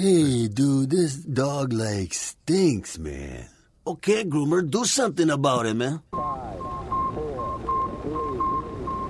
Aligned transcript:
Hey, 0.00 0.48
dude, 0.48 0.88
this 0.88 1.16
dog 1.16 1.74
like 1.74 2.14
stinks, 2.14 2.98
man. 2.98 3.44
Okay, 3.86 4.24
groomer, 4.24 4.64
do 4.64 4.86
something 4.86 5.28
about 5.28 5.66
it, 5.66 5.74
man. 5.74 6.00
Five, 6.10 6.56
four, 6.56 7.60
three, 8.00 8.40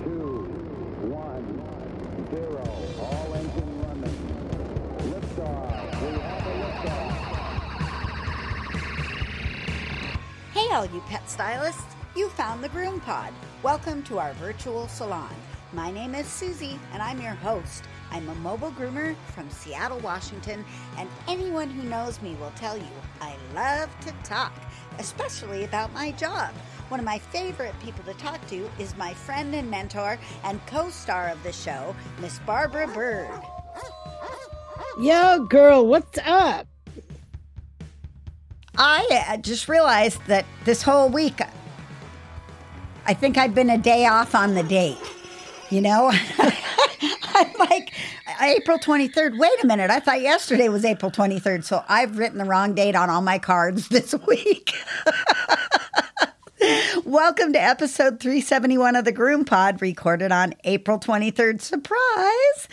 two, 0.02 0.50
one, 1.06 1.46
zero. 2.34 2.66
All 2.98 3.34
engine 3.38 3.72
running. 3.86 4.18
Liftoff. 5.14 6.02
We 6.02 6.10
have 6.18 6.46
a 6.46 6.54
liftoff. 6.58 7.14
Hey, 10.50 10.74
all 10.74 10.86
you 10.86 11.00
pet 11.06 11.30
stylists! 11.30 11.94
You 12.16 12.30
found 12.30 12.64
the 12.64 12.68
Groom 12.68 12.98
Pod. 12.98 13.32
Welcome 13.62 14.02
to 14.10 14.18
our 14.18 14.32
virtual 14.32 14.88
salon. 14.88 15.36
My 15.72 15.92
name 15.92 16.16
is 16.16 16.26
Susy, 16.26 16.80
and 16.92 17.00
I'm 17.00 17.20
your 17.20 17.34
host. 17.34 17.84
I'm 18.12 18.28
a 18.28 18.34
mobile 18.36 18.72
groomer 18.72 19.14
from 19.34 19.48
Seattle, 19.50 19.98
Washington, 20.00 20.64
and 20.98 21.08
anyone 21.28 21.70
who 21.70 21.88
knows 21.88 22.20
me 22.22 22.36
will 22.40 22.52
tell 22.56 22.76
you 22.76 22.84
I 23.20 23.36
love 23.54 23.88
to 24.00 24.12
talk, 24.24 24.52
especially 24.98 25.64
about 25.64 25.92
my 25.92 26.10
job. 26.12 26.52
One 26.88 26.98
of 26.98 27.06
my 27.06 27.18
favorite 27.18 27.74
people 27.80 28.02
to 28.04 28.14
talk 28.14 28.44
to 28.48 28.68
is 28.78 28.96
my 28.96 29.14
friend 29.14 29.54
and 29.54 29.70
mentor 29.70 30.18
and 30.42 30.64
co 30.66 30.90
star 30.90 31.28
of 31.28 31.40
the 31.44 31.52
show, 31.52 31.94
Miss 32.20 32.38
Barbara 32.40 32.88
Bird. 32.88 33.30
Yo, 35.00 35.44
girl, 35.44 35.86
what's 35.86 36.18
up? 36.26 36.66
I 38.76 39.24
uh, 39.28 39.36
just 39.36 39.68
realized 39.68 40.20
that 40.26 40.46
this 40.64 40.82
whole 40.82 41.08
week, 41.08 41.40
I 43.06 43.14
think 43.14 43.38
I've 43.38 43.54
been 43.54 43.70
a 43.70 43.78
day 43.78 44.06
off 44.06 44.34
on 44.34 44.54
the 44.54 44.62
date. 44.62 44.98
You 45.70 45.82
know, 45.82 46.12
I'm 47.40 47.52
like 47.58 47.92
April 48.40 48.78
23rd. 48.78 49.38
Wait 49.38 49.64
a 49.64 49.66
minute. 49.66 49.90
I 49.90 50.00
thought 50.00 50.20
yesterday 50.20 50.68
was 50.68 50.84
April 50.84 51.10
23rd. 51.10 51.64
So 51.64 51.82
I've 51.88 52.18
written 52.18 52.38
the 52.38 52.44
wrong 52.44 52.74
date 52.74 52.94
on 52.94 53.08
all 53.08 53.22
my 53.22 53.38
cards 53.38 53.88
this 53.90 54.14
week. 54.26 54.74
Welcome 57.06 57.54
to 57.54 57.58
episode 57.62 58.20
371 58.20 58.94
of 58.94 59.06
the 59.06 59.12
Groom 59.12 59.46
Pod, 59.46 59.80
recorded 59.80 60.30
on 60.30 60.52
April 60.64 60.98
23rd. 60.98 61.58
Surprise! 61.62 62.68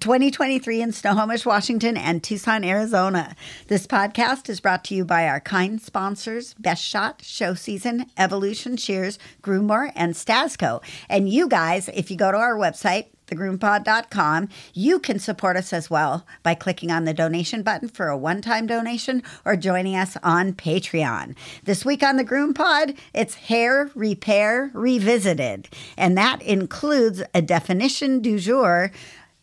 2023 0.00 0.82
in 0.82 0.90
Snohomish, 0.90 1.46
Washington, 1.46 1.96
and 1.96 2.24
Tucson, 2.24 2.64
Arizona. 2.64 3.36
This 3.68 3.86
podcast 3.86 4.48
is 4.48 4.58
brought 4.60 4.82
to 4.86 4.96
you 4.96 5.04
by 5.04 5.28
our 5.28 5.38
kind 5.38 5.80
sponsors 5.80 6.54
Best 6.54 6.82
Shot, 6.82 7.22
Show 7.24 7.54
Season, 7.54 8.06
Evolution 8.18 8.76
Shears, 8.76 9.20
Groommore, 9.40 9.92
and 9.94 10.14
Stasco. 10.14 10.82
And 11.08 11.28
you 11.28 11.48
guys, 11.48 11.88
if 11.94 12.10
you 12.10 12.16
go 12.16 12.32
to 12.32 12.38
our 12.38 12.56
website, 12.56 13.06
thegroompod.com. 13.32 14.48
You 14.74 14.98
can 14.98 15.18
support 15.18 15.56
us 15.56 15.72
as 15.72 15.90
well 15.90 16.26
by 16.42 16.54
clicking 16.54 16.90
on 16.90 17.04
the 17.04 17.14
donation 17.14 17.62
button 17.62 17.88
for 17.88 18.08
a 18.08 18.16
one 18.16 18.42
time 18.42 18.66
donation 18.66 19.22
or 19.44 19.56
joining 19.56 19.96
us 19.96 20.16
on 20.22 20.52
Patreon. 20.52 21.34
This 21.64 21.84
week 21.84 22.02
on 22.02 22.16
the 22.16 22.24
Groom 22.24 22.54
Pod, 22.54 22.94
it's 23.14 23.34
Hair 23.34 23.90
Repair 23.94 24.70
Revisited, 24.74 25.68
and 25.96 26.16
that 26.16 26.42
includes 26.42 27.22
a 27.34 27.42
definition 27.42 28.20
du 28.20 28.38
jour 28.38 28.90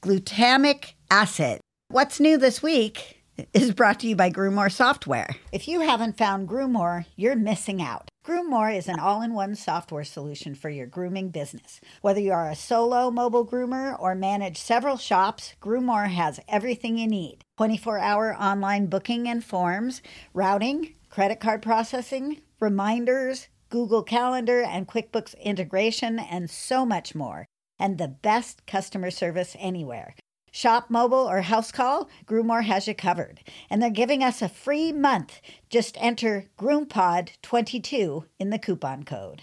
glutamic 0.01 0.93
acid. 1.11 1.59
What's 1.89 2.19
new 2.19 2.37
this 2.37 2.61
week? 2.61 3.15
Is 3.53 3.71
brought 3.71 4.01
to 4.01 4.07
you 4.07 4.17
by 4.17 4.29
Groommore 4.31 4.71
Software. 4.71 5.29
If 5.53 5.69
you 5.69 5.79
haven't 5.79 6.17
found 6.17 6.49
Groommore, 6.49 7.05
you're 7.15 7.37
missing 7.37 7.81
out. 7.81 8.08
Groommore 8.29 8.77
is 8.77 8.87
an 8.87 8.99
all 8.99 9.23
in 9.23 9.33
one 9.33 9.55
software 9.55 10.03
solution 10.03 10.53
for 10.53 10.69
your 10.69 10.85
grooming 10.85 11.29
business. 11.29 11.81
Whether 12.01 12.19
you 12.19 12.31
are 12.31 12.47
a 12.47 12.55
solo 12.55 13.09
mobile 13.09 13.43
groomer 13.43 13.99
or 13.99 14.13
manage 14.13 14.59
several 14.59 14.97
shops, 14.97 15.55
Groommore 15.59 16.11
has 16.11 16.39
everything 16.47 16.99
you 16.99 17.07
need 17.07 17.43
24 17.57 17.97
hour 17.97 18.35
online 18.35 18.85
booking 18.85 19.27
and 19.27 19.43
forms, 19.43 20.03
routing, 20.31 20.93
credit 21.09 21.39
card 21.39 21.63
processing, 21.63 22.41
reminders, 22.59 23.47
Google 23.69 24.03
Calendar 24.03 24.61
and 24.61 24.87
QuickBooks 24.87 25.33
integration, 25.41 26.19
and 26.19 26.51
so 26.51 26.85
much 26.85 27.15
more. 27.15 27.47
And 27.79 27.97
the 27.97 28.09
best 28.09 28.67
customer 28.67 29.09
service 29.09 29.55
anywhere. 29.57 30.13
Shop 30.51 30.89
mobile 30.89 31.29
or 31.29 31.41
house 31.41 31.71
call, 31.71 32.09
Groommore 32.25 32.63
has 32.63 32.87
you 32.87 32.93
covered. 32.93 33.41
And 33.69 33.81
they're 33.81 33.89
giving 33.89 34.23
us 34.23 34.41
a 34.41 34.49
free 34.49 34.91
month. 34.91 35.41
Just 35.69 35.97
enter 35.99 36.45
GroomPod22 36.59 38.25
in 38.39 38.49
the 38.49 38.59
coupon 38.59 39.03
code. 39.03 39.41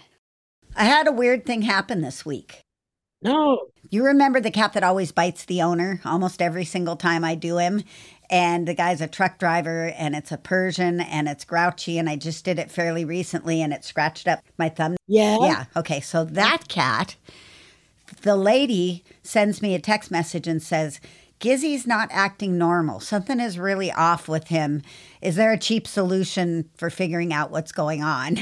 I 0.75 0.85
had 0.85 1.07
a 1.07 1.11
weird 1.11 1.45
thing 1.45 1.63
happen 1.63 2.01
this 2.01 2.25
week. 2.25 2.61
No. 3.21 3.67
You 3.89 4.05
remember 4.05 4.39
the 4.39 4.51
cat 4.51 4.73
that 4.73 4.83
always 4.83 5.11
bites 5.11 5.45
the 5.45 5.61
owner 5.61 6.01
almost 6.05 6.41
every 6.41 6.65
single 6.65 6.95
time 6.95 7.23
I 7.23 7.35
do 7.35 7.57
him? 7.57 7.83
And 8.29 8.67
the 8.67 8.73
guy's 8.73 9.01
a 9.01 9.07
truck 9.07 9.39
driver 9.39 9.93
and 9.97 10.15
it's 10.15 10.31
a 10.31 10.37
Persian 10.37 10.99
and 10.99 11.27
it's 11.27 11.45
grouchy. 11.45 11.97
And 11.97 12.09
I 12.09 12.15
just 12.17 12.45
did 12.45 12.59
it 12.59 12.69
fairly 12.69 13.05
recently 13.05 13.61
and 13.61 13.73
it 13.73 13.85
scratched 13.85 14.27
up 14.27 14.43
my 14.57 14.69
thumb. 14.69 14.97
Yeah. 15.07 15.37
Yeah. 15.41 15.65
Okay. 15.75 16.01
So 16.01 16.25
that 16.25 16.67
cat, 16.67 17.15
the 18.21 18.35
lady 18.35 19.03
sends 19.23 19.61
me 19.61 19.75
a 19.75 19.79
text 19.79 20.11
message 20.11 20.47
and 20.47 20.61
says, 20.61 20.99
Gizzy's 21.39 21.85
not 21.85 22.09
acting 22.11 22.57
normal. 22.57 22.99
Something 22.99 23.39
is 23.39 23.59
really 23.59 23.91
off 23.91 24.27
with 24.27 24.47
him. 24.47 24.81
Is 25.21 25.35
there 25.35 25.51
a 25.51 25.59
cheap 25.59 25.87
solution 25.87 26.69
for 26.75 26.89
figuring 26.89 27.31
out 27.31 27.51
what's 27.51 27.71
going 27.71 28.01
on? 28.01 28.39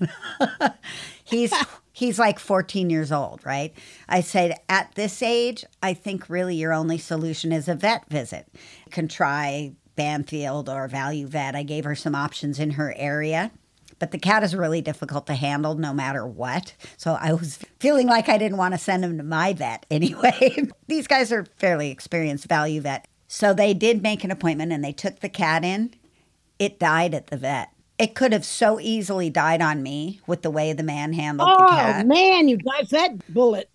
he's 1.24 1.52
he's 1.92 2.18
like 2.18 2.38
14 2.38 2.88
years 2.88 3.10
old, 3.10 3.44
right? 3.44 3.74
I 4.08 4.20
said 4.20 4.58
at 4.68 4.94
this 4.94 5.22
age, 5.22 5.64
I 5.82 5.92
think 5.92 6.28
really 6.28 6.54
your 6.54 6.72
only 6.72 6.98
solution 6.98 7.52
is 7.52 7.68
a 7.68 7.74
vet 7.74 8.08
visit. 8.08 8.46
You 8.54 8.90
can 8.90 9.08
try 9.08 9.72
Banfield 9.96 10.68
or 10.68 10.86
Value 10.88 11.26
Vet. 11.26 11.56
I 11.56 11.62
gave 11.62 11.84
her 11.84 11.96
some 11.96 12.14
options 12.14 12.58
in 12.58 12.72
her 12.72 12.94
area. 12.96 13.50
But 14.00 14.10
the 14.10 14.18
cat 14.18 14.42
is 14.42 14.56
really 14.56 14.80
difficult 14.80 15.26
to 15.28 15.34
handle 15.34 15.76
no 15.76 15.94
matter 15.94 16.26
what. 16.26 16.74
So 16.96 17.16
I 17.20 17.34
was 17.34 17.58
feeling 17.78 18.08
like 18.08 18.28
I 18.28 18.38
didn't 18.38 18.58
want 18.58 18.74
to 18.74 18.78
send 18.78 19.04
him 19.04 19.18
to 19.18 19.22
my 19.22 19.52
vet 19.52 19.86
anyway. 19.90 20.66
These 20.88 21.06
guys 21.06 21.30
are 21.30 21.44
fairly 21.58 21.92
experienced 21.92 22.48
value 22.48 22.80
vet. 22.80 23.06
So 23.28 23.54
they 23.54 23.74
did 23.74 24.02
make 24.02 24.24
an 24.24 24.32
appointment 24.32 24.72
and 24.72 24.82
they 24.82 24.92
took 24.92 25.20
the 25.20 25.28
cat 25.28 25.64
in. 25.64 25.94
It 26.58 26.80
died 26.80 27.14
at 27.14 27.28
the 27.28 27.36
vet. 27.36 27.68
It 27.98 28.14
could 28.14 28.32
have 28.32 28.46
so 28.46 28.80
easily 28.80 29.28
died 29.28 29.60
on 29.60 29.82
me 29.82 30.20
with 30.26 30.42
the 30.42 30.50
way 30.50 30.72
the 30.72 30.82
man 30.82 31.12
handled 31.12 31.50
the 31.50 31.66
cat. 31.68 32.04
Oh, 32.04 32.08
man, 32.08 32.48
you 32.48 32.56
dodged 32.56 32.90
that 32.92 33.32
bullet. 33.32 33.68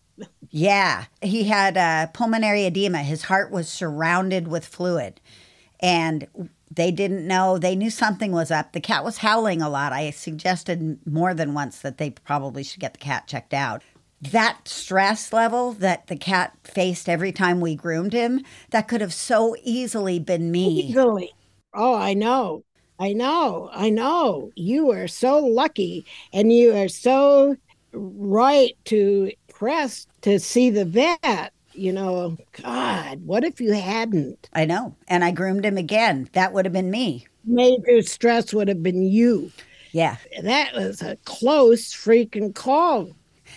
Yeah, 0.50 1.06
he 1.22 1.44
had 1.44 1.78
uh, 1.78 2.08
pulmonary 2.08 2.66
edema. 2.66 3.00
His 3.00 3.24
heart 3.24 3.52
was 3.52 3.68
surrounded 3.70 4.48
with 4.48 4.66
fluid, 4.66 5.20
and 5.80 6.50
they 6.72 6.92
didn't 6.92 7.28
know. 7.28 7.58
They 7.58 7.76
knew 7.76 7.90
something 7.90 8.32
was 8.32 8.52
up. 8.52 8.74
The 8.74 8.82
cat 8.82 9.04
was 9.04 9.18
howling 9.18 9.62
a 9.62 9.70
lot. 9.70 9.94
I 9.94 10.10
suggested 10.12 11.00
more 11.06 11.34
than 11.34 11.54
once 11.54 11.80
that 11.80 11.98
they 11.98 12.12
probably 12.12 12.64
should 12.64 12.80
get 12.80 12.94
the 12.94 13.00
cat 13.00 13.28
checked 13.28 13.54
out. 13.54 13.84
That 14.22 14.68
stress 14.68 15.32
level 15.32 15.74
that 15.74 16.08
the 16.08 16.16
cat 16.16 16.58
faced 16.64 17.08
every 17.08 17.32
time 17.32 17.60
we 17.62 17.76
groomed 17.76 18.14
him, 18.14 18.44
that 18.72 18.88
could 18.88 19.02
have 19.02 19.14
so 19.14 19.56
easily 19.64 20.20
been 20.20 20.52
me. 20.52 20.68
Easily. 20.68 21.32
Oh, 21.74 21.96
I 21.96 22.14
know. 22.14 22.64
I 22.98 23.14
know. 23.14 23.70
I 23.74 23.90
know. 23.90 24.52
You 24.56 24.92
are 24.92 25.08
so 25.08 25.40
lucky 25.40 26.06
and 26.34 26.52
you 26.52 26.76
are 26.76 26.88
so 26.88 27.58
right 27.92 28.76
to 28.86 29.32
press 29.50 30.08
to 30.22 30.40
see 30.40 30.70
the 30.70 30.86
vet. 30.86 31.52
You 31.76 31.94
know, 31.94 32.38
God, 32.62 33.26
what 33.26 33.44
if 33.44 33.60
you 33.60 33.74
hadn't? 33.74 34.50
I 34.54 34.66
know. 34.66 34.96
And 35.08 35.24
I 35.24 35.32
groomed 35.32 35.66
him 35.66 35.78
again. 35.78 36.30
That 36.34 36.54
would 36.54 36.66
have 36.66 36.74
been 36.74 36.90
me. 36.92 37.28
Major 37.44 38.02
stress 38.02 38.54
would 38.54 38.68
have 38.68 38.82
been 38.82 39.04
you. 39.04 39.52
Yeah. 39.92 40.18
That 40.42 40.74
was 40.74 41.02
a 41.02 41.18
close 41.26 41.94
freaking 41.94 42.56
call. 42.56 43.10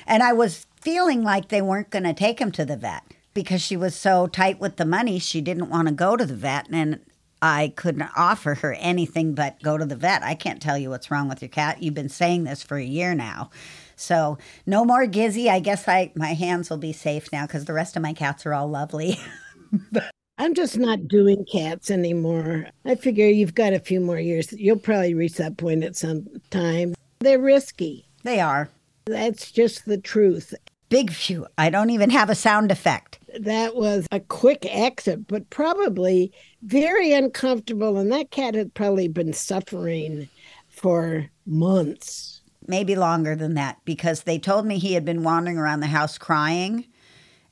And 0.06 0.22
I 0.22 0.32
was 0.32 0.66
feeling 0.80 1.22
like 1.22 1.48
they 1.48 1.62
weren't 1.62 1.90
going 1.90 2.04
to 2.04 2.14
take 2.14 2.40
him 2.40 2.52
to 2.52 2.64
the 2.64 2.76
vet 2.76 3.02
because 3.34 3.60
she 3.62 3.76
was 3.76 3.94
so 3.94 4.26
tight 4.26 4.60
with 4.60 4.76
the 4.76 4.84
money. 4.84 5.18
She 5.18 5.40
didn't 5.40 5.70
want 5.70 5.88
to 5.88 5.94
go 5.94 6.16
to 6.16 6.26
the 6.26 6.34
vet. 6.34 6.66
And 6.72 7.00
I 7.40 7.72
couldn't 7.76 8.08
offer 8.16 8.54
her 8.54 8.74
anything 8.74 9.34
but 9.34 9.62
go 9.62 9.78
to 9.78 9.84
the 9.84 9.96
vet. 9.96 10.22
I 10.22 10.34
can't 10.34 10.60
tell 10.60 10.76
you 10.76 10.90
what's 10.90 11.10
wrong 11.10 11.28
with 11.28 11.40
your 11.40 11.48
cat. 11.48 11.82
You've 11.82 11.94
been 11.94 12.08
saying 12.08 12.44
this 12.44 12.62
for 12.62 12.76
a 12.76 12.84
year 12.84 13.14
now. 13.14 13.50
So 13.98 14.38
no 14.66 14.84
more 14.84 15.06
Gizzy. 15.06 15.48
I 15.48 15.60
guess 15.60 15.88
I 15.88 16.12
my 16.14 16.34
hands 16.34 16.70
will 16.70 16.78
be 16.78 16.92
safe 16.92 17.30
now 17.32 17.46
because 17.46 17.64
the 17.64 17.72
rest 17.72 17.96
of 17.96 18.02
my 18.02 18.12
cats 18.12 18.46
are 18.46 18.54
all 18.54 18.68
lovely. 18.68 19.18
I'm 20.38 20.54
just 20.54 20.78
not 20.78 21.08
doing 21.08 21.44
cats 21.44 21.90
anymore. 21.90 22.66
I 22.84 22.94
figure 22.94 23.26
you've 23.26 23.56
got 23.56 23.72
a 23.72 23.80
few 23.80 23.98
more 24.00 24.20
years. 24.20 24.52
You'll 24.52 24.78
probably 24.78 25.14
reach 25.14 25.34
that 25.34 25.56
point 25.56 25.82
at 25.82 25.96
some 25.96 26.28
time. 26.50 26.94
They're 27.18 27.40
risky. 27.40 28.06
they 28.22 28.38
are. 28.38 28.70
That's 29.06 29.50
just 29.50 29.86
the 29.86 29.98
truth. 29.98 30.54
Big 30.90 31.12
few. 31.12 31.46
I 31.58 31.70
don't 31.70 31.90
even 31.90 32.10
have 32.10 32.30
a 32.30 32.36
sound 32.36 32.70
effect. 32.70 33.18
That 33.40 33.74
was 33.74 34.06
a 34.12 34.20
quick 34.20 34.64
exit, 34.64 35.26
but 35.26 35.50
probably 35.50 36.32
very 36.62 37.12
uncomfortable. 37.12 37.98
And 37.98 38.12
that 38.12 38.30
cat 38.30 38.54
had 38.54 38.74
probably 38.74 39.08
been 39.08 39.32
suffering 39.32 40.28
for 40.68 41.28
months. 41.46 42.37
Maybe 42.68 42.94
longer 42.96 43.34
than 43.34 43.54
that 43.54 43.78
because 43.84 44.22
they 44.24 44.38
told 44.38 44.66
me 44.66 44.78
he 44.78 44.94
had 44.94 45.04
been 45.04 45.22
wandering 45.24 45.58
around 45.58 45.80
the 45.80 45.86
house 45.88 46.18
crying 46.18 46.84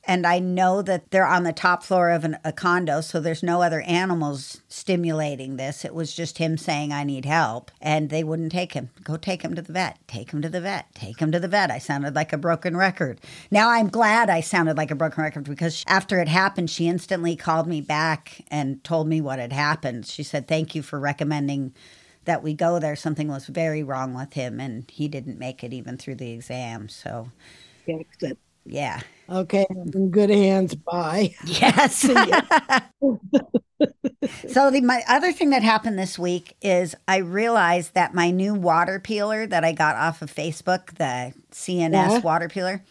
And 0.09 0.25
I 0.25 0.39
know 0.39 0.81
that 0.83 1.11
they're 1.11 1.27
on 1.27 1.43
the 1.43 1.51
top 1.53 1.83
floor 1.83 2.09
of 2.11 2.23
an, 2.23 2.37
a 2.45 2.53
condo, 2.53 3.01
so 3.01 3.19
there's 3.19 3.43
no 3.43 3.61
other 3.61 3.81
animals 3.81 4.61
stimulating 4.69 5.57
this. 5.57 5.83
It 5.83 5.93
was 5.93 6.15
just 6.15 6.37
him 6.37 6.57
saying, 6.57 6.93
I 6.93 7.03
need 7.03 7.25
help. 7.25 7.71
And 7.81 8.09
they 8.09 8.23
wouldn't 8.23 8.53
take 8.53 8.73
him. 8.73 8.89
Go 9.03 9.17
take 9.17 9.41
him 9.41 9.53
to 9.55 9.61
the 9.61 9.73
vet. 9.73 9.99
Take 10.07 10.31
him 10.31 10.41
to 10.41 10.49
the 10.49 10.61
vet. 10.61 10.87
Take 10.95 11.19
him 11.19 11.31
to 11.33 11.39
the 11.41 11.49
vet. 11.49 11.71
I 11.71 11.79
sounded 11.79 12.15
like 12.15 12.31
a 12.33 12.37
broken 12.37 12.77
record. 12.77 13.19
Now 13.51 13.69
I'm 13.69 13.89
glad 13.89 14.29
I 14.29 14.39
sounded 14.41 14.77
like 14.77 14.91
a 14.91 14.95
broken 14.95 15.23
record 15.23 15.43
because 15.43 15.83
after 15.87 16.19
it 16.21 16.29
happened, 16.29 16.69
she 16.69 16.87
instantly 16.87 17.35
called 17.35 17.67
me 17.67 17.81
back 17.81 18.45
and 18.49 18.81
told 18.85 19.09
me 19.09 19.19
what 19.19 19.39
had 19.39 19.53
happened. 19.53 20.05
She 20.07 20.23
said, 20.23 20.47
Thank 20.47 20.73
you 20.73 20.81
for 20.83 20.99
recommending 20.99 21.73
that 22.27 22.43
we 22.43 22.53
go 22.53 22.79
there. 22.79 22.95
Something 22.95 23.27
was 23.27 23.47
very 23.47 23.83
wrong 23.83 24.13
with 24.13 24.33
him, 24.33 24.59
and 24.59 24.89
he 24.91 25.07
didn't 25.07 25.39
make 25.39 25.63
it 25.63 25.73
even 25.73 25.97
through 25.97 26.15
the 26.15 26.31
exam. 26.31 26.87
So, 26.89 27.31
Exit. 27.89 28.37
yeah. 28.65 29.01
Okay, 29.29 29.65
in 29.93 30.11
good 30.11 30.29
hands. 30.29 30.75
Bye. 30.75 31.35
Yes. 31.45 31.95
so 34.47 34.71
the, 34.71 34.81
my 34.81 35.03
other 35.07 35.31
thing 35.31 35.49
that 35.51 35.63
happened 35.63 35.97
this 35.99 36.17
week 36.17 36.55
is 36.61 36.95
I 37.07 37.17
realized 37.17 37.93
that 37.93 38.13
my 38.13 38.31
new 38.31 38.53
water 38.53 38.99
peeler 38.99 39.45
that 39.47 39.63
I 39.63 39.71
got 39.73 39.95
off 39.95 40.21
of 40.21 40.33
Facebook, 40.33 40.95
the 40.97 41.33
CNS 41.51 41.91
Yeah. 41.91 42.19
water 42.19 42.47
peeler, 42.49 42.83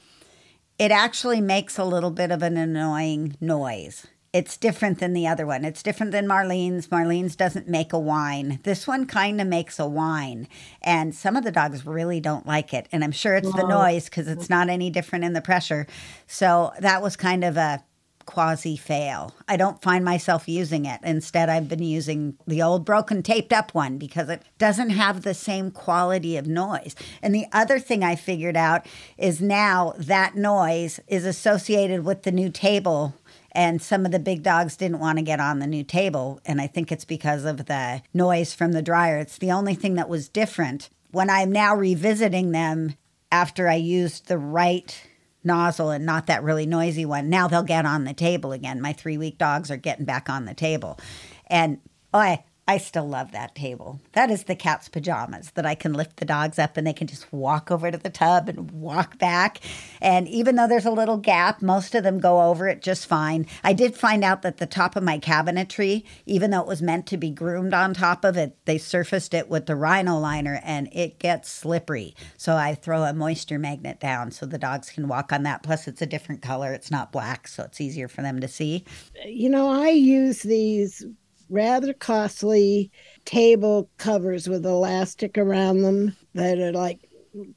it 0.78 0.90
actually 0.90 1.40
makes 1.40 1.78
a 1.78 1.84
little 1.84 2.10
bit 2.10 2.30
of 2.30 2.42
an 2.42 2.56
annoying 2.56 3.36
noise. 3.40 4.06
It's 4.36 4.58
different 4.58 4.98
than 4.98 5.14
the 5.14 5.26
other 5.26 5.46
one. 5.46 5.64
It's 5.64 5.82
different 5.82 6.12
than 6.12 6.26
Marlene's. 6.26 6.88
Marlene's 6.88 7.36
doesn't 7.36 7.68
make 7.68 7.94
a 7.94 7.98
whine. 7.98 8.60
This 8.64 8.86
one 8.86 9.06
kind 9.06 9.40
of 9.40 9.46
makes 9.46 9.78
a 9.78 9.88
whine. 9.88 10.46
And 10.82 11.14
some 11.14 11.36
of 11.36 11.44
the 11.44 11.50
dogs 11.50 11.86
really 11.86 12.20
don't 12.20 12.46
like 12.46 12.74
it. 12.74 12.86
And 12.92 13.02
I'm 13.02 13.12
sure 13.12 13.34
it's 13.34 13.54
the 13.54 13.66
noise 13.66 14.10
because 14.10 14.28
it's 14.28 14.50
not 14.50 14.68
any 14.68 14.90
different 14.90 15.24
in 15.24 15.32
the 15.32 15.40
pressure. 15.40 15.86
So 16.26 16.72
that 16.80 17.00
was 17.00 17.16
kind 17.16 17.44
of 17.44 17.56
a 17.56 17.82
quasi 18.26 18.76
fail. 18.76 19.32
I 19.48 19.56
don't 19.56 19.80
find 19.80 20.04
myself 20.04 20.48
using 20.48 20.84
it. 20.84 21.00
Instead, 21.02 21.48
I've 21.48 21.68
been 21.68 21.82
using 21.82 22.36
the 22.46 22.60
old 22.60 22.84
broken 22.84 23.22
taped 23.22 23.54
up 23.54 23.72
one 23.72 23.96
because 23.96 24.28
it 24.28 24.42
doesn't 24.58 24.90
have 24.90 25.22
the 25.22 25.32
same 25.32 25.70
quality 25.70 26.36
of 26.36 26.46
noise. 26.46 26.94
And 27.22 27.34
the 27.34 27.46
other 27.52 27.78
thing 27.78 28.04
I 28.04 28.16
figured 28.16 28.56
out 28.56 28.84
is 29.16 29.40
now 29.40 29.94
that 29.96 30.36
noise 30.36 31.00
is 31.08 31.24
associated 31.24 32.04
with 32.04 32.24
the 32.24 32.32
new 32.32 32.50
table. 32.50 33.14
And 33.56 33.80
some 33.80 34.04
of 34.04 34.12
the 34.12 34.18
big 34.18 34.42
dogs 34.42 34.76
didn't 34.76 35.00
want 35.00 35.16
to 35.16 35.24
get 35.24 35.40
on 35.40 35.60
the 35.60 35.66
new 35.66 35.82
table. 35.82 36.40
And 36.44 36.60
I 36.60 36.66
think 36.66 36.92
it's 36.92 37.06
because 37.06 37.46
of 37.46 37.64
the 37.64 38.02
noise 38.12 38.52
from 38.52 38.72
the 38.72 38.82
dryer. 38.82 39.16
It's 39.16 39.38
the 39.38 39.50
only 39.50 39.74
thing 39.74 39.94
that 39.94 40.10
was 40.10 40.28
different. 40.28 40.90
When 41.10 41.30
I'm 41.30 41.50
now 41.50 41.74
revisiting 41.74 42.52
them 42.52 42.96
after 43.32 43.66
I 43.66 43.76
used 43.76 44.28
the 44.28 44.36
right 44.36 44.94
nozzle 45.42 45.88
and 45.90 46.04
not 46.04 46.26
that 46.26 46.42
really 46.42 46.66
noisy 46.66 47.06
one. 47.06 47.30
Now 47.30 47.48
they'll 47.48 47.62
get 47.62 47.86
on 47.86 48.04
the 48.04 48.12
table 48.12 48.52
again. 48.52 48.82
My 48.82 48.92
three 48.92 49.16
week 49.16 49.38
dogs 49.38 49.70
are 49.70 49.78
getting 49.78 50.04
back 50.04 50.28
on 50.28 50.44
the 50.44 50.54
table. 50.54 50.98
And 51.46 51.78
oh, 52.12 52.18
I, 52.18 52.44
I 52.68 52.78
still 52.78 53.08
love 53.08 53.30
that 53.30 53.54
table. 53.54 54.00
That 54.12 54.28
is 54.28 54.44
the 54.44 54.56
cat's 54.56 54.88
pajamas 54.88 55.52
that 55.52 55.64
I 55.64 55.76
can 55.76 55.92
lift 55.92 56.16
the 56.16 56.24
dogs 56.24 56.58
up 56.58 56.76
and 56.76 56.84
they 56.84 56.92
can 56.92 57.06
just 57.06 57.32
walk 57.32 57.70
over 57.70 57.92
to 57.92 57.98
the 57.98 58.10
tub 58.10 58.48
and 58.48 58.72
walk 58.72 59.18
back. 59.18 59.60
And 60.00 60.26
even 60.26 60.56
though 60.56 60.66
there's 60.66 60.84
a 60.84 60.90
little 60.90 61.16
gap, 61.16 61.62
most 61.62 61.94
of 61.94 62.02
them 62.02 62.18
go 62.18 62.42
over 62.42 62.66
it 62.66 62.82
just 62.82 63.06
fine. 63.06 63.46
I 63.62 63.72
did 63.72 63.94
find 63.94 64.24
out 64.24 64.42
that 64.42 64.56
the 64.56 64.66
top 64.66 64.96
of 64.96 65.04
my 65.04 65.20
cabinetry, 65.20 66.02
even 66.26 66.50
though 66.50 66.60
it 66.60 66.66
was 66.66 66.82
meant 66.82 67.06
to 67.06 67.16
be 67.16 67.30
groomed 67.30 67.72
on 67.72 67.94
top 67.94 68.24
of 68.24 68.36
it, 68.36 68.56
they 68.64 68.78
surfaced 68.78 69.32
it 69.32 69.48
with 69.48 69.66
the 69.66 69.76
rhino 69.76 70.18
liner 70.18 70.60
and 70.64 70.88
it 70.92 71.20
gets 71.20 71.48
slippery. 71.48 72.16
So 72.36 72.56
I 72.56 72.74
throw 72.74 73.04
a 73.04 73.14
moisture 73.14 73.60
magnet 73.60 74.00
down 74.00 74.32
so 74.32 74.44
the 74.44 74.58
dogs 74.58 74.90
can 74.90 75.06
walk 75.06 75.32
on 75.32 75.44
that. 75.44 75.62
Plus, 75.62 75.86
it's 75.86 76.02
a 76.02 76.06
different 76.06 76.42
color, 76.42 76.72
it's 76.72 76.90
not 76.90 77.12
black, 77.12 77.46
so 77.46 77.62
it's 77.62 77.80
easier 77.80 78.08
for 78.08 78.22
them 78.22 78.40
to 78.40 78.48
see. 78.48 78.84
You 79.24 79.50
know, 79.50 79.68
I 79.68 79.90
use 79.90 80.42
these 80.42 81.04
rather 81.48 81.92
costly 81.92 82.90
table 83.24 83.88
covers 83.98 84.48
with 84.48 84.64
elastic 84.66 85.36
around 85.38 85.82
them 85.82 86.16
that 86.34 86.58
are 86.58 86.72
like 86.72 87.00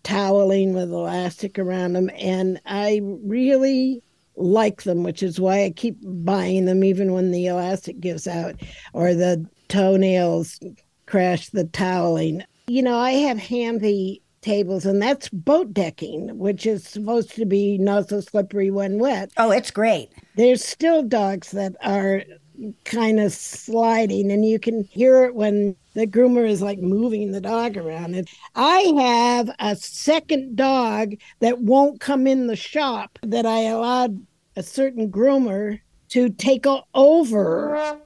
toweling 0.03 0.73
with 0.73 0.91
elastic 0.91 1.57
around 1.57 1.93
them. 1.93 2.09
And 2.17 2.59
I 2.65 3.01
really 3.03 4.01
like 4.35 4.83
them, 4.83 5.03
which 5.03 5.23
is 5.23 5.39
why 5.39 5.63
I 5.63 5.69
keep 5.71 5.97
buying 6.03 6.65
them 6.65 6.83
even 6.83 7.13
when 7.13 7.31
the 7.31 7.47
elastic 7.47 7.99
gives 7.99 8.27
out 8.27 8.55
or 8.93 9.13
the 9.13 9.45
toenails 9.67 10.59
crash 11.05 11.49
the 11.49 11.65
toweling. 11.65 12.43
You 12.67 12.83
know, 12.83 12.97
I 12.97 13.11
have 13.11 13.37
handy 13.39 14.21
tables, 14.41 14.85
and 14.85 15.01
that's 15.01 15.27
boat 15.29 15.73
decking, 15.73 16.37
which 16.37 16.65
is 16.65 16.85
supposed 16.85 17.31
to 17.35 17.45
be 17.45 17.77
not 17.77 18.07
so 18.07 18.21
slippery 18.21 18.71
when 18.71 18.97
wet 18.99 19.31
Oh, 19.37 19.51
it's 19.51 19.71
great. 19.71 20.09
there's 20.35 20.63
still 20.63 21.03
dogs 21.03 21.51
that 21.51 21.73
are 21.83 22.23
kind 22.85 23.19
of 23.19 23.31
sliding 23.33 24.31
and 24.31 24.45
you 24.45 24.59
can 24.59 24.83
hear 24.83 25.25
it 25.25 25.35
when 25.35 25.75
the 25.93 26.07
groomer 26.07 26.47
is 26.47 26.61
like 26.61 26.79
moving 26.79 27.31
the 27.31 27.41
dog 27.41 27.77
around. 27.77 28.15
And 28.15 28.27
i 28.55 28.79
have 28.97 29.49
a 29.59 29.75
second 29.75 30.55
dog 30.55 31.13
that 31.39 31.59
won't 31.59 31.99
come 31.99 32.27
in 32.27 32.47
the 32.47 32.55
shop 32.55 33.17
that 33.23 33.45
i 33.45 33.63
allowed 33.63 34.25
a 34.55 34.63
certain 34.63 35.11
groomer 35.11 35.79
to 36.09 36.29
take 36.29 36.65
over. 36.93 37.99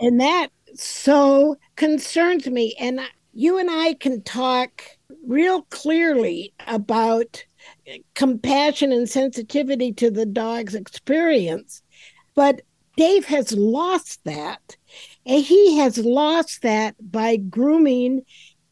And 0.00 0.20
that 0.20 0.48
so 0.74 1.56
concerns 1.76 2.46
me. 2.46 2.74
And 2.80 3.00
you 3.32 3.58
and 3.58 3.70
i 3.70 3.94
can 3.94 4.22
talk 4.22 4.82
real 5.26 5.62
clearly 5.70 6.52
about 6.66 7.44
compassion 8.14 8.92
and 8.92 9.08
sensitivity 9.08 9.92
to 9.94 10.10
the 10.10 10.26
dog's 10.26 10.74
experience. 10.74 11.82
But 12.34 12.62
Dave 12.96 13.24
has 13.26 13.52
lost 13.52 14.22
that. 14.24 14.76
And 15.26 15.44
he 15.44 15.78
has 15.78 15.98
lost 15.98 16.62
that 16.62 16.94
by 17.00 17.36
grooming 17.36 18.22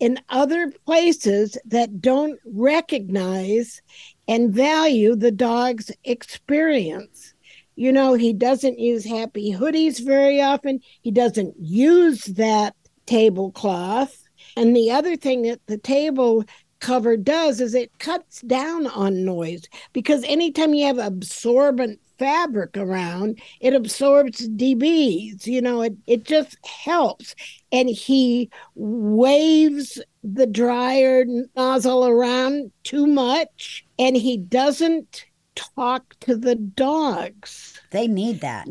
in 0.01 0.21
other 0.29 0.71
places 0.87 1.59
that 1.65 2.01
don't 2.01 2.39
recognize 2.45 3.83
and 4.27 4.53
value 4.53 5.17
the 5.17 5.31
dog's 5.31 5.91
experience. 6.05 7.35
You 7.75 7.93
know, 7.93 8.15
he 8.15 8.33
doesn't 8.33 8.79
use 8.79 9.05
happy 9.05 9.53
hoodies 9.53 10.05
very 10.05 10.41
often. 10.41 10.81
He 11.03 11.11
doesn't 11.11 11.55
use 11.59 12.25
that 12.25 12.75
tablecloth. 13.07 14.25
And 14.57 14.75
the 14.75 14.91
other 14.91 15.17
thing 15.17 15.43
that 15.43 15.61
the 15.67 15.79
table 15.79 16.45
cover 16.81 17.17
does 17.17 17.61
is 17.61 17.75
it 17.75 17.91
cuts 17.99 18.41
down 18.43 18.87
on 18.89 19.25
noise 19.25 19.69
because 19.93 20.25
anytime 20.25 20.75
you 20.75 20.87
have 20.87 20.99
absorbent 20.99 22.01
fabric 22.19 22.77
around, 22.77 23.41
it 23.61 23.75
absorbs 23.75 24.49
dBs. 24.49 25.47
You 25.47 25.63
know, 25.63 25.83
it, 25.83 25.97
it 26.07 26.25
just 26.25 26.57
helps. 26.67 27.35
And 27.73 27.89
he 27.89 28.51
waves 28.75 30.01
the 30.23 30.47
dryer 30.47 31.25
nozzle 31.57 32.07
around 32.07 32.73
too 32.83 33.07
much 33.07 33.85
and 33.99 34.17
he 34.17 34.37
doesn't 34.37 35.25
talk 35.55 36.15
to 36.21 36.37
the 36.37 36.55
dogs. 36.55 37.81
They 37.91 38.09
need 38.09 38.41
that. 38.41 38.69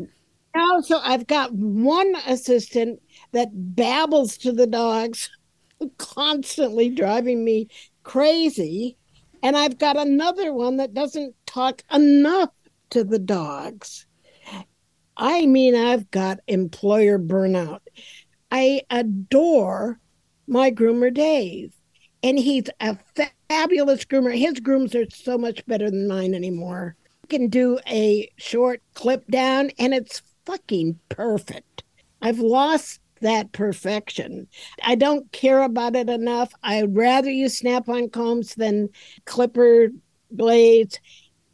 Also, 0.54 0.98
I've 0.98 1.26
got 1.26 1.52
one 1.52 2.14
assistant 2.26 3.00
that 3.32 3.48
babbles 3.52 4.36
to 4.38 4.52
the 4.52 4.66
dogs, 4.66 5.30
constantly 5.98 6.88
driving 6.88 7.44
me 7.44 7.68
crazy. 8.08 8.96
And 9.42 9.56
I've 9.56 9.78
got 9.78 9.96
another 9.96 10.52
one 10.52 10.78
that 10.78 10.94
doesn't 10.94 11.34
talk 11.46 11.82
enough 11.92 12.50
to 12.90 13.04
the 13.04 13.18
dogs. 13.18 14.06
I 15.16 15.46
mean, 15.46 15.76
I've 15.76 16.10
got 16.10 16.40
employer 16.46 17.18
burnout. 17.18 17.80
I 18.50 18.82
adore 18.88 20.00
my 20.46 20.70
groomer, 20.70 21.12
Dave, 21.12 21.74
and 22.22 22.38
he's 22.38 22.64
a 22.80 22.96
fabulous 23.48 24.04
groomer. 24.06 24.36
His 24.36 24.58
grooms 24.58 24.94
are 24.94 25.08
so 25.10 25.36
much 25.36 25.64
better 25.66 25.90
than 25.90 26.08
mine 26.08 26.34
anymore. 26.34 26.96
You 27.24 27.28
Can 27.28 27.48
do 27.48 27.78
a 27.86 28.30
short 28.38 28.80
clip 28.94 29.26
down, 29.26 29.70
and 29.78 29.92
it's 29.92 30.22
fucking 30.46 30.98
perfect. 31.10 31.84
I've 32.22 32.38
lost 32.38 33.00
that 33.20 33.52
perfection. 33.52 34.48
I 34.84 34.94
don't 34.94 35.30
care 35.32 35.62
about 35.62 35.96
it 35.96 36.08
enough. 36.08 36.52
I'd 36.62 36.96
rather 36.96 37.30
use 37.30 37.58
snap 37.58 37.88
on 37.88 38.10
combs 38.10 38.54
than 38.54 38.88
clipper 39.24 39.88
blades. 40.30 40.98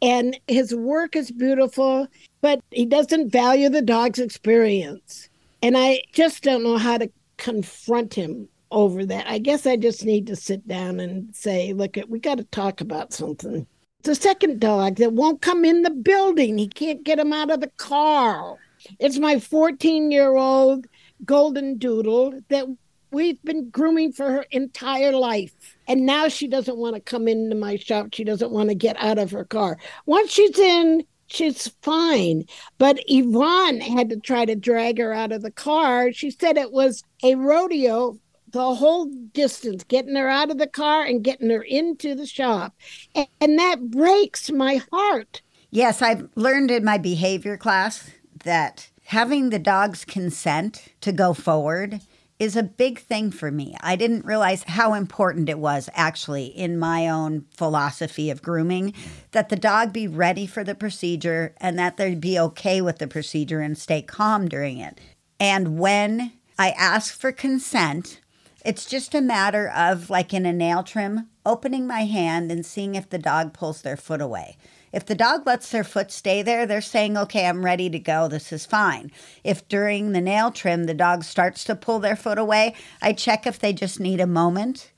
And 0.01 0.39
his 0.47 0.75
work 0.75 1.15
is 1.15 1.31
beautiful, 1.31 2.07
but 2.41 2.61
he 2.71 2.85
doesn't 2.85 3.31
value 3.31 3.69
the 3.69 3.81
dog's 3.81 4.19
experience. 4.19 5.29
And 5.61 5.77
I 5.77 6.01
just 6.13 6.43
don't 6.43 6.63
know 6.63 6.77
how 6.77 6.97
to 6.97 7.09
confront 7.37 8.13
him 8.13 8.47
over 8.71 9.05
that. 9.05 9.25
I 9.27 9.39
guess 9.39 9.65
I 9.65 9.77
just 9.77 10.05
need 10.05 10.27
to 10.27 10.35
sit 10.35 10.67
down 10.67 10.99
and 10.99 11.33
say, 11.35 11.73
look, 11.73 11.97
we 12.07 12.19
got 12.19 12.37
to 12.37 12.43
talk 12.45 12.81
about 12.81 13.13
something. 13.13 13.65
The 14.03 14.15
second 14.15 14.59
dog 14.59 14.97
that 14.97 15.13
won't 15.13 15.41
come 15.41 15.65
in 15.65 15.81
the 15.81 15.89
building, 15.89 16.57
he 16.57 16.67
can't 16.67 17.03
get 17.03 17.17
him 17.17 17.33
out 17.33 17.49
of 17.49 17.61
the 17.61 17.71
car. 17.77 18.57
It's 18.99 19.17
my 19.17 19.39
14 19.39 20.11
year 20.11 20.35
old 20.35 20.85
golden 21.23 21.77
doodle 21.77 22.39
that 22.49 22.67
we've 23.11 23.41
been 23.43 23.69
grooming 23.69 24.11
for 24.11 24.29
her 24.29 24.45
entire 24.51 25.13
life. 25.13 25.53
And 25.87 26.05
now 26.05 26.27
she 26.27 26.47
doesn't 26.47 26.77
want 26.77 26.95
to 26.95 27.01
come 27.01 27.27
into 27.27 27.55
my 27.55 27.77
shop. 27.77 28.07
She 28.13 28.23
doesn't 28.23 28.51
want 28.51 28.69
to 28.69 28.75
get 28.75 28.97
out 28.99 29.17
of 29.17 29.31
her 29.31 29.45
car. 29.45 29.77
Once 30.05 30.31
she's 30.31 30.59
in, 30.59 31.05
she's 31.27 31.67
fine. 31.81 32.45
But 32.77 32.99
Yvonne 33.07 33.79
had 33.79 34.09
to 34.09 34.17
try 34.17 34.45
to 34.45 34.55
drag 34.55 34.97
her 34.97 35.13
out 35.13 35.31
of 35.31 35.41
the 35.41 35.51
car. 35.51 36.11
She 36.11 36.31
said 36.31 36.57
it 36.57 36.71
was 36.71 37.03
a 37.23 37.35
rodeo 37.35 38.19
the 38.51 38.75
whole 38.75 39.07
distance, 39.33 39.83
getting 39.83 40.15
her 40.15 40.29
out 40.29 40.49
of 40.49 40.57
the 40.57 40.67
car 40.67 41.03
and 41.03 41.23
getting 41.23 41.49
her 41.49 41.61
into 41.61 42.15
the 42.15 42.25
shop. 42.25 42.73
And, 43.13 43.27
and 43.41 43.59
that 43.59 43.91
breaks 43.91 44.49
my 44.49 44.81
heart. 44.93 45.41
Yes, 45.71 46.01
I've 46.01 46.29
learned 46.35 46.71
in 46.71 46.85
my 46.85 46.97
behavior 46.97 47.57
class 47.57 48.09
that 48.45 48.89
having 49.05 49.49
the 49.49 49.59
dog's 49.59 50.05
consent 50.05 50.87
to 51.01 51.11
go 51.11 51.33
forward 51.33 52.01
is 52.37 52.55
a 52.55 52.63
big 52.63 52.99
thing 52.99 53.31
for 53.31 53.49
me. 53.49 53.75
I 53.79 53.95
didn't 53.95 54.25
realize 54.25 54.63
how 54.63 54.93
important 54.93 55.47
it 55.47 55.59
was 55.59 55.89
actually 55.93 56.47
in 56.47 56.77
my 56.77 57.07
own 57.07 57.45
philosophy 57.51 58.29
of 58.29 58.41
grooming 58.41 58.93
that 59.31 59.49
the 59.49 59.55
dog 59.55 59.93
be 59.93 60.07
ready 60.07 60.45
for 60.45 60.63
the 60.63 60.75
procedure 60.75 61.55
and 61.61 61.79
that 61.79 61.95
they'd 61.95 62.19
be 62.19 62.37
okay 62.37 62.81
with 62.81 62.97
the 62.97 63.07
procedure 63.07 63.61
and 63.61 63.77
stay 63.77 64.01
calm 64.01 64.49
during 64.49 64.79
it. 64.79 64.99
And 65.39 65.79
when 65.79 66.33
I 66.59 66.71
ask 66.71 67.17
for 67.17 67.31
consent, 67.31 68.19
it's 68.65 68.85
just 68.85 69.15
a 69.15 69.21
matter 69.21 69.69
of, 69.69 70.09
like 70.09 70.33
in 70.33 70.45
a 70.45 70.51
nail 70.51 70.83
trim, 70.83 71.29
opening 71.45 71.87
my 71.87 72.01
hand 72.05 72.51
and 72.51 72.65
seeing 72.65 72.95
if 72.95 73.09
the 73.09 73.19
dog 73.19 73.53
pulls 73.53 73.81
their 73.81 73.97
foot 73.97 74.21
away. 74.21 74.57
If 74.95 75.05
the 75.05 75.13
dog 75.13 75.45
lets 75.45 75.71
their 75.71 75.83
foot 75.83 76.09
stay 76.09 76.41
there, 76.41 76.65
they're 76.65 76.79
saying, 76.79 77.17
okay, 77.17 77.47
I'm 77.47 77.65
ready 77.65 77.89
to 77.89 77.99
go. 77.99 78.29
This 78.29 78.53
is 78.53 78.65
fine. 78.65 79.11
If 79.43 79.67
during 79.67 80.13
the 80.13 80.21
nail 80.21 80.51
trim 80.51 80.85
the 80.85 80.93
dog 80.93 81.25
starts 81.25 81.65
to 81.65 81.75
pull 81.75 81.99
their 81.99 82.15
foot 82.15 82.37
away, 82.37 82.75
I 83.01 83.11
check 83.11 83.45
if 83.45 83.59
they 83.59 83.73
just 83.73 83.99
need 83.99 84.21
a 84.21 84.25
moment. 84.25 84.93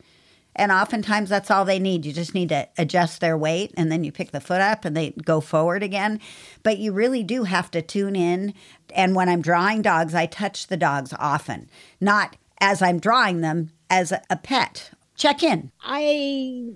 And 0.56 0.72
oftentimes 0.72 1.30
that's 1.30 1.50
all 1.50 1.66
they 1.66 1.80
need. 1.80 2.06
You 2.06 2.14
just 2.14 2.36
need 2.36 2.50
to 2.50 2.68
adjust 2.78 3.22
their 3.22 3.36
weight 3.36 3.74
and 3.76 3.92
then 3.92 4.04
you 4.04 4.12
pick 4.12 4.30
the 4.30 4.40
foot 4.40 4.62
up 4.62 4.86
and 4.86 4.96
they 4.96 5.16
go 5.26 5.42
forward 5.42 5.82
again. 5.82 6.20
But 6.62 6.78
you 6.78 6.92
really 6.92 7.24
do 7.24 7.46
have 7.46 7.72
to 7.72 7.82
tune 7.82 8.16
in. 8.16 8.54
And 8.94 9.16
when 9.16 9.28
I'm 9.28 9.42
drawing 9.42 9.82
dogs, 9.82 10.14
I 10.14 10.28
touch 10.28 10.68
the 10.68 10.78
dogs 10.78 11.12
often, 11.18 11.72
not 12.00 12.36
as 12.62 12.84
I'm 12.84 13.00
drawing 13.00 13.42
them 13.42 13.72
as 13.90 14.12
a 14.12 14.36
pet. 14.36 14.92
Check 15.16 15.42
in. 15.42 15.72
I 15.82 16.74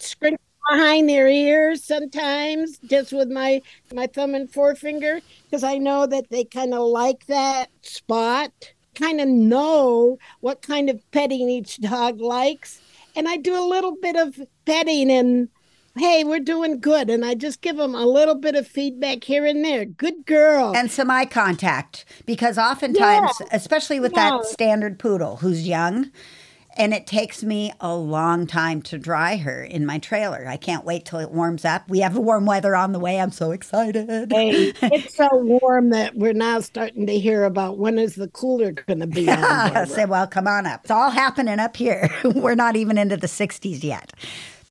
scrunch 0.00 0.40
behind 0.70 1.08
their 1.08 1.28
ears 1.28 1.84
sometimes 1.84 2.78
just 2.78 3.12
with 3.12 3.30
my 3.30 3.60
my 3.94 4.06
thumb 4.06 4.34
and 4.34 4.50
forefinger 4.52 5.20
because 5.44 5.62
I 5.62 5.78
know 5.78 6.06
that 6.06 6.30
they 6.30 6.44
kind 6.44 6.74
of 6.74 6.86
like 6.88 7.26
that 7.26 7.66
spot 7.82 8.50
kind 8.94 9.20
of 9.20 9.28
know 9.28 10.18
what 10.40 10.62
kind 10.62 10.88
of 10.90 11.00
petting 11.12 11.48
each 11.48 11.78
dog 11.80 12.20
likes 12.20 12.80
and 13.14 13.28
I 13.28 13.36
do 13.36 13.58
a 13.58 13.62
little 13.66 13.94
bit 14.00 14.16
of 14.16 14.40
petting 14.64 15.10
and 15.10 15.48
hey 15.96 16.24
we're 16.24 16.40
doing 16.40 16.80
good 16.80 17.10
and 17.10 17.24
I 17.24 17.34
just 17.34 17.60
give 17.60 17.76
them 17.76 17.94
a 17.94 18.04
little 18.06 18.34
bit 18.34 18.54
of 18.54 18.66
feedback 18.66 19.22
here 19.24 19.46
and 19.46 19.64
there 19.64 19.84
good 19.84 20.26
girl 20.26 20.74
and 20.76 20.90
some 20.90 21.10
eye 21.10 21.26
contact 21.26 22.04
because 22.26 22.58
oftentimes 22.58 23.30
Yeah. 23.40 23.46
especially 23.52 24.00
with 24.00 24.12
Yeah. 24.14 24.30
that 24.30 24.46
standard 24.46 24.98
poodle 24.98 25.36
who's 25.36 25.66
young 25.68 26.10
and 26.76 26.92
it 26.92 27.06
takes 27.06 27.42
me 27.42 27.72
a 27.80 27.94
long 27.94 28.46
time 28.46 28.82
to 28.82 28.98
dry 28.98 29.36
her 29.36 29.62
in 29.62 29.86
my 29.86 29.98
trailer. 29.98 30.46
I 30.46 30.56
can't 30.56 30.84
wait 30.84 31.04
till 31.04 31.18
it 31.18 31.30
warms 31.30 31.64
up. 31.64 31.88
We 31.88 32.00
have 32.00 32.16
warm 32.16 32.46
weather 32.46 32.76
on 32.76 32.92
the 32.92 32.98
way. 32.98 33.18
I'm 33.18 33.32
so 33.32 33.50
excited. 33.50 34.30
Hey, 34.30 34.72
it's 34.82 35.16
so 35.16 35.28
warm 35.32 35.90
that 35.90 36.14
we're 36.16 36.32
now 36.32 36.60
starting 36.60 37.06
to 37.06 37.18
hear 37.18 37.44
about 37.44 37.78
when 37.78 37.98
is 37.98 38.14
the 38.14 38.28
cooler 38.28 38.72
going 38.72 39.00
to 39.00 39.06
be 39.06 39.30
on. 39.30 39.38
I 39.42 39.84
say, 39.84 40.04
well, 40.04 40.26
come 40.26 40.46
on 40.46 40.66
up. 40.66 40.82
It's 40.82 40.90
all 40.90 41.10
happening 41.10 41.58
up 41.58 41.76
here. 41.76 42.10
We're 42.24 42.54
not 42.54 42.76
even 42.76 42.98
into 42.98 43.16
the 43.16 43.26
60s 43.26 43.82
yet. 43.82 44.12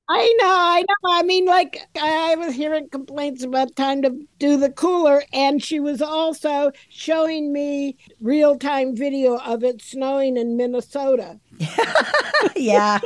I 0.08 0.38
know, 0.40 0.48
I 0.48 0.82
know. 0.82 1.12
I 1.12 1.24
mean, 1.24 1.46
like 1.46 1.80
I 2.00 2.36
was 2.36 2.54
hearing 2.54 2.90
complaints 2.90 3.44
about 3.44 3.76
time 3.76 4.04
to 4.04 4.16
do 4.38 4.56
the 4.56 4.70
cooler, 4.70 5.24
and 5.34 5.64
she 5.64 5.80
was 5.80 6.00
also 6.00 6.72
showing 6.90 7.52
me 7.52 7.98
real 8.22 8.56
time 8.56 8.96
video 8.96 9.40
of 9.40 9.64
it 9.64 9.82
snowing 9.82 10.38
in 10.38 10.58
Minnesota. 10.58 11.40
yeah. 12.56 13.00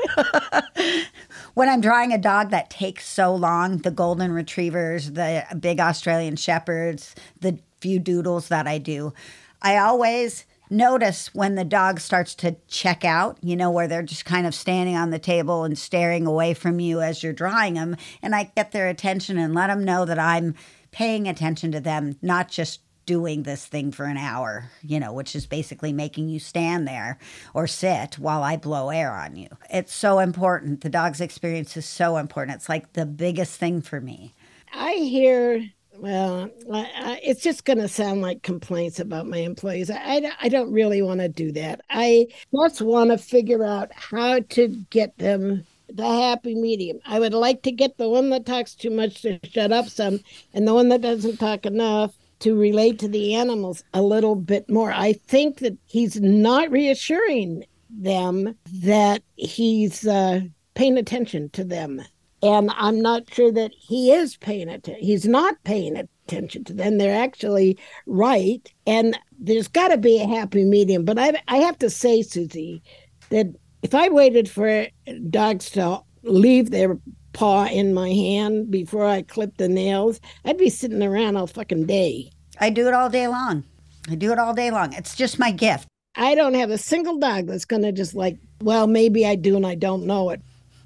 when 1.53 1.69
I'm 1.69 1.81
drawing 1.81 2.13
a 2.13 2.17
dog 2.17 2.49
that 2.51 2.69
takes 2.69 3.07
so 3.07 3.33
long, 3.33 3.79
the 3.79 3.91
golden 3.91 4.31
retrievers, 4.31 5.11
the 5.11 5.45
big 5.59 5.79
Australian 5.79 6.35
shepherds, 6.35 7.15
the 7.39 7.59
few 7.81 7.99
doodles 7.99 8.47
that 8.49 8.67
I 8.67 8.77
do, 8.77 9.13
I 9.61 9.77
always 9.77 10.45
notice 10.69 11.33
when 11.33 11.55
the 11.55 11.65
dog 11.65 11.99
starts 11.99 12.35
to 12.35 12.55
check 12.67 13.03
out, 13.03 13.37
you 13.41 13.55
know, 13.55 13.71
where 13.71 13.87
they're 13.87 14.03
just 14.03 14.25
kind 14.25 14.45
of 14.45 14.53
standing 14.53 14.95
on 14.95 15.09
the 15.09 15.19
table 15.19 15.63
and 15.63 15.77
staring 15.77 16.27
away 16.27 16.53
from 16.53 16.79
you 16.79 17.01
as 17.01 17.23
you're 17.23 17.33
drawing 17.33 17.73
them. 17.73 17.95
And 18.21 18.35
I 18.35 18.51
get 18.55 18.71
their 18.71 18.87
attention 18.87 19.37
and 19.37 19.55
let 19.55 19.67
them 19.67 19.83
know 19.83 20.05
that 20.05 20.19
I'm 20.19 20.55
paying 20.91 21.27
attention 21.27 21.71
to 21.71 21.79
them, 21.79 22.17
not 22.21 22.49
just 22.49 22.81
doing 23.09 23.41
this 23.41 23.65
thing 23.65 23.91
for 23.91 24.05
an 24.05 24.17
hour, 24.17 24.69
you 24.83 24.99
know, 24.99 25.11
which 25.11 25.35
is 25.35 25.47
basically 25.47 25.91
making 25.91 26.29
you 26.29 26.37
stand 26.37 26.87
there 26.87 27.17
or 27.55 27.65
sit 27.65 28.19
while 28.19 28.43
I 28.43 28.55
blow 28.55 28.91
air 28.91 29.11
on 29.11 29.35
you. 29.35 29.47
It's 29.73 29.95
so 29.95 30.19
important. 30.19 30.81
The 30.81 30.89
dog's 30.89 31.19
experience 31.19 31.75
is 31.75 31.87
so 31.87 32.17
important. 32.17 32.57
It's 32.57 32.69
like 32.69 32.93
the 32.93 33.07
biggest 33.07 33.59
thing 33.59 33.81
for 33.81 33.99
me. 33.99 34.35
I 34.75 34.91
hear, 34.91 35.67
well, 35.97 36.51
it's 36.67 37.41
just 37.41 37.65
going 37.65 37.79
to 37.79 37.87
sound 37.87 38.21
like 38.21 38.43
complaints 38.43 38.99
about 38.99 39.25
my 39.25 39.37
employees. 39.37 39.89
I, 39.89 40.31
I 40.39 40.47
don't 40.47 40.71
really 40.71 41.01
want 41.01 41.21
to 41.21 41.29
do 41.29 41.51
that. 41.53 41.81
I 41.89 42.27
just 42.53 42.79
want 42.79 43.09
to 43.09 43.17
figure 43.17 43.65
out 43.65 43.91
how 43.91 44.41
to 44.41 44.67
get 44.91 45.17
them 45.17 45.65
the 45.91 46.05
happy 46.05 46.53
medium. 46.53 46.99
I 47.07 47.19
would 47.19 47.33
like 47.33 47.63
to 47.63 47.71
get 47.71 47.97
the 47.97 48.07
one 48.07 48.29
that 48.29 48.45
talks 48.45 48.75
too 48.75 48.91
much 48.91 49.23
to 49.23 49.39
shut 49.49 49.71
up 49.71 49.87
some, 49.87 50.19
and 50.53 50.67
the 50.67 50.75
one 50.75 50.89
that 50.89 51.01
doesn't 51.01 51.37
talk 51.37 51.65
enough 51.65 52.13
to 52.39 52.57
relate 52.57 52.99
to 52.99 53.07
the 53.07 53.35
animals 53.35 53.83
a 53.93 54.01
little 54.01 54.35
bit 54.35 54.69
more. 54.69 54.91
I 54.91 55.13
think 55.13 55.59
that 55.59 55.77
he's 55.85 56.19
not 56.21 56.71
reassuring 56.71 57.65
them 57.89 58.55
that 58.83 59.23
he's 59.35 60.07
uh, 60.07 60.41
paying 60.73 60.97
attention 60.97 61.49
to 61.51 61.63
them. 61.63 62.01
And 62.41 62.71
I'm 62.75 63.01
not 63.01 63.33
sure 63.33 63.51
that 63.51 63.71
he 63.77 64.11
is 64.11 64.37
paying 64.37 64.69
attention. 64.69 65.03
He's 65.03 65.25
not 65.25 65.61
paying 65.65 65.97
attention 65.97 66.63
to 66.65 66.73
them. 66.73 66.97
They're 66.97 67.21
actually 67.21 67.77
right. 68.05 68.71
And 68.87 69.19
there's 69.37 69.67
got 69.67 69.89
to 69.89 69.97
be 69.97 70.21
a 70.21 70.27
happy 70.27 70.63
medium. 70.63 71.03
But 71.03 71.19
I, 71.19 71.41
I 71.47 71.57
have 71.57 71.77
to 71.79 71.89
say, 71.89 72.21
Susy, 72.21 72.81
that 73.29 73.47
if 73.81 73.93
I 73.93 74.09
waited 74.09 74.49
for 74.49 74.87
dogs 75.29 75.69
to 75.71 76.01
leave 76.23 76.71
their 76.71 76.97
paw 77.33 77.65
in 77.65 77.93
my 77.93 78.09
hand 78.09 78.71
before 78.71 79.05
I 79.05 79.21
clip 79.21 79.57
the 79.57 79.69
nails, 79.69 80.19
I'd 80.45 80.57
be 80.57 80.69
sitting 80.69 81.03
around 81.03 81.37
all 81.37 81.47
fucking 81.47 81.85
day. 81.85 82.31
I 82.59 82.69
do 82.69 82.87
it 82.87 82.93
all 82.93 83.09
day 83.09 83.27
long. 83.27 83.63
I 84.09 84.15
do 84.15 84.31
it 84.31 84.39
all 84.39 84.53
day 84.53 84.71
long. 84.71 84.93
It's 84.93 85.15
just 85.15 85.39
my 85.39 85.51
gift. 85.51 85.87
I 86.15 86.35
don't 86.35 86.55
have 86.55 86.71
a 86.71 86.77
single 86.77 87.17
dog 87.17 87.47
that's 87.47 87.65
going 87.65 87.83
to 87.83 87.91
just 87.91 88.15
like, 88.15 88.37
well, 88.61 88.87
maybe 88.87 89.25
I 89.25 89.35
do 89.35 89.55
and 89.55 89.65
I 89.65 89.75
don't 89.75 90.05
know 90.05 90.31
it. 90.31 90.41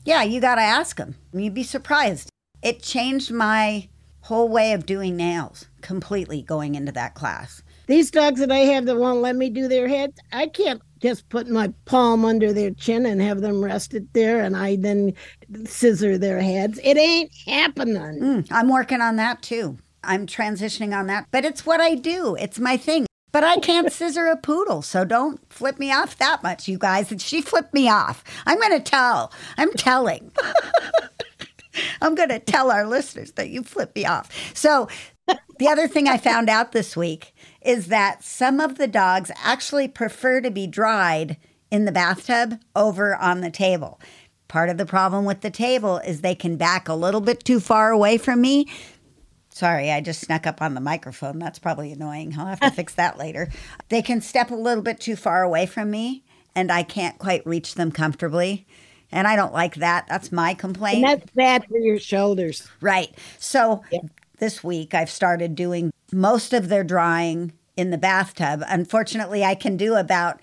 Yeah, 0.06 0.24
you 0.24 0.42
got 0.42 0.56
to 0.56 0.62
ask 0.62 0.98
them. 0.98 1.16
You'd 1.34 1.54
be 1.54 1.64
surprised. 1.64 2.30
It 2.62 2.82
changed 2.82 3.32
my 3.32 3.90
whole 4.22 4.50
way 4.50 4.74
of 4.74 4.86
doing 4.86 5.16
nails 5.16 5.68
completely 5.82 6.42
going 6.42 6.76
into 6.76 6.92
that 6.92 7.16
class. 7.16 7.64
These 7.88 8.12
dogs 8.12 8.40
that 8.40 8.52
I 8.52 8.60
have 8.60 8.86
that 8.86 8.98
won't 8.98 9.22
let 9.22 9.36
me 9.36 9.50
do 9.50 9.68
their 9.68 9.88
heads, 9.88 10.18
I 10.32 10.48
can't 10.48 10.82
just 11.04 11.28
put 11.28 11.50
my 11.50 11.72
palm 11.84 12.24
under 12.24 12.54
their 12.54 12.72
chin 12.72 13.06
and 13.06 13.22
have 13.22 13.42
them 13.42 13.62
rest 13.62 13.94
it 13.94 14.14
there 14.14 14.42
and 14.42 14.56
I 14.56 14.78
then 14.78 15.14
scissor 15.66 16.18
their 16.18 16.40
heads. 16.42 16.80
It 16.82 16.98
ain't 16.98 17.30
happening. 17.46 17.98
Mm, 18.22 18.48
I'm 18.50 18.70
working 18.70 19.02
on 19.02 19.18
that 19.18 19.42
too. 19.42 19.78
I'm 20.06 20.26
transitioning 20.26 20.98
on 20.98 21.08
that, 21.08 21.28
but 21.30 21.44
it's 21.44 21.66
what 21.66 21.82
I 21.82 21.96
do. 21.96 22.36
It's 22.40 22.58
my 22.58 22.78
thing. 22.78 23.06
But 23.34 23.44
I 23.44 23.58
can't 23.58 23.92
scissor 23.92 24.28
a 24.28 24.38
poodle, 24.38 24.82
so 24.82 25.04
don't 25.04 25.42
flip 25.52 25.78
me 25.78 25.92
off 25.92 26.18
that 26.20 26.42
much, 26.42 26.70
you 26.70 26.78
guys. 26.78 27.12
And 27.12 27.22
she 27.22 27.42
flipped 27.42 27.74
me 27.74 27.90
off. 27.90 28.24
I'm 28.46 28.58
going 28.60 28.72
to 28.72 28.80
tell. 28.80 29.34
I'm 29.58 29.74
telling. 29.74 30.32
I'm 32.02 32.16
going 32.16 32.30
to 32.30 32.40
tell 32.40 32.72
our 32.72 32.86
listeners 32.86 33.34
that 33.34 33.50
you 33.50 33.64
flipped 33.64 33.96
me 33.96 34.06
off. 34.06 34.32
So, 34.56 34.88
the 35.64 35.70
other 35.70 35.88
thing 35.88 36.10
I 36.10 36.18
found 36.18 36.50
out 36.50 36.74
this 36.74 36.98
week 36.98 37.34
is 37.62 37.88
that 37.88 38.22
some 38.22 38.60
of 38.60 38.78
the 38.78 38.86
dogs 38.86 39.32
actually 39.42 39.88
prefer 39.88 40.42
to 40.42 40.52
be 40.52 40.68
dried 40.68 41.38
in 41.72 41.86
the 41.86 41.92
bathtub 41.94 42.60
over 42.76 43.16
on 43.16 43.40
the 43.40 43.50
table. 43.50 43.98
Part 44.50 44.68
of 44.68 44.78
the 44.78 44.86
problem 44.86 45.24
with 45.24 45.40
the 45.40 45.50
table 45.50 46.00
is 46.00 46.20
they 46.20 46.36
can 46.36 46.58
back 46.58 46.90
a 46.90 46.94
little 46.94 47.22
bit 47.22 47.46
too 47.46 47.62
far 47.62 47.92
away 47.92 48.18
from 48.18 48.42
me. 48.42 48.68
Sorry, 49.52 49.90
I 49.90 50.02
just 50.02 50.20
snuck 50.20 50.46
up 50.46 50.62
on 50.62 50.74
the 50.74 50.82
microphone. 50.82 51.40
That's 51.40 51.60
probably 51.60 51.94
annoying. 51.94 52.36
I'll 52.38 52.48
have 52.48 52.60
to 52.60 52.70
fix 52.70 52.94
that 52.96 53.18
later. 53.18 53.48
They 53.88 54.02
can 54.02 54.20
step 54.20 54.52
a 54.52 54.56
little 54.56 54.84
bit 54.84 55.00
too 55.00 55.16
far 55.16 55.44
away 55.44 55.66
from 55.66 55.90
me, 55.90 56.26
and 56.54 56.74
I 56.74 56.84
can't 56.84 57.18
quite 57.20 57.48
reach 57.48 57.76
them 57.76 57.90
comfortably. 57.90 58.68
And 59.14 59.30
I 59.30 59.38
don't 59.38 59.54
like 59.54 59.76
that. 59.76 60.08
That's 60.10 60.30
my 60.30 60.56
complaint. 60.56 61.06
And 61.06 61.22
that's 61.22 61.32
bad 61.32 61.66
for 61.70 61.78
your 61.78 62.00
shoulders. 62.00 62.68
Right. 62.82 63.18
So 63.40 63.82
this 64.44 64.62
week 64.62 64.94
I've 64.94 65.10
started 65.10 65.56
doing 65.56 65.94
most 66.12 66.52
of 66.52 66.68
their 66.68 66.84
drying 66.84 67.54
in 67.78 67.92
the 67.92 67.98
bathtub. 67.98 68.62
Unfortunately, 68.68 69.42
I 69.42 69.56
can 69.56 69.78
do 69.78 69.96
about 69.96 70.42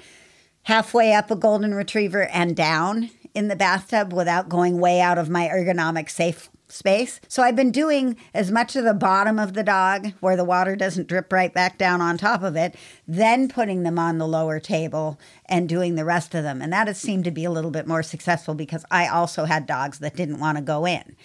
halfway 0.62 1.12
up 1.12 1.30
a 1.30 1.36
golden 1.36 1.74
retriever 1.74 2.22
and 2.28 2.56
down 2.56 3.10
in 3.34 3.48
the 3.48 3.56
bathtub 3.56 4.14
without 4.14 4.48
going 4.48 4.80
way 4.80 5.02
out 5.02 5.18
of 5.18 5.28
my 5.28 5.48
ergonomic 5.48 6.08
safe 6.08 6.48
space. 6.66 7.20
So 7.28 7.42
I've 7.42 7.56
been 7.56 7.72
doing 7.72 8.16
as 8.32 8.50
much 8.50 8.74
of 8.74 8.84
the 8.84 8.94
bottom 8.94 9.38
of 9.38 9.52
the 9.52 9.62
dog 9.62 10.14
where 10.20 10.36
the 10.36 10.44
water 10.44 10.76
doesn't 10.76 11.06
drip 11.06 11.30
right 11.30 11.52
back 11.52 11.76
down 11.76 12.00
on 12.00 12.16
top 12.16 12.42
of 12.42 12.56
it, 12.56 12.76
then 13.06 13.50
putting 13.50 13.82
them 13.82 13.98
on 13.98 14.16
the 14.16 14.26
lower 14.26 14.60
table 14.60 15.20
and 15.44 15.68
doing 15.68 15.96
the 15.96 16.06
rest 16.06 16.34
of 16.34 16.42
them. 16.42 16.62
And 16.62 16.72
that 16.72 16.86
has 16.86 16.98
seemed 16.98 17.24
to 17.24 17.30
be 17.30 17.44
a 17.44 17.50
little 17.50 17.70
bit 17.70 17.86
more 17.86 18.02
successful 18.02 18.54
because 18.54 18.86
I 18.90 19.08
also 19.08 19.44
had 19.44 19.66
dogs 19.66 19.98
that 19.98 20.16
didn't 20.16 20.40
want 20.40 20.56
to 20.56 20.62
go 20.62 20.86
in. 20.86 21.16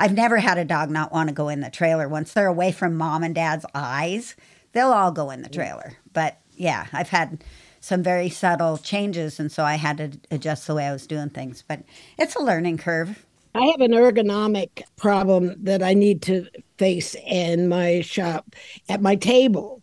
I've 0.00 0.14
never 0.14 0.38
had 0.38 0.56
a 0.56 0.64
dog 0.64 0.88
not 0.88 1.12
want 1.12 1.28
to 1.28 1.34
go 1.34 1.50
in 1.50 1.60
the 1.60 1.68
trailer. 1.68 2.08
Once 2.08 2.32
they're 2.32 2.46
away 2.46 2.72
from 2.72 2.96
mom 2.96 3.22
and 3.22 3.34
dad's 3.34 3.66
eyes, 3.74 4.34
they'll 4.72 4.92
all 4.92 5.12
go 5.12 5.30
in 5.30 5.42
the 5.42 5.50
trailer. 5.50 5.98
But 6.14 6.38
yeah, 6.56 6.86
I've 6.90 7.10
had 7.10 7.44
some 7.80 8.02
very 8.02 8.30
subtle 8.30 8.78
changes. 8.78 9.38
And 9.38 9.52
so 9.52 9.62
I 9.62 9.74
had 9.74 9.98
to 9.98 10.12
adjust 10.30 10.66
the 10.66 10.74
way 10.74 10.86
I 10.86 10.92
was 10.92 11.06
doing 11.06 11.28
things. 11.28 11.62
But 11.68 11.82
it's 12.16 12.34
a 12.34 12.42
learning 12.42 12.78
curve. 12.78 13.26
I 13.54 13.66
have 13.66 13.82
an 13.82 13.90
ergonomic 13.90 14.84
problem 14.96 15.54
that 15.64 15.82
I 15.82 15.92
need 15.92 16.22
to 16.22 16.46
face 16.78 17.14
in 17.26 17.68
my 17.68 18.00
shop 18.00 18.56
at 18.88 19.02
my 19.02 19.16
table 19.16 19.82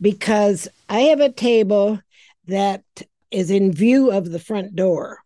because 0.00 0.66
I 0.88 1.02
have 1.02 1.20
a 1.20 1.30
table 1.30 2.00
that 2.48 2.82
is 3.30 3.48
in 3.48 3.72
view 3.72 4.10
of 4.10 4.32
the 4.32 4.40
front 4.40 4.74
door. 4.74 5.20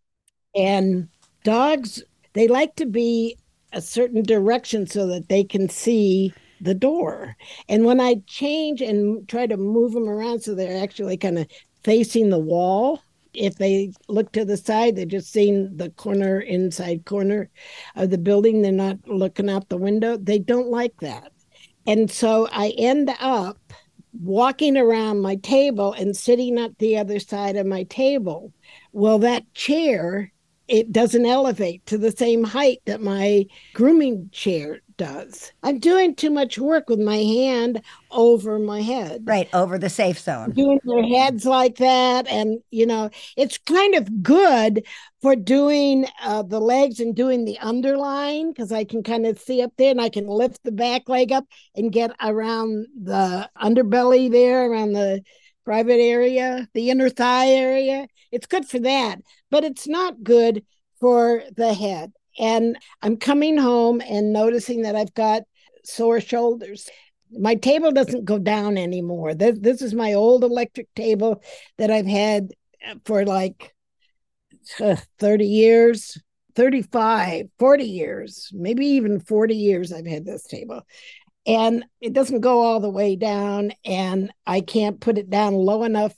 And 0.54 1.08
dogs, 1.42 2.02
they 2.34 2.48
like 2.48 2.76
to 2.76 2.84
be 2.84 3.38
a 3.72 3.80
certain 3.80 4.22
direction 4.22 4.86
so 4.86 5.06
that 5.08 5.28
they 5.28 5.44
can 5.44 5.68
see 5.68 6.32
the 6.60 6.74
door. 6.74 7.36
And 7.68 7.84
when 7.84 8.00
I 8.00 8.16
change 8.26 8.80
and 8.80 9.28
try 9.28 9.46
to 9.46 9.56
move 9.56 9.92
them 9.92 10.08
around 10.08 10.40
so 10.40 10.54
they're 10.54 10.82
actually 10.82 11.16
kind 11.16 11.38
of 11.38 11.46
facing 11.84 12.30
the 12.30 12.38
wall, 12.38 13.00
if 13.34 13.56
they 13.56 13.92
look 14.08 14.32
to 14.32 14.44
the 14.44 14.56
side, 14.56 14.96
they're 14.96 15.04
just 15.04 15.30
seeing 15.30 15.76
the 15.76 15.90
corner, 15.90 16.40
inside 16.40 17.04
corner 17.04 17.50
of 17.94 18.10
the 18.10 18.18
building. 18.18 18.62
They're 18.62 18.72
not 18.72 19.06
looking 19.06 19.50
out 19.50 19.68
the 19.68 19.76
window. 19.76 20.16
They 20.16 20.38
don't 20.38 20.70
like 20.70 20.98
that. 21.00 21.32
And 21.86 22.10
so 22.10 22.48
I 22.50 22.72
end 22.78 23.10
up 23.20 23.58
walking 24.20 24.76
around 24.76 25.20
my 25.20 25.36
table 25.36 25.92
and 25.92 26.16
sitting 26.16 26.58
at 26.58 26.78
the 26.78 26.96
other 26.96 27.20
side 27.20 27.56
of 27.56 27.66
my 27.66 27.82
table. 27.84 28.52
Well, 28.92 29.18
that 29.20 29.52
chair, 29.54 30.32
it 30.68 30.92
doesn't 30.92 31.26
elevate 31.26 31.86
to 31.86 31.98
the 31.98 32.10
same 32.10 32.44
height 32.44 32.80
that 32.86 33.00
my 33.00 33.46
grooming 33.74 34.28
chair 34.32 34.80
does. 34.96 35.52
I'm 35.62 35.78
doing 35.78 36.14
too 36.14 36.30
much 36.30 36.58
work 36.58 36.88
with 36.88 36.98
my 36.98 37.16
hand 37.16 37.82
over 38.10 38.58
my 38.58 38.80
head. 38.80 39.22
Right, 39.24 39.48
over 39.52 39.78
the 39.78 39.90
safe 39.90 40.18
zone. 40.18 40.52
Doing 40.52 40.80
their 40.84 41.04
heads 41.04 41.44
like 41.44 41.76
that. 41.76 42.26
And, 42.28 42.60
you 42.70 42.86
know, 42.86 43.10
it's 43.36 43.58
kind 43.58 43.94
of 43.94 44.22
good 44.22 44.86
for 45.22 45.36
doing 45.36 46.06
uh, 46.22 46.42
the 46.42 46.60
legs 46.60 47.00
and 47.00 47.14
doing 47.14 47.44
the 47.44 47.58
underline 47.58 48.50
because 48.50 48.72
I 48.72 48.84
can 48.84 49.02
kind 49.02 49.26
of 49.26 49.38
see 49.38 49.62
up 49.62 49.72
there 49.76 49.90
and 49.90 50.00
I 50.00 50.08
can 50.08 50.26
lift 50.26 50.62
the 50.64 50.72
back 50.72 51.08
leg 51.08 51.32
up 51.32 51.44
and 51.74 51.92
get 51.92 52.12
around 52.20 52.86
the 53.00 53.48
underbelly 53.60 54.30
there, 54.30 54.70
around 54.70 54.92
the 54.92 55.22
private 55.64 56.00
area, 56.00 56.68
the 56.74 56.90
inner 56.90 57.10
thigh 57.10 57.48
area. 57.48 58.06
It's 58.32 58.46
good 58.46 58.66
for 58.66 58.78
that, 58.80 59.20
but 59.50 59.64
it's 59.64 59.86
not 59.86 60.22
good 60.22 60.64
for 61.00 61.42
the 61.56 61.74
head. 61.74 62.12
And 62.38 62.76
I'm 63.02 63.16
coming 63.16 63.56
home 63.56 64.00
and 64.00 64.32
noticing 64.32 64.82
that 64.82 64.96
I've 64.96 65.14
got 65.14 65.42
sore 65.84 66.20
shoulders. 66.20 66.88
My 67.30 67.54
table 67.54 67.92
doesn't 67.92 68.24
go 68.24 68.38
down 68.38 68.76
anymore. 68.76 69.34
This, 69.34 69.58
this 69.58 69.82
is 69.82 69.94
my 69.94 70.12
old 70.12 70.44
electric 70.44 70.92
table 70.94 71.42
that 71.78 71.90
I've 71.90 72.06
had 72.06 72.50
for 73.04 73.24
like 73.24 73.74
uh, 74.80 74.96
30 75.18 75.46
years, 75.46 76.18
35, 76.54 77.46
40 77.58 77.84
years, 77.84 78.50
maybe 78.52 78.86
even 78.86 79.20
40 79.20 79.54
years 79.54 79.92
I've 79.92 80.06
had 80.06 80.24
this 80.24 80.44
table. 80.44 80.82
And 81.46 81.84
it 82.00 82.12
doesn't 82.12 82.40
go 82.40 82.62
all 82.62 82.80
the 82.80 82.90
way 82.90 83.14
down, 83.14 83.72
and 83.84 84.32
I 84.46 84.60
can't 84.62 85.00
put 85.00 85.16
it 85.16 85.30
down 85.30 85.54
low 85.54 85.84
enough 85.84 86.14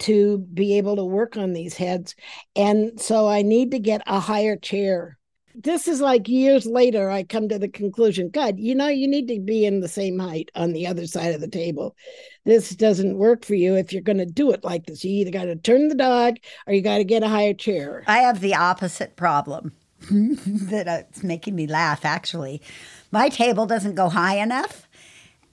to 0.00 0.38
be 0.38 0.76
able 0.78 0.96
to 0.96 1.04
work 1.04 1.36
on 1.36 1.52
these 1.52 1.76
heads. 1.76 2.14
And 2.54 3.00
so 3.00 3.28
I 3.28 3.42
need 3.42 3.70
to 3.70 3.78
get 3.78 4.02
a 4.06 4.20
higher 4.20 4.56
chair. 4.56 5.18
This 5.54 5.88
is 5.88 6.02
like 6.02 6.28
years 6.28 6.66
later 6.66 7.08
i 7.10 7.22
come 7.22 7.48
to 7.48 7.58
the 7.58 7.66
conclusion 7.66 8.28
god 8.28 8.58
you 8.58 8.74
know 8.74 8.88
you 8.88 9.08
need 9.08 9.26
to 9.28 9.40
be 9.40 9.64
in 9.64 9.80
the 9.80 9.88
same 9.88 10.18
height 10.18 10.50
on 10.54 10.74
the 10.74 10.86
other 10.86 11.06
side 11.06 11.34
of 11.34 11.40
the 11.40 11.48
table. 11.48 11.96
This 12.44 12.70
doesn't 12.76 13.16
work 13.16 13.44
for 13.44 13.54
you 13.54 13.74
if 13.74 13.90
you're 13.90 14.02
going 14.02 14.18
to 14.18 14.26
do 14.26 14.52
it 14.52 14.62
like 14.62 14.84
this. 14.84 15.02
You 15.02 15.12
either 15.12 15.30
got 15.30 15.46
to 15.46 15.56
turn 15.56 15.88
the 15.88 15.94
dog 15.94 16.36
or 16.66 16.74
you 16.74 16.82
got 16.82 16.98
to 16.98 17.04
get 17.04 17.22
a 17.22 17.28
higher 17.28 17.54
chair. 17.54 18.04
I 18.06 18.18
have 18.18 18.40
the 18.40 18.54
opposite 18.54 19.16
problem 19.16 19.72
that 20.10 21.06
it's 21.08 21.22
making 21.22 21.56
me 21.56 21.66
laugh, 21.66 22.04
actually. 22.04 22.60
My 23.10 23.28
table 23.28 23.66
doesn't 23.66 23.94
go 23.94 24.08
high 24.08 24.36
enough, 24.36 24.85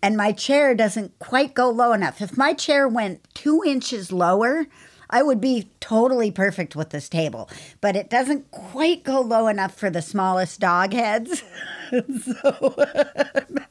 and 0.03 0.17
my 0.17 0.33
chair 0.33 0.75
doesn't 0.75 1.17
quite 1.19 1.53
go 1.53 1.69
low 1.69 1.93
enough. 1.93 2.21
If 2.21 2.37
my 2.37 2.53
chair 2.53 2.89
went 2.89 3.25
two 3.33 3.63
inches 3.65 4.11
lower, 4.11 4.67
I 5.09 5.23
would 5.23 5.39
be 5.39 5.69
totally 5.79 6.29
perfect 6.29 6.75
with 6.75 6.89
this 6.89 7.07
table, 7.07 7.49
but 7.79 7.95
it 7.95 8.09
doesn't 8.09 8.51
quite 8.51 9.03
go 9.03 9.21
low 9.21 9.47
enough 9.47 9.73
for 9.73 9.89
the 9.89 10.01
smallest 10.01 10.59
dog 10.59 10.91
heads. 10.91 11.41
so 11.91 12.75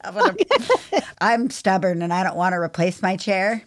I'm, 0.03 0.17
a- 0.17 0.35
I'm 1.21 1.49
stubborn 1.51 2.01
and 2.01 2.11
I 2.11 2.23
don't 2.23 2.35
want 2.35 2.53
to 2.53 2.57
replace 2.57 3.03
my 3.03 3.15
chair. 3.15 3.63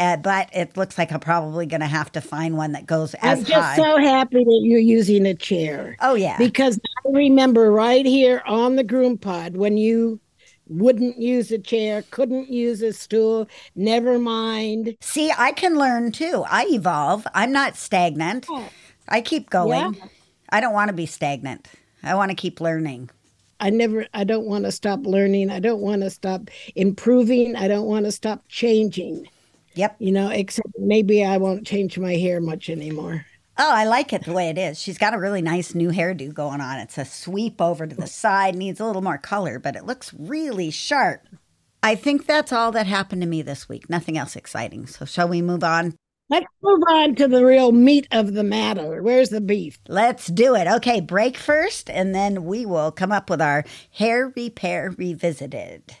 Uh, 0.00 0.16
but 0.16 0.48
it 0.52 0.76
looks 0.76 0.96
like 0.96 1.12
I'm 1.12 1.20
probably 1.20 1.66
going 1.66 1.82
to 1.82 1.86
have 1.86 2.10
to 2.12 2.22
find 2.22 2.56
one 2.56 2.72
that 2.72 2.86
goes 2.86 3.12
as 3.20 3.40
i'm 3.40 3.44
just 3.44 3.52
high. 3.52 3.76
so 3.76 3.98
happy 3.98 4.42
that 4.42 4.60
you're 4.62 4.80
using 4.80 5.26
a 5.26 5.34
chair 5.34 5.94
oh 6.00 6.14
yeah, 6.14 6.38
because 6.38 6.80
i 7.04 7.10
remember 7.10 7.70
right 7.70 8.06
here 8.06 8.42
on 8.46 8.76
the 8.76 8.84
groom 8.84 9.18
pod 9.18 9.58
when 9.58 9.76
you 9.76 10.18
wouldn't 10.70 11.18
use 11.18 11.50
a 11.50 11.58
chair 11.58 12.02
couldn't 12.10 12.48
use 12.48 12.80
a 12.80 12.92
stool 12.92 13.46
never 13.74 14.18
mind 14.18 14.96
See, 15.00 15.30
I 15.36 15.52
can 15.52 15.76
learn 15.76 16.12
too. 16.12 16.44
I 16.48 16.66
evolve. 16.70 17.26
I'm 17.34 17.52
not 17.52 17.76
stagnant. 17.76 18.46
I 19.08 19.20
keep 19.20 19.50
going. 19.50 19.94
Yeah. 19.94 20.06
I 20.50 20.60
don't 20.60 20.72
want 20.72 20.88
to 20.88 20.92
be 20.94 21.06
stagnant. 21.06 21.68
I 22.02 22.14
want 22.14 22.30
to 22.30 22.34
keep 22.36 22.60
learning. 22.60 23.10
I 23.58 23.70
never, 23.70 24.06
I 24.14 24.24
don't 24.24 24.46
want 24.46 24.64
to 24.64 24.72
stop 24.72 25.04
learning. 25.04 25.50
I 25.50 25.58
don't 25.60 25.80
want 25.80 26.02
to 26.02 26.10
stop 26.10 26.48
improving. 26.76 27.56
I 27.56 27.68
don't 27.68 27.86
want 27.86 28.04
to 28.06 28.12
stop 28.12 28.42
changing, 28.48 29.28
Yep. 29.74 29.96
you 29.98 30.12
know, 30.12 30.30
except 30.30 30.68
maybe 30.78 31.24
I 31.24 31.36
won't 31.36 31.66
change 31.66 31.98
my 31.98 32.14
hair 32.14 32.40
much 32.40 32.70
anymore. 32.70 33.26
Oh, 33.62 33.70
I 33.70 33.84
like 33.84 34.14
it 34.14 34.24
the 34.24 34.32
way 34.32 34.48
it 34.48 34.56
is. 34.56 34.80
She's 34.80 34.96
got 34.96 35.12
a 35.12 35.18
really 35.18 35.42
nice 35.42 35.74
new 35.74 35.90
hairdo 35.90 36.32
going 36.32 36.62
on. 36.62 36.78
It's 36.78 36.96
a 36.96 37.04
sweep 37.04 37.60
over 37.60 37.86
to 37.86 37.94
the 37.94 38.06
side, 38.06 38.54
needs 38.54 38.80
a 38.80 38.86
little 38.86 39.02
more 39.02 39.18
color, 39.18 39.58
but 39.58 39.76
it 39.76 39.84
looks 39.84 40.14
really 40.14 40.70
sharp. 40.70 41.26
I 41.82 41.94
think 41.94 42.24
that's 42.24 42.54
all 42.54 42.72
that 42.72 42.86
happened 42.86 43.20
to 43.20 43.28
me 43.28 43.42
this 43.42 43.68
week. 43.68 43.90
Nothing 43.90 44.16
else 44.16 44.34
exciting. 44.34 44.86
So, 44.86 45.04
shall 45.04 45.28
we 45.28 45.42
move 45.42 45.62
on? 45.62 45.94
Let's 46.30 46.46
move 46.62 46.80
on 46.88 47.14
to 47.16 47.28
the 47.28 47.44
real 47.44 47.70
meat 47.70 48.08
of 48.10 48.32
the 48.32 48.44
matter. 48.44 49.02
Where's 49.02 49.28
the 49.28 49.42
beef? 49.42 49.78
Let's 49.88 50.28
do 50.28 50.54
it. 50.54 50.66
Okay, 50.66 51.02
break 51.02 51.36
first, 51.36 51.90
and 51.90 52.14
then 52.14 52.46
we 52.46 52.64
will 52.64 52.90
come 52.90 53.12
up 53.12 53.28
with 53.28 53.42
our 53.42 53.64
hair 53.90 54.32
repair 54.34 54.94
revisited. 54.96 55.96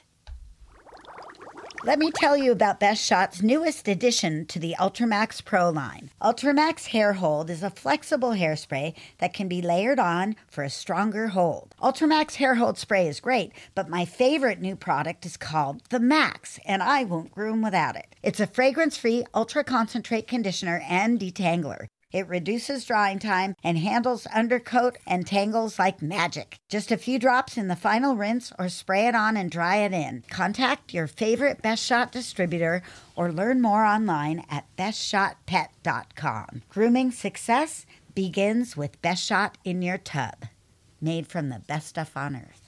Let 1.82 1.98
me 1.98 2.10
tell 2.14 2.36
you 2.36 2.52
about 2.52 2.78
Best 2.78 3.02
Shot's 3.02 3.42
newest 3.42 3.88
addition 3.88 4.44
to 4.46 4.58
the 4.58 4.74
Ultramax 4.78 5.42
Pro 5.42 5.70
line. 5.70 6.10
Ultramax 6.20 6.88
Hair 6.88 7.14
Hold 7.14 7.48
is 7.48 7.62
a 7.62 7.70
flexible 7.70 8.32
hairspray 8.32 8.92
that 9.16 9.32
can 9.32 9.48
be 9.48 9.62
layered 9.62 9.98
on 9.98 10.36
for 10.46 10.62
a 10.62 10.68
stronger 10.68 11.28
hold. 11.28 11.74
Ultramax 11.80 12.34
Hair 12.34 12.56
Hold 12.56 12.76
Spray 12.76 13.08
is 13.08 13.18
great, 13.18 13.52
but 13.74 13.88
my 13.88 14.04
favorite 14.04 14.60
new 14.60 14.76
product 14.76 15.24
is 15.24 15.38
called 15.38 15.80
the 15.88 16.00
Max, 16.00 16.60
and 16.66 16.82
I 16.82 17.04
won't 17.04 17.32
groom 17.32 17.62
without 17.62 17.96
it. 17.96 18.14
It's 18.22 18.40
a 18.40 18.46
fragrance 18.46 18.98
free, 18.98 19.24
ultra 19.34 19.64
concentrate 19.64 20.28
conditioner 20.28 20.82
and 20.86 21.18
detangler. 21.18 21.86
It 22.12 22.28
reduces 22.28 22.84
drying 22.84 23.18
time 23.18 23.54
and 23.62 23.78
handles 23.78 24.26
undercoat 24.26 24.98
and 25.06 25.26
tangles 25.26 25.78
like 25.78 26.02
magic. 26.02 26.56
Just 26.68 26.90
a 26.90 26.96
few 26.96 27.18
drops 27.18 27.56
in 27.56 27.68
the 27.68 27.76
final 27.76 28.16
rinse 28.16 28.52
or 28.58 28.68
spray 28.68 29.06
it 29.06 29.14
on 29.14 29.36
and 29.36 29.50
dry 29.50 29.76
it 29.76 29.92
in. 29.92 30.24
Contact 30.28 30.92
your 30.92 31.06
favorite 31.06 31.62
Best 31.62 31.84
Shot 31.84 32.10
distributor 32.12 32.82
or 33.14 33.32
learn 33.32 33.60
more 33.60 33.84
online 33.84 34.44
at 34.50 34.66
bestshotpet.com. 34.76 36.62
Grooming 36.68 37.12
success 37.12 37.86
begins 38.14 38.76
with 38.76 39.00
Best 39.02 39.24
Shot 39.24 39.56
in 39.64 39.82
your 39.82 39.98
tub, 39.98 40.46
made 41.00 41.26
from 41.26 41.48
the 41.48 41.60
best 41.60 41.88
stuff 41.88 42.16
on 42.16 42.34
earth. 42.36 42.59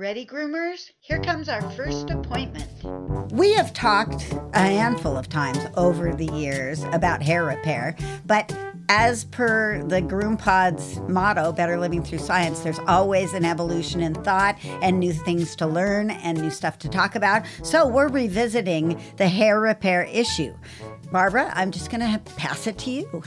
Ready, 0.00 0.24
groomers? 0.24 0.92
Here 1.00 1.20
comes 1.20 1.50
our 1.50 1.60
first 1.72 2.08
appointment. 2.08 2.66
We 3.32 3.52
have 3.52 3.74
talked 3.74 4.32
a 4.54 4.58
handful 4.58 5.14
of 5.14 5.28
times 5.28 5.58
over 5.76 6.14
the 6.14 6.24
years 6.24 6.84
about 6.84 7.20
hair 7.20 7.44
repair, 7.44 7.94
but 8.24 8.50
As 8.92 9.24
per 9.26 9.84
the 9.84 10.00
Groom 10.00 10.36
Pod's 10.36 10.98
motto, 11.02 11.52
Better 11.52 11.78
Living 11.78 12.02
Through 12.02 12.18
Science, 12.18 12.58
there's 12.58 12.80
always 12.88 13.34
an 13.34 13.44
evolution 13.44 14.00
in 14.00 14.14
thought 14.14 14.56
and 14.82 14.98
new 14.98 15.12
things 15.12 15.54
to 15.56 15.66
learn 15.68 16.10
and 16.10 16.40
new 16.40 16.50
stuff 16.50 16.76
to 16.80 16.88
talk 16.88 17.14
about. 17.14 17.44
So 17.62 17.86
we're 17.86 18.08
revisiting 18.08 19.00
the 19.16 19.28
hair 19.28 19.60
repair 19.60 20.02
issue. 20.02 20.52
Barbara, 21.12 21.52
I'm 21.54 21.70
just 21.70 21.88
going 21.88 22.00
to 22.00 22.18
pass 22.34 22.66
it 22.66 22.78
to 22.78 22.90
you. 22.90 23.22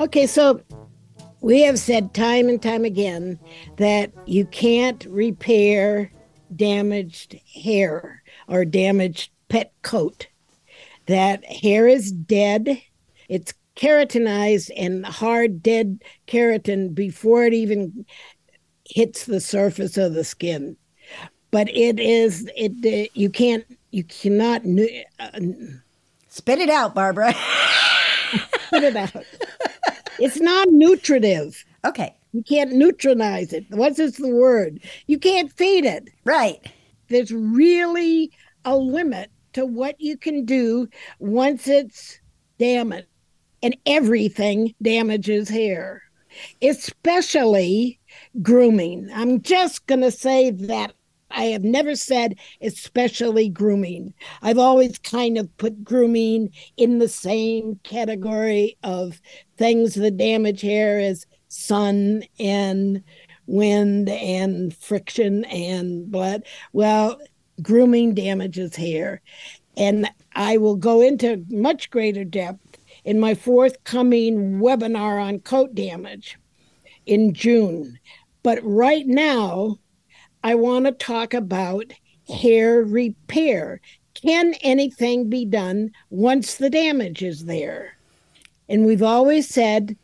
Okay, 0.00 0.26
so 0.26 0.62
we 1.40 1.62
have 1.62 1.78
said 1.78 2.14
time 2.14 2.48
and 2.48 2.60
time 2.60 2.84
again 2.84 3.38
that 3.76 4.12
you 4.26 4.44
can't 4.46 5.04
repair 5.06 6.10
damaged 6.54 7.38
hair 7.54 8.22
or 8.48 8.64
damaged 8.64 9.30
pet 9.48 9.72
coat. 9.82 10.28
That 11.06 11.44
hair 11.44 11.86
is 11.86 12.12
dead. 12.12 12.80
It's 13.28 13.54
keratinized 13.76 14.70
and 14.76 15.06
hard 15.06 15.62
dead 15.62 16.02
keratin 16.26 16.94
before 16.94 17.44
it 17.44 17.54
even 17.54 18.04
hits 18.84 19.24
the 19.24 19.40
surface 19.40 19.96
of 19.96 20.14
the 20.14 20.24
skin. 20.24 20.76
But 21.50 21.68
it 21.68 21.98
is 21.98 22.50
it 22.56 22.72
uh, 22.84 23.10
you 23.14 23.30
can't 23.30 23.64
you 23.90 24.04
cannot 24.04 24.62
uh, 25.20 25.40
Spit 26.38 26.60
it 26.60 26.70
out, 26.70 26.94
Barbara. 26.94 27.34
spit 28.66 28.84
it 28.84 28.96
out. 28.96 29.24
It's 30.18 30.40
not 30.40 30.68
nutritive. 30.70 31.64
okay. 31.84 32.14
You 32.32 32.42
can't 32.42 32.72
neutralize 32.72 33.54
it. 33.54 33.64
What's 33.70 33.98
is 33.98 34.16
the 34.16 34.28
word? 34.28 34.80
You 35.06 35.18
can't 35.18 35.50
feed 35.50 35.86
it. 35.86 36.10
Right. 36.24 36.60
There's 37.08 37.32
really 37.32 38.30
a 38.66 38.76
limit 38.76 39.30
to 39.54 39.64
what 39.64 39.98
you 39.98 40.18
can 40.18 40.44
do 40.44 40.88
once 41.18 41.66
it's 41.66 42.20
damaged. 42.58 43.06
And 43.62 43.76
everything 43.86 44.74
damages 44.82 45.48
hair, 45.48 46.02
especially 46.62 47.98
grooming. 48.42 49.10
I'm 49.12 49.40
just 49.40 49.86
going 49.86 50.02
to 50.02 50.12
say 50.12 50.50
that 50.50 50.94
I 51.30 51.44
have 51.46 51.64
never 51.64 51.94
said 51.94 52.38
especially 52.62 53.48
grooming. 53.48 54.14
I've 54.42 54.58
always 54.58 54.98
kind 54.98 55.38
of 55.38 55.54
put 55.58 55.84
grooming 55.84 56.52
in 56.76 56.98
the 56.98 57.08
same 57.08 57.78
category 57.82 58.76
of 58.82 59.20
things 59.56 59.94
that 59.94 60.16
damage 60.16 60.62
hair 60.62 60.98
as 60.98 61.26
sun 61.48 62.22
and 62.38 63.02
wind 63.46 64.08
and 64.08 64.74
friction 64.74 65.44
and 65.46 66.10
blood. 66.10 66.44
Well, 66.72 67.18
grooming 67.62 68.14
damages 68.14 68.76
hair. 68.76 69.20
And 69.76 70.10
I 70.34 70.56
will 70.56 70.76
go 70.76 71.00
into 71.00 71.44
much 71.48 71.90
greater 71.90 72.24
depth 72.24 72.78
in 73.04 73.20
my 73.20 73.34
forthcoming 73.34 74.58
webinar 74.60 75.22
on 75.22 75.40
coat 75.40 75.74
damage 75.74 76.38
in 77.06 77.32
June. 77.32 77.98
But 78.42 78.58
right 78.62 79.06
now, 79.06 79.78
I 80.42 80.54
want 80.54 80.86
to 80.86 80.92
talk 80.92 81.34
about 81.34 81.92
hair 82.28 82.82
repair. 82.82 83.80
Can 84.14 84.54
anything 84.62 85.28
be 85.28 85.44
done 85.44 85.92
once 86.10 86.56
the 86.56 86.70
damage 86.70 87.22
is 87.22 87.44
there? 87.44 87.96
And 88.68 88.84
we've 88.84 89.02
always 89.02 89.48
said, 89.48 89.96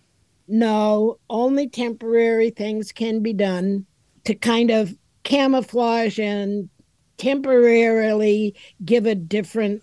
no, 0.47 1.19
only 1.31 1.69
temporary 1.69 2.51
things 2.51 2.93
can 2.93 3.21
be 3.21 3.33
done 3.33 3.87
to 4.25 4.35
kind 4.35 4.71
of 4.71 4.97
camouflage 5.23 6.19
and 6.19 6.69
temporarily 7.17 8.55
give 8.85 9.07
a 9.07 9.15
different 9.15 9.83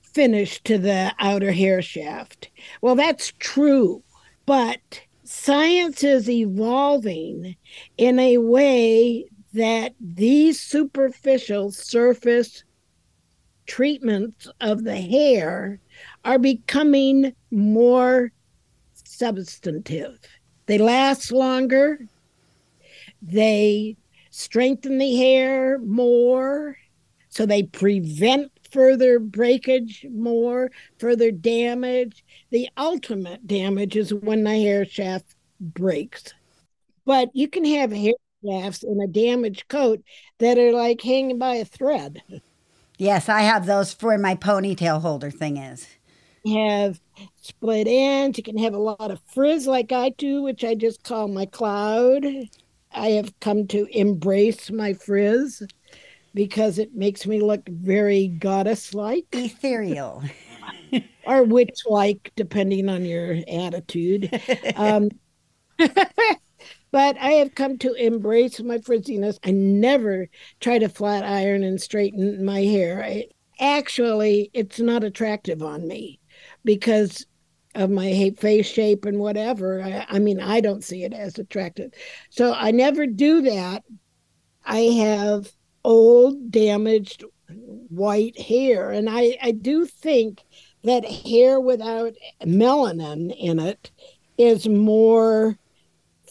finish 0.00 0.62
to 0.62 0.78
the 0.78 1.12
outer 1.18 1.52
hair 1.52 1.82
shaft. 1.82 2.48
Well, 2.80 2.94
that's 2.94 3.32
true, 3.38 4.02
but 4.46 5.00
science 5.24 6.04
is 6.04 6.30
evolving 6.30 7.56
in 7.98 8.18
a 8.18 8.38
way 8.38 9.26
that 9.56 9.94
these 10.00 10.60
superficial 10.60 11.70
surface 11.70 12.62
treatments 13.66 14.48
of 14.60 14.84
the 14.84 14.96
hair 14.96 15.80
are 16.24 16.38
becoming 16.38 17.34
more 17.50 18.30
substantive. 18.92 20.18
They 20.66 20.78
last 20.78 21.32
longer, 21.32 21.98
they 23.22 23.96
strengthen 24.30 24.98
the 24.98 25.16
hair 25.16 25.78
more, 25.78 26.76
so 27.28 27.46
they 27.46 27.64
prevent 27.64 28.52
further 28.70 29.18
breakage 29.18 30.04
more, 30.10 30.70
further 30.98 31.30
damage. 31.30 32.24
The 32.50 32.68
ultimate 32.76 33.46
damage 33.46 33.96
is 33.96 34.12
when 34.12 34.44
the 34.44 34.50
hair 34.50 34.84
shaft 34.84 35.34
breaks. 35.60 36.34
But 37.04 37.30
you 37.34 37.48
can 37.48 37.64
have 37.64 37.92
hair 37.92 38.12
shafts 38.46 38.82
in 38.82 39.00
a 39.00 39.06
damaged 39.06 39.68
coat 39.68 40.02
that 40.38 40.58
are 40.58 40.72
like 40.72 41.00
hanging 41.00 41.38
by 41.38 41.56
a 41.56 41.64
thread. 41.64 42.22
Yes, 42.98 43.28
I 43.28 43.42
have 43.42 43.66
those 43.66 43.92
for 43.92 44.08
where 44.08 44.18
my 44.18 44.34
ponytail 44.34 45.00
holder 45.00 45.30
thing 45.30 45.58
is. 45.58 45.86
Have 46.46 47.00
split 47.36 47.86
ends. 47.88 48.38
You 48.38 48.44
can 48.44 48.58
have 48.58 48.74
a 48.74 48.78
lot 48.78 49.10
of 49.10 49.20
frizz 49.34 49.66
like 49.66 49.92
I 49.92 50.10
do, 50.10 50.42
which 50.42 50.64
I 50.64 50.74
just 50.74 51.02
call 51.02 51.28
my 51.28 51.46
cloud. 51.46 52.24
I 52.92 53.08
have 53.10 53.38
come 53.40 53.66
to 53.68 53.86
embrace 53.96 54.70
my 54.70 54.94
frizz 54.94 55.62
because 56.34 56.78
it 56.78 56.94
makes 56.94 57.26
me 57.26 57.40
look 57.40 57.68
very 57.68 58.28
goddess 58.28 58.94
like 58.94 59.26
Ethereal. 59.32 60.22
or 61.26 61.42
witch 61.42 61.80
like, 61.86 62.32
depending 62.36 62.88
on 62.88 63.04
your 63.04 63.36
attitude. 63.48 64.30
Um, 64.76 65.10
but 66.90 67.16
I 67.18 67.32
have 67.32 67.54
come 67.54 67.78
to 67.78 67.92
embrace 67.94 68.60
my 68.60 68.78
frizziness. 68.78 69.38
I 69.44 69.50
never 69.50 70.28
try 70.60 70.78
to 70.78 70.88
flat 70.88 71.24
iron 71.24 71.62
and 71.62 71.80
straighten 71.80 72.44
my 72.44 72.62
hair. 72.62 73.02
I, 73.02 73.26
actually, 73.60 74.50
it's 74.54 74.78
not 74.80 75.04
attractive 75.04 75.62
on 75.62 75.86
me 75.86 76.20
because 76.64 77.26
of 77.74 77.90
my 77.90 78.32
face 78.38 78.66
shape 78.66 79.04
and 79.04 79.18
whatever. 79.18 79.82
I, 79.82 80.06
I 80.08 80.18
mean, 80.18 80.40
I 80.40 80.60
don't 80.60 80.84
see 80.84 81.04
it 81.04 81.12
as 81.12 81.38
attractive. 81.38 81.92
So 82.30 82.54
I 82.54 82.70
never 82.70 83.06
do 83.06 83.42
that. 83.42 83.84
I 84.64 84.78
have 84.78 85.52
old, 85.84 86.50
damaged 86.50 87.24
white 87.48 88.40
hair. 88.40 88.90
And 88.90 89.08
I, 89.08 89.38
I 89.42 89.52
do 89.52 89.86
think 89.86 90.42
that 90.84 91.04
hair 91.04 91.60
without 91.60 92.14
melanin 92.42 93.34
in 93.36 93.58
it 93.58 93.90
is 94.38 94.68
more 94.68 95.58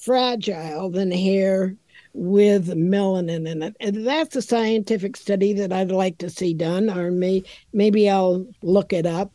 fragile 0.05 0.89
than 0.89 1.11
hair 1.11 1.75
with 2.13 2.69
melanin 2.69 3.49
in 3.49 3.61
it. 3.63 3.75
And 3.79 4.07
that's 4.07 4.35
a 4.35 4.41
scientific 4.41 5.17
study 5.17 5.53
that 5.53 5.73
I'd 5.73 5.91
like 5.91 6.17
to 6.19 6.29
see 6.29 6.53
done, 6.53 6.89
or 6.89 7.11
may, 7.11 7.43
maybe 7.73 8.09
I'll 8.09 8.45
look 8.61 8.93
it 8.93 9.05
up. 9.05 9.31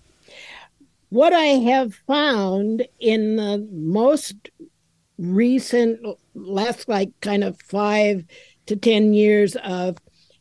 What 1.10 1.32
I 1.32 1.44
have 1.44 1.94
found 2.06 2.86
in 3.00 3.36
the 3.36 3.68
most 3.72 4.48
recent, 5.18 6.00
last 6.34 6.88
like 6.88 7.10
kind 7.20 7.44
of 7.44 7.60
five 7.60 8.24
to 8.66 8.76
10 8.76 9.12
years 9.12 9.56
of 9.56 9.98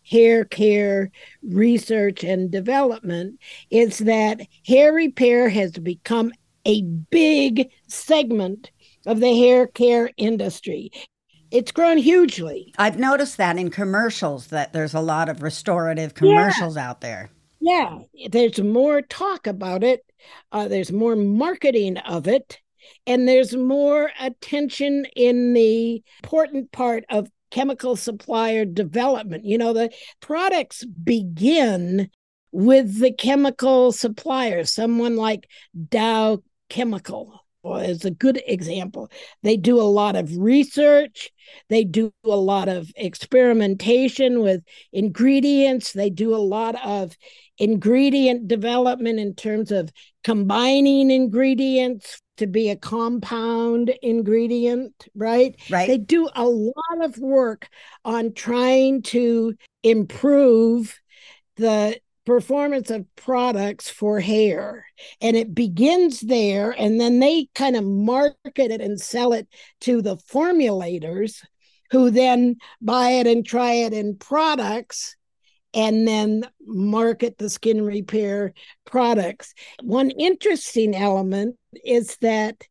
hair 0.10 0.46
care 0.46 1.12
research 1.44 2.24
and 2.24 2.52
development 2.52 3.40
is 3.70 4.00
that 4.00 4.40
hair 4.66 4.94
repair 4.94 5.50
has 5.50 5.72
become 5.74 6.32
a 6.66 6.82
big 6.82 7.70
segment 7.88 8.72
of 9.10 9.20
the 9.20 9.36
hair 9.36 9.66
care 9.66 10.12
industry. 10.18 10.92
It's 11.50 11.72
grown 11.72 11.98
hugely. 11.98 12.72
I've 12.78 13.00
noticed 13.00 13.38
that 13.38 13.58
in 13.58 13.72
commercials 13.72 14.48
that 14.48 14.72
there's 14.72 14.94
a 14.94 15.00
lot 15.00 15.30
of 15.30 15.42
restorative 15.42 16.14
commercials 16.14 16.78
out 16.78 17.02
there. 17.02 17.32
Yeah, 17.60 17.98
there's 18.30 18.62
more 18.62 19.02
talk 19.02 19.48
about 19.48 19.84
it. 19.84 20.06
Uh, 20.52 20.68
there's 20.68 20.92
more 20.92 21.16
marketing 21.16 21.98
of 21.98 22.28
it, 22.28 22.60
and 23.08 23.28
there's 23.28 23.56
more 23.56 24.12
attention 24.20 25.06
in 25.16 25.54
the 25.54 26.04
important 26.24 26.72
part 26.72 27.04
of 27.10 27.32
chemical 27.50 27.96
supplier 27.96 28.64
development. 28.64 29.44
You 29.44 29.58
know, 29.58 29.74
the 29.74 29.90
products 30.22 30.86
begin 30.86 32.12
with 32.52 33.00
the 33.00 33.12
chemical 33.12 33.92
supplier, 33.92 34.66
someone 34.66 35.16
like 35.16 35.50
Dow 35.90 36.44
Chemical 36.70 37.44
is 37.64 38.06
a 38.06 38.12
good 38.12 38.42
example. 38.48 39.12
They 39.44 39.58
do 39.58 39.80
a 39.80 39.84
lot 39.84 40.16
of 40.16 40.36
research, 40.38 41.32
they 41.68 41.84
do 41.84 42.14
a 42.24 42.30
lot 42.30 42.70
of 42.70 42.92
experimentation 42.96 44.42
with 44.42 44.64
ingredients, 44.94 45.94
they 45.94 46.10
do 46.10 46.36
a 46.36 46.38
lot 46.38 46.76
of 46.86 47.18
ingredient 47.58 48.48
development 48.48 49.20
in 49.20 49.36
terms 49.36 49.72
of 49.72 49.92
combining 50.24 51.12
ingredients 51.12 52.22
to 52.38 52.48
be 52.48 52.70
a 52.70 52.76
compound 52.76 53.94
ingredient, 54.02 55.08
right? 55.14 55.60
Right. 55.70 55.88
They 55.88 55.98
do 55.98 56.30
a 56.34 56.46
lot 56.46 57.04
of 57.04 57.18
work 57.18 57.68
on 58.06 58.34
trying 58.34 59.02
to 59.04 59.56
improve 59.84 60.98
the 61.58 62.00
performance 62.30 62.92
of 62.92 63.08
products 63.16 63.90
for 63.90 64.20
hair. 64.20 64.86
And 65.20 65.36
it 65.36 65.56
begins 65.56 66.20
there, 66.20 66.76
and 66.78 67.02
then 67.02 67.20
they 67.20 67.48
kind 67.56 67.76
of 67.76 67.84
market 67.84 68.38
it 68.56 68.82
and 68.82 69.02
sell 69.02 69.34
it 69.34 69.48
to 69.82 70.04
the 70.04 70.18
formulators 70.18 71.44
who 71.90 72.12
then 72.12 72.58
buy 72.82 73.14
it 73.14 73.26
and 73.26 73.44
try 73.44 73.72
it 73.74 73.94
in 73.94 74.16
products 74.16 75.16
and 75.74 76.08
then 76.08 76.44
market 76.68 77.40
the 77.40 77.50
skin 77.50 77.82
repair 77.82 78.54
products. 78.86 79.56
One 79.82 80.12
interesting 80.12 80.96
element 80.96 81.56
is 81.84 82.16
that 82.18 82.62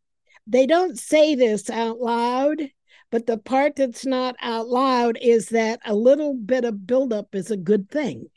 they 0.46 0.68
don't 0.68 0.96
say 0.96 1.34
this 1.34 1.68
out 1.68 1.98
loud, 1.98 2.62
but 3.10 3.26
the 3.26 3.38
part 3.38 3.74
that's 3.74 4.06
not 4.06 4.36
out 4.40 4.68
loud 4.68 5.18
is 5.20 5.48
that 5.48 5.80
a 5.84 5.96
little 5.96 6.34
bit 6.34 6.64
of 6.64 6.86
buildup 6.86 7.34
is 7.34 7.50
a 7.50 7.56
good 7.56 7.90
thing. 7.90 8.28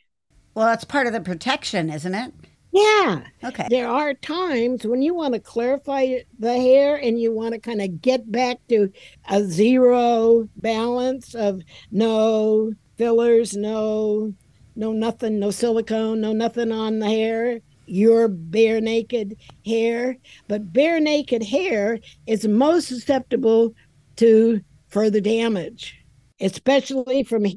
Well, 0.53 0.65
that's 0.65 0.83
part 0.83 1.07
of 1.07 1.13
the 1.13 1.21
protection, 1.21 1.89
isn't 1.89 2.13
it? 2.13 2.33
Yeah. 2.71 3.23
Okay. 3.43 3.67
There 3.69 3.89
are 3.89 4.13
times 4.13 4.85
when 4.85 5.01
you 5.01 5.13
want 5.13 5.33
to 5.33 5.39
clarify 5.39 6.19
the 6.39 6.53
hair 6.53 6.95
and 6.95 7.19
you 7.19 7.33
want 7.33 7.53
to 7.53 7.59
kind 7.59 7.81
of 7.81 8.01
get 8.01 8.31
back 8.31 8.57
to 8.69 8.91
a 9.29 9.43
zero 9.43 10.47
balance 10.55 11.35
of 11.35 11.61
no 11.91 12.73
fillers, 12.97 13.55
no 13.55 14.33
no 14.75 14.93
nothing, 14.93 15.37
no 15.37 15.51
silicone, 15.51 16.21
no 16.21 16.31
nothing 16.31 16.71
on 16.71 16.99
the 16.99 17.07
hair. 17.07 17.59
Your 17.87 18.29
bare 18.29 18.79
naked 18.79 19.35
hair, 19.65 20.17
but 20.47 20.71
bare 20.71 21.01
naked 21.01 21.43
hair 21.43 21.99
is 22.25 22.47
most 22.47 22.87
susceptible 22.87 23.75
to 24.17 24.61
further 24.87 25.19
damage, 25.19 25.99
especially 26.39 27.23
from 27.23 27.47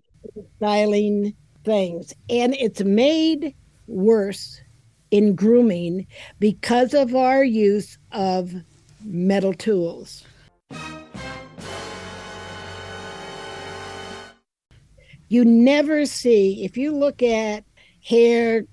styling 0.57 1.37
things. 1.65 2.13
And 2.29 2.55
it's 2.55 2.83
made 2.83 3.55
worse 3.87 4.61
in 5.11 5.35
grooming 5.35 6.07
because 6.39 6.95
of 6.95 7.15
our 7.15 7.45
use 7.45 7.99
of 8.13 8.55
metal 9.05 9.55
tools. 9.55 10.25
You 15.29 15.45
never 15.45 16.07
see, 16.07 16.65
if 16.65 16.77
you 16.77 16.95
look 16.95 17.23
at 17.23 17.65
hair 18.05 18.65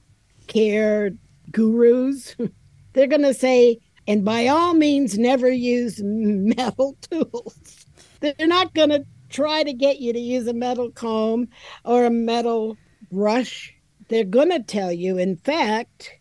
care 0.47 1.12
gurus, 1.51 2.36
they're 2.93 3.08
going 3.08 3.21
to 3.21 3.34
say, 3.34 3.80
and 4.08 4.25
by 4.25 4.47
all 4.47 4.73
means, 4.73 5.17
never 5.17 5.49
use 5.49 6.01
metal 6.04 6.97
tools. 7.10 7.86
They're 8.19 8.36
not 8.47 8.73
going 8.73 8.89
to 8.89 9.06
try 9.32 9.63
to 9.63 9.74
get 9.74 10.00
you 10.00 10.13
to 10.13 10.20
use 10.20 10.48
a 10.48 10.54
metal 10.54 10.91
comb 10.91 11.48
or 11.86 12.06
a 12.06 12.12
metal 12.12 12.78
brush. 13.12 13.74
They're 14.10 14.24
going 14.24 14.50
to 14.50 14.62
tell 14.62 14.91
you, 14.91 15.17
in 15.17 15.38
fact, 15.38 16.12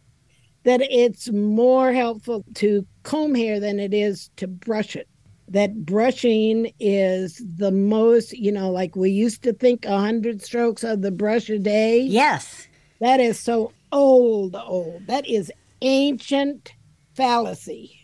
that 0.64 0.80
it's 0.82 1.30
more 1.30 1.92
helpful 1.92 2.44
to 2.54 2.86
comb 3.02 3.34
hair 3.34 3.60
than 3.60 3.80
it 3.80 3.92
is 3.92 4.30
to 4.36 4.46
brush 4.46 4.96
it. 4.96 5.08
That 5.48 5.84
brushing 5.84 6.72
is 6.78 7.42
the 7.56 7.72
most, 7.72 8.32
you 8.32 8.52
know, 8.52 8.70
like 8.70 8.94
we 8.94 9.10
used 9.10 9.42
to 9.42 9.52
think 9.52 9.84
100 9.84 10.42
strokes 10.42 10.84
of 10.84 11.02
the 11.02 11.10
brush 11.10 11.50
a 11.50 11.58
day. 11.58 12.02
Yes. 12.02 12.68
That 13.00 13.18
is 13.18 13.40
so 13.40 13.72
old, 13.90 14.54
old. 14.54 15.06
That 15.08 15.28
is 15.28 15.50
ancient 15.82 16.72
fallacy. 17.16 17.96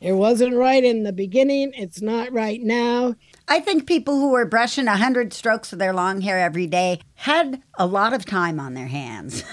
It 0.00 0.14
wasn't 0.14 0.54
right 0.56 0.82
in 0.82 1.02
the 1.02 1.12
beginning. 1.12 1.72
It's 1.74 2.00
not 2.00 2.32
right 2.32 2.60
now. 2.62 3.14
I 3.50 3.60
think 3.60 3.86
people 3.86 4.14
who 4.18 4.30
were 4.30 4.46
brushing 4.46 4.86
100 4.86 5.34
strokes 5.34 5.72
of 5.72 5.78
their 5.78 5.92
long 5.92 6.22
hair 6.22 6.38
every 6.38 6.66
day 6.66 7.00
had 7.14 7.62
a 7.78 7.86
lot 7.86 8.14
of 8.14 8.24
time 8.24 8.58
on 8.58 8.72
their 8.74 8.86
hands. 8.86 9.44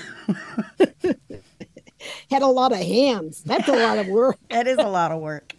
Had 2.29 2.41
a 2.41 2.47
lot 2.47 2.71
of 2.71 2.77
hands. 2.77 3.43
That's 3.43 3.67
a 3.67 3.75
lot 3.75 3.97
of 3.97 4.07
work. 4.07 4.37
that 4.49 4.67
is 4.67 4.77
a 4.77 4.87
lot 4.87 5.11
of 5.11 5.19
work. 5.19 5.53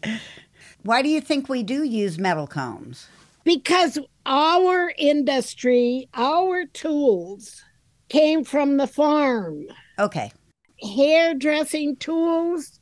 Why 0.82 1.02
do 1.02 1.08
you 1.08 1.20
think 1.20 1.48
we 1.48 1.62
do 1.62 1.82
use 1.82 2.16
metal 2.18 2.46
combs? 2.46 3.08
because 3.48 3.98
our 4.26 4.92
industry, 4.98 6.06
our 6.12 6.66
tools 6.66 7.64
came 8.10 8.44
from 8.44 8.76
the 8.76 8.86
farm. 8.86 9.64
Okay. 9.98 10.30
Hairdressing 10.82 11.96
tools, 11.96 12.78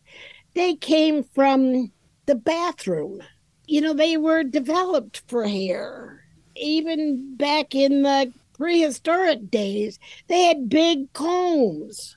they 0.55 0.75
came 0.75 1.23
from 1.23 1.92
the 2.27 2.35
bathroom. 2.35 3.21
You 3.67 3.81
know, 3.81 3.95
they 3.95 4.17
were 4.17 4.45
developed 4.45 5.23
for 5.29 5.47
hair. 5.47 6.23
Even 6.57 7.37
back 7.37 7.75
in 7.75 8.03
the 8.03 8.33
prehistoric 8.55 9.51
days, 9.51 9.99
they 10.29 10.45
had 10.45 10.69
big 10.69 11.13
combs, 11.13 12.17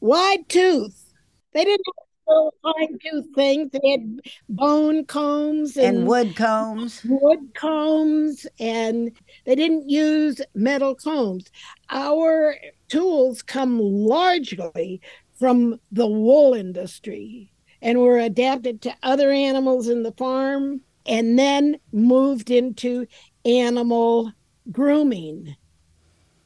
wide 0.00 0.48
tooth. 0.48 1.12
They 1.52 1.64
didn't 1.64 1.84
have 1.86 2.06
little 2.26 2.54
fine 2.62 2.98
tooth 3.04 3.34
things. 3.34 3.70
They 3.72 3.90
had 3.90 4.20
bone 4.48 5.04
combs 5.04 5.76
And 5.76 6.06
wood 6.06 6.34
combs. 6.36 7.02
wood 7.04 7.54
combs 7.54 8.46
and 8.58 9.10
they 9.44 9.54
didn't 9.54 9.90
use 9.90 10.40
metal 10.54 10.94
combs. 10.94 11.50
Our 11.90 12.56
tools 12.88 13.42
come 13.42 13.78
largely 13.78 15.00
from 15.38 15.80
the 15.90 16.06
wool 16.06 16.54
industry 16.54 17.51
and 17.82 17.98
were 17.98 18.18
adapted 18.18 18.80
to 18.80 18.94
other 19.02 19.30
animals 19.30 19.88
in 19.88 20.04
the 20.04 20.12
farm 20.12 20.80
and 21.04 21.38
then 21.38 21.76
moved 21.92 22.50
into 22.50 23.06
animal 23.44 24.32
grooming 24.70 25.56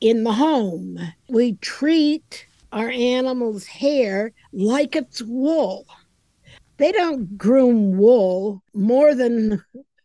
in 0.01 0.25
the 0.25 0.33
home. 0.33 0.99
We 1.29 1.55
treat 1.57 2.47
our 2.73 2.89
animals' 2.89 3.67
hair 3.67 4.33
like 4.53 4.97
it's 4.97 5.23
wool. 5.23 5.87
They 6.79 6.93
don't 6.93 7.39
groom 7.39 7.97
wool 7.97 8.63
more 8.75 9.15
than 9.15 9.63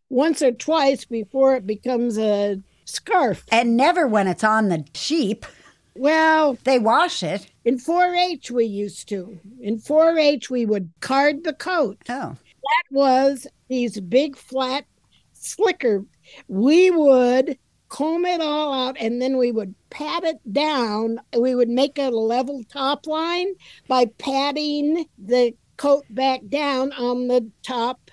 once 0.10 0.42
or 0.42 0.52
twice 0.52 1.06
before 1.06 1.56
it 1.56 1.66
becomes 1.66 2.18
a 2.18 2.62
scarf. 2.86 3.46
And 3.52 3.78
never 3.78 4.08
when 4.08 4.28
it's 4.28 4.44
on 4.44 4.70
the 4.70 4.86
sheep. 4.94 5.46
Well, 5.96 6.58
They 6.64 6.80
wash 6.80 7.22
it. 7.24 7.48
in 7.66 7.78
4 7.78 8.16
H, 8.16 8.50
we 8.52 8.66
used 8.66 9.10
to. 9.10 9.40
In 9.62 9.78
4 9.80 10.18
H, 10.18 10.50
we 10.50 10.66
would 10.66 10.90
card 11.00 11.44
the 11.44 11.54
coat. 11.54 11.98
Oh. 12.10 12.36
That 12.38 12.84
was 12.92 13.48
these 13.68 14.00
big 14.00 14.38
flat 14.38 14.86
slicker. 15.34 16.06
We 16.48 16.92
would 16.92 17.58
comb 17.90 18.26
it 18.26 18.40
all 18.40 18.74
out 18.74 18.96
and 19.00 19.22
then 19.22 19.38
we 19.38 19.52
would 19.52 19.76
pat 19.90 20.24
it 20.24 20.38
down. 20.54 21.20
We 21.38 21.56
would 21.56 21.68
make 21.70 21.98
a 22.00 22.10
level 22.10 22.64
top 22.64 23.06
line 23.06 23.54
by 23.88 24.06
patting 24.18 25.06
the 25.18 25.54
coat 25.76 26.06
back 26.10 26.42
down 26.48 26.94
on 26.94 27.28
the 27.28 27.50
top 27.64 28.12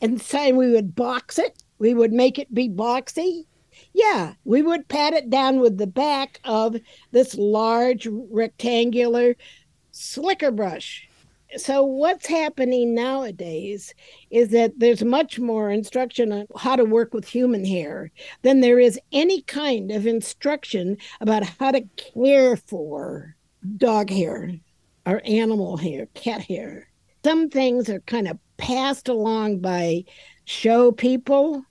and 0.00 0.22
so 0.22 0.54
we 0.54 0.70
would 0.70 0.94
box 0.94 1.38
it. 1.38 1.62
We 1.78 1.92
would 1.92 2.12
make 2.12 2.38
it 2.38 2.54
be 2.54 2.68
boxy. 2.70 3.44
Yeah, 3.98 4.34
we 4.44 4.62
would 4.62 4.86
pat 4.86 5.12
it 5.12 5.28
down 5.28 5.58
with 5.58 5.76
the 5.76 5.88
back 5.88 6.40
of 6.44 6.76
this 7.10 7.34
large 7.34 8.06
rectangular 8.30 9.34
slicker 9.90 10.52
brush. 10.52 11.08
So, 11.56 11.82
what's 11.82 12.28
happening 12.28 12.94
nowadays 12.94 13.92
is 14.30 14.50
that 14.50 14.74
there's 14.76 15.02
much 15.02 15.40
more 15.40 15.68
instruction 15.72 16.30
on 16.30 16.46
how 16.56 16.76
to 16.76 16.84
work 16.84 17.12
with 17.12 17.26
human 17.26 17.64
hair 17.64 18.12
than 18.42 18.60
there 18.60 18.78
is 18.78 19.00
any 19.10 19.42
kind 19.42 19.90
of 19.90 20.06
instruction 20.06 20.98
about 21.20 21.42
how 21.42 21.72
to 21.72 21.80
care 22.14 22.54
for 22.56 23.34
dog 23.78 24.10
hair 24.10 24.52
or 25.06 25.22
animal 25.24 25.76
hair, 25.76 26.06
cat 26.14 26.42
hair. 26.42 26.88
Some 27.24 27.50
things 27.50 27.88
are 27.90 28.00
kind 28.00 28.28
of 28.28 28.38
passed 28.58 29.08
along 29.08 29.58
by 29.58 30.04
show 30.44 30.92
people, 30.92 31.64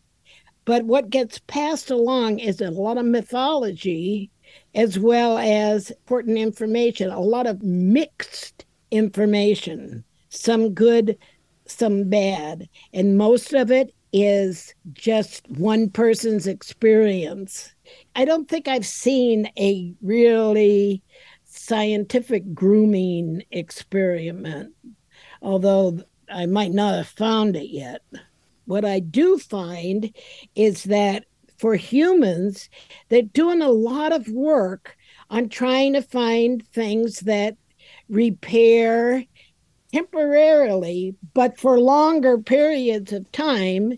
but 0.68 0.84
what 0.84 1.10
gets 1.10 1.40
passed 1.48 1.90
along 1.90 2.40
is 2.40 2.60
a 2.60 2.70
lot 2.70 2.98
of 2.98 3.06
mythology 3.06 4.30
as 4.76 5.00
well 5.00 5.38
as 5.38 5.92
important 5.92 6.38
information, 6.38 7.10
a 7.10 7.22
lot 7.22 7.48
of 7.48 7.64
mixed 7.64 8.66
information, 8.92 10.04
some 10.28 10.74
good, 10.74 11.18
some 11.68 12.10
bad. 12.10 12.68
And 12.92 13.18
most 13.18 13.54
of 13.54 13.72
it 13.72 13.94
is 14.12 14.76
just 14.92 15.50
one 15.52 15.90
person's 15.90 16.48
experience. 16.48 17.74
I 18.18 18.26
don't 18.26 18.50
think 18.50 18.68
I've 18.68 18.86
seen 18.86 19.50
a 19.58 19.94
really 20.02 21.02
scientific 21.46 22.54
grooming 22.54 23.42
experiment, 23.52 24.74
although 25.42 26.02
I 26.30 26.46
might 26.46 26.74
not 26.74 26.96
have 26.96 27.08
found 27.08 27.56
it 27.56 27.70
yet. 27.70 28.02
What 28.68 28.86
I 28.86 29.00
do 29.00 29.38
find 29.38 30.14
is 30.56 30.84
that 30.84 31.24
for 31.58 31.76
humans, 31.76 32.70
they're 33.10 33.24
doing 33.24 33.62
a 33.62 33.70
lot 33.70 34.12
of 34.12 34.28
work 34.28 34.96
on 35.30 35.50
trying 35.50 35.94
to 35.94 36.02
find 36.02 36.66
things 36.68 37.22
that 37.22 37.56
repair 38.10 39.24
temporarily, 39.94 41.16
but 41.34 41.58
for 41.58 41.80
longer 41.80 42.38
periods 42.38 43.14
of 43.14 43.32
time, 43.32 43.94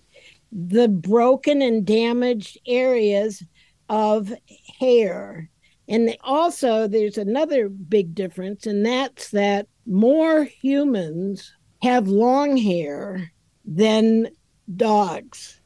the 0.52 0.88
broken 0.88 1.62
and 1.62 1.86
damaged 1.86 2.58
areas 2.68 3.44
of 3.90 4.32
hair. 4.80 5.50
And 5.88 6.16
also, 6.24 6.88
there's 6.88 7.18
another 7.18 7.70
big 7.70 8.14
difference, 8.14 8.68
and 8.68 8.86
that's 8.86 9.32
that 9.32 9.68
more 9.88 10.44
humans 10.44 11.52
have 11.82 12.08
long 12.08 12.56
hair 12.56 13.32
than 13.66 14.30
dogs. 14.76 15.60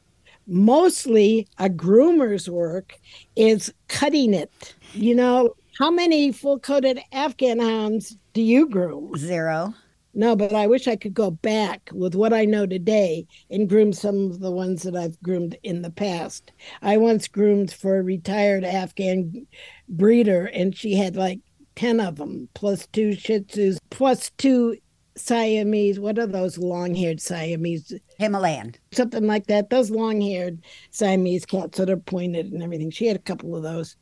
Mostly, 0.46 1.48
a 1.58 1.68
groomer's 1.68 2.48
work 2.50 2.98
is 3.36 3.72
cutting 3.88 4.34
it. 4.34 4.74
You 4.92 5.14
know, 5.14 5.54
how 5.78 5.90
many 5.90 6.32
full 6.32 6.58
coated 6.58 7.00
Afghan 7.12 7.58
hounds 7.58 8.16
do 8.32 8.42
you 8.42 8.68
groom? 8.68 9.16
Zero. 9.16 9.74
No, 10.16 10.36
but 10.36 10.52
I 10.52 10.68
wish 10.68 10.86
I 10.86 10.94
could 10.94 11.14
go 11.14 11.32
back 11.32 11.90
with 11.92 12.14
what 12.14 12.32
I 12.32 12.44
know 12.44 12.66
today 12.66 13.26
and 13.50 13.68
groom 13.68 13.92
some 13.92 14.30
of 14.30 14.38
the 14.38 14.52
ones 14.52 14.82
that 14.84 14.94
I've 14.94 15.20
groomed 15.22 15.56
in 15.64 15.82
the 15.82 15.90
past. 15.90 16.52
I 16.82 16.98
once 16.98 17.26
groomed 17.26 17.72
for 17.72 17.98
a 17.98 18.02
retired 18.02 18.62
Afghan 18.62 19.46
breeder, 19.88 20.46
and 20.46 20.76
she 20.76 20.94
had 20.94 21.16
like 21.16 21.40
10 21.74 21.98
of 21.98 22.16
them, 22.16 22.48
plus 22.54 22.86
two 22.86 23.14
Shih 23.14 23.40
Tzus, 23.40 23.78
plus 23.90 24.30
two 24.38 24.76
Siamese. 25.16 26.00
What 26.00 26.18
are 26.18 26.26
those 26.26 26.58
long 26.58 26.94
haired 26.94 27.20
Siamese? 27.20 27.92
Himalayan. 28.18 28.74
Something 28.92 29.26
like 29.26 29.46
that. 29.46 29.70
Those 29.70 29.90
long 29.90 30.20
haired 30.20 30.62
Siamese 30.90 31.46
cats 31.46 31.78
that 31.78 31.90
are 31.90 31.96
pointed 31.96 32.52
and 32.52 32.62
everything. 32.62 32.90
She 32.90 33.06
had 33.06 33.16
a 33.16 33.20
couple 33.20 33.56
of 33.56 33.62
those. 33.62 33.96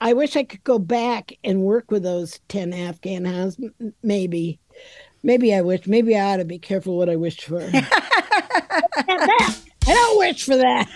I 0.00 0.12
wish 0.14 0.34
I 0.34 0.42
could 0.42 0.64
go 0.64 0.78
back 0.78 1.32
and 1.44 1.62
work 1.62 1.90
with 1.90 2.02
those 2.02 2.40
10 2.48 2.72
Afghan 2.72 3.24
hounds, 3.24 3.56
maybe. 4.02 4.58
Maybe 5.22 5.54
I 5.54 5.60
wish. 5.60 5.86
Maybe 5.86 6.16
I 6.16 6.34
ought 6.34 6.38
to 6.38 6.44
be 6.44 6.58
careful 6.58 6.98
what 6.98 7.08
I 7.08 7.14
wish 7.14 7.44
for. 7.44 7.60
I 7.72 9.70
don't 9.86 10.18
wish 10.18 10.44
for 10.44 10.56
that. 10.56 10.88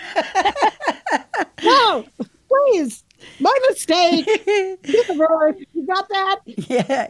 no, 1.62 2.04
please. 2.48 3.04
My 3.40 3.56
mistake. 3.68 4.26
Universe, 4.84 5.56
you 5.72 5.86
got 5.86 6.08
that? 6.08 6.40
Yeah. 6.46 7.08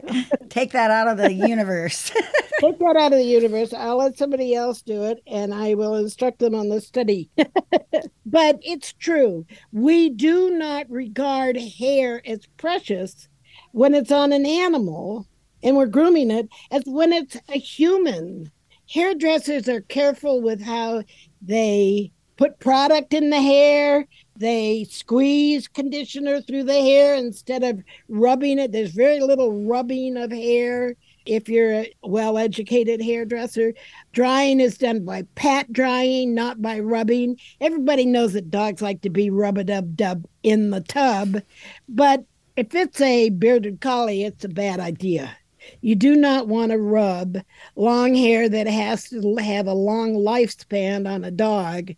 Take 0.48 0.72
that 0.72 0.90
out 0.90 1.08
of 1.08 1.18
the 1.18 1.32
universe. 1.32 2.10
Take 2.60 2.78
that 2.78 2.96
out 2.98 3.12
of 3.12 3.18
the 3.18 3.24
universe. 3.24 3.72
I'll 3.72 3.98
let 3.98 4.18
somebody 4.18 4.54
else 4.54 4.82
do 4.82 5.04
it 5.04 5.22
and 5.26 5.54
I 5.54 5.74
will 5.74 5.94
instruct 5.94 6.38
them 6.38 6.54
on 6.54 6.68
the 6.68 6.80
study. 6.80 7.30
but 8.26 8.58
it's 8.62 8.92
true. 8.94 9.46
We 9.72 10.10
do 10.10 10.50
not 10.50 10.90
regard 10.90 11.56
hair 11.56 12.22
as 12.26 12.46
precious 12.56 13.28
when 13.72 13.94
it's 13.94 14.12
on 14.12 14.32
an 14.32 14.46
animal 14.46 15.26
and 15.62 15.76
we're 15.76 15.86
grooming 15.86 16.30
it 16.30 16.48
as 16.70 16.82
when 16.86 17.12
it's 17.12 17.36
a 17.48 17.58
human. 17.58 18.50
Hairdressers 18.88 19.68
are 19.68 19.80
careful 19.80 20.40
with 20.40 20.62
how 20.62 21.02
they 21.42 22.12
put 22.36 22.58
product 22.58 23.14
in 23.14 23.30
the 23.30 23.40
hair. 23.40 24.06
They 24.36 24.84
squeeze 24.84 25.68
conditioner 25.68 26.40
through 26.40 26.64
the 26.64 26.80
hair 26.80 27.14
instead 27.14 27.64
of 27.64 27.82
rubbing 28.08 28.58
it. 28.58 28.72
There's 28.72 28.90
very 28.90 29.20
little 29.20 29.64
rubbing 29.64 30.16
of 30.16 30.30
hair 30.30 30.94
if 31.24 31.48
you're 31.48 31.72
a 31.72 31.92
well 32.02 32.38
educated 32.38 33.02
hairdresser. 33.02 33.74
Drying 34.12 34.60
is 34.60 34.78
done 34.78 35.04
by 35.04 35.22
pat 35.34 35.72
drying, 35.72 36.34
not 36.34 36.62
by 36.62 36.80
rubbing. 36.80 37.38
Everybody 37.60 38.06
knows 38.06 38.34
that 38.34 38.50
dogs 38.50 38.82
like 38.82 39.02
to 39.02 39.10
be 39.10 39.30
rub 39.30 39.58
a 39.58 39.64
dub 39.64 39.96
dub 39.96 40.26
in 40.42 40.70
the 40.70 40.80
tub, 40.80 41.42
but 41.88 42.24
if 42.56 42.74
it's 42.74 43.00
a 43.00 43.28
bearded 43.28 43.80
collie, 43.80 44.24
it's 44.24 44.44
a 44.44 44.48
bad 44.48 44.80
idea. 44.80 45.36
You 45.80 45.94
do 45.94 46.16
not 46.16 46.48
want 46.48 46.72
to 46.72 46.78
rub 46.78 47.38
long 47.74 48.14
hair 48.14 48.48
that 48.48 48.66
has 48.66 49.08
to 49.10 49.36
have 49.36 49.66
a 49.66 49.74
long 49.74 50.14
lifespan 50.14 51.10
on 51.10 51.24
a 51.24 51.30
dog 51.30 51.92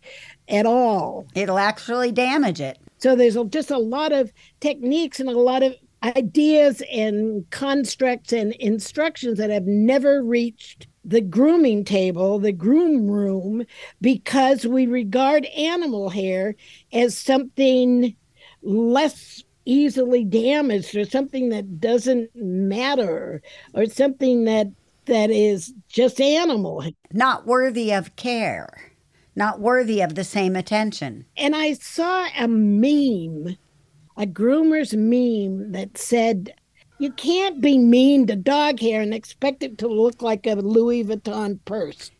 at 0.47 0.65
all. 0.65 1.27
It'll 1.35 1.59
actually 1.59 2.11
damage 2.11 2.61
it. 2.61 2.77
So 2.97 3.15
there's 3.15 3.37
just 3.49 3.71
a 3.71 3.77
lot 3.77 4.11
of 4.11 4.31
techniques 4.59 5.19
and 5.19 5.29
a 5.29 5.37
lot 5.37 5.63
of 5.63 5.75
ideas 6.03 6.81
and 6.91 7.49
constructs 7.49 8.31
and 8.33 8.53
instructions 8.53 9.37
that 9.37 9.49
have 9.49 9.65
never 9.65 10.23
reached 10.23 10.87
the 11.05 11.21
grooming 11.21 11.83
table, 11.83 12.39
the 12.39 12.51
groom 12.51 13.09
room, 13.09 13.65
because 14.01 14.65
we 14.65 14.85
regard 14.85 15.45
animal 15.45 16.09
hair 16.09 16.55
as 16.93 17.17
something 17.17 18.15
less 18.61 19.43
easily 19.69 20.23
damaged 20.23 20.95
or 20.95 21.05
something 21.05 21.49
that 21.49 21.79
doesn't 21.79 22.29
matter 22.35 23.41
or 23.73 23.85
something 23.85 24.45
that 24.45 24.67
that 25.05 25.29
is 25.29 25.73
just 25.87 26.19
animal 26.19 26.83
Not 27.11 27.45
worthy 27.45 27.91
of 27.93 28.15
care. 28.15 28.67
Not 29.35 29.59
worthy 29.59 30.01
of 30.01 30.15
the 30.15 30.23
same 30.23 30.55
attention. 30.55 31.25
and 31.37 31.55
I 31.55 31.73
saw 31.73 32.27
a 32.37 32.47
meme, 32.47 33.57
a 34.17 34.25
groomer's 34.25 34.93
meme 34.93 35.71
that 35.71 35.97
said, 35.97 36.53
You 36.97 37.11
can't 37.11 37.61
be 37.61 37.77
mean 37.77 38.27
to 38.27 38.35
dog 38.35 38.79
hair 38.79 39.01
and 39.01 39.13
expect 39.13 39.63
it 39.63 39.77
to 39.77 39.87
look 39.87 40.21
like 40.21 40.45
a 40.45 40.55
Louis 40.55 41.03
Vuitton 41.03 41.59
purse. 41.65 42.11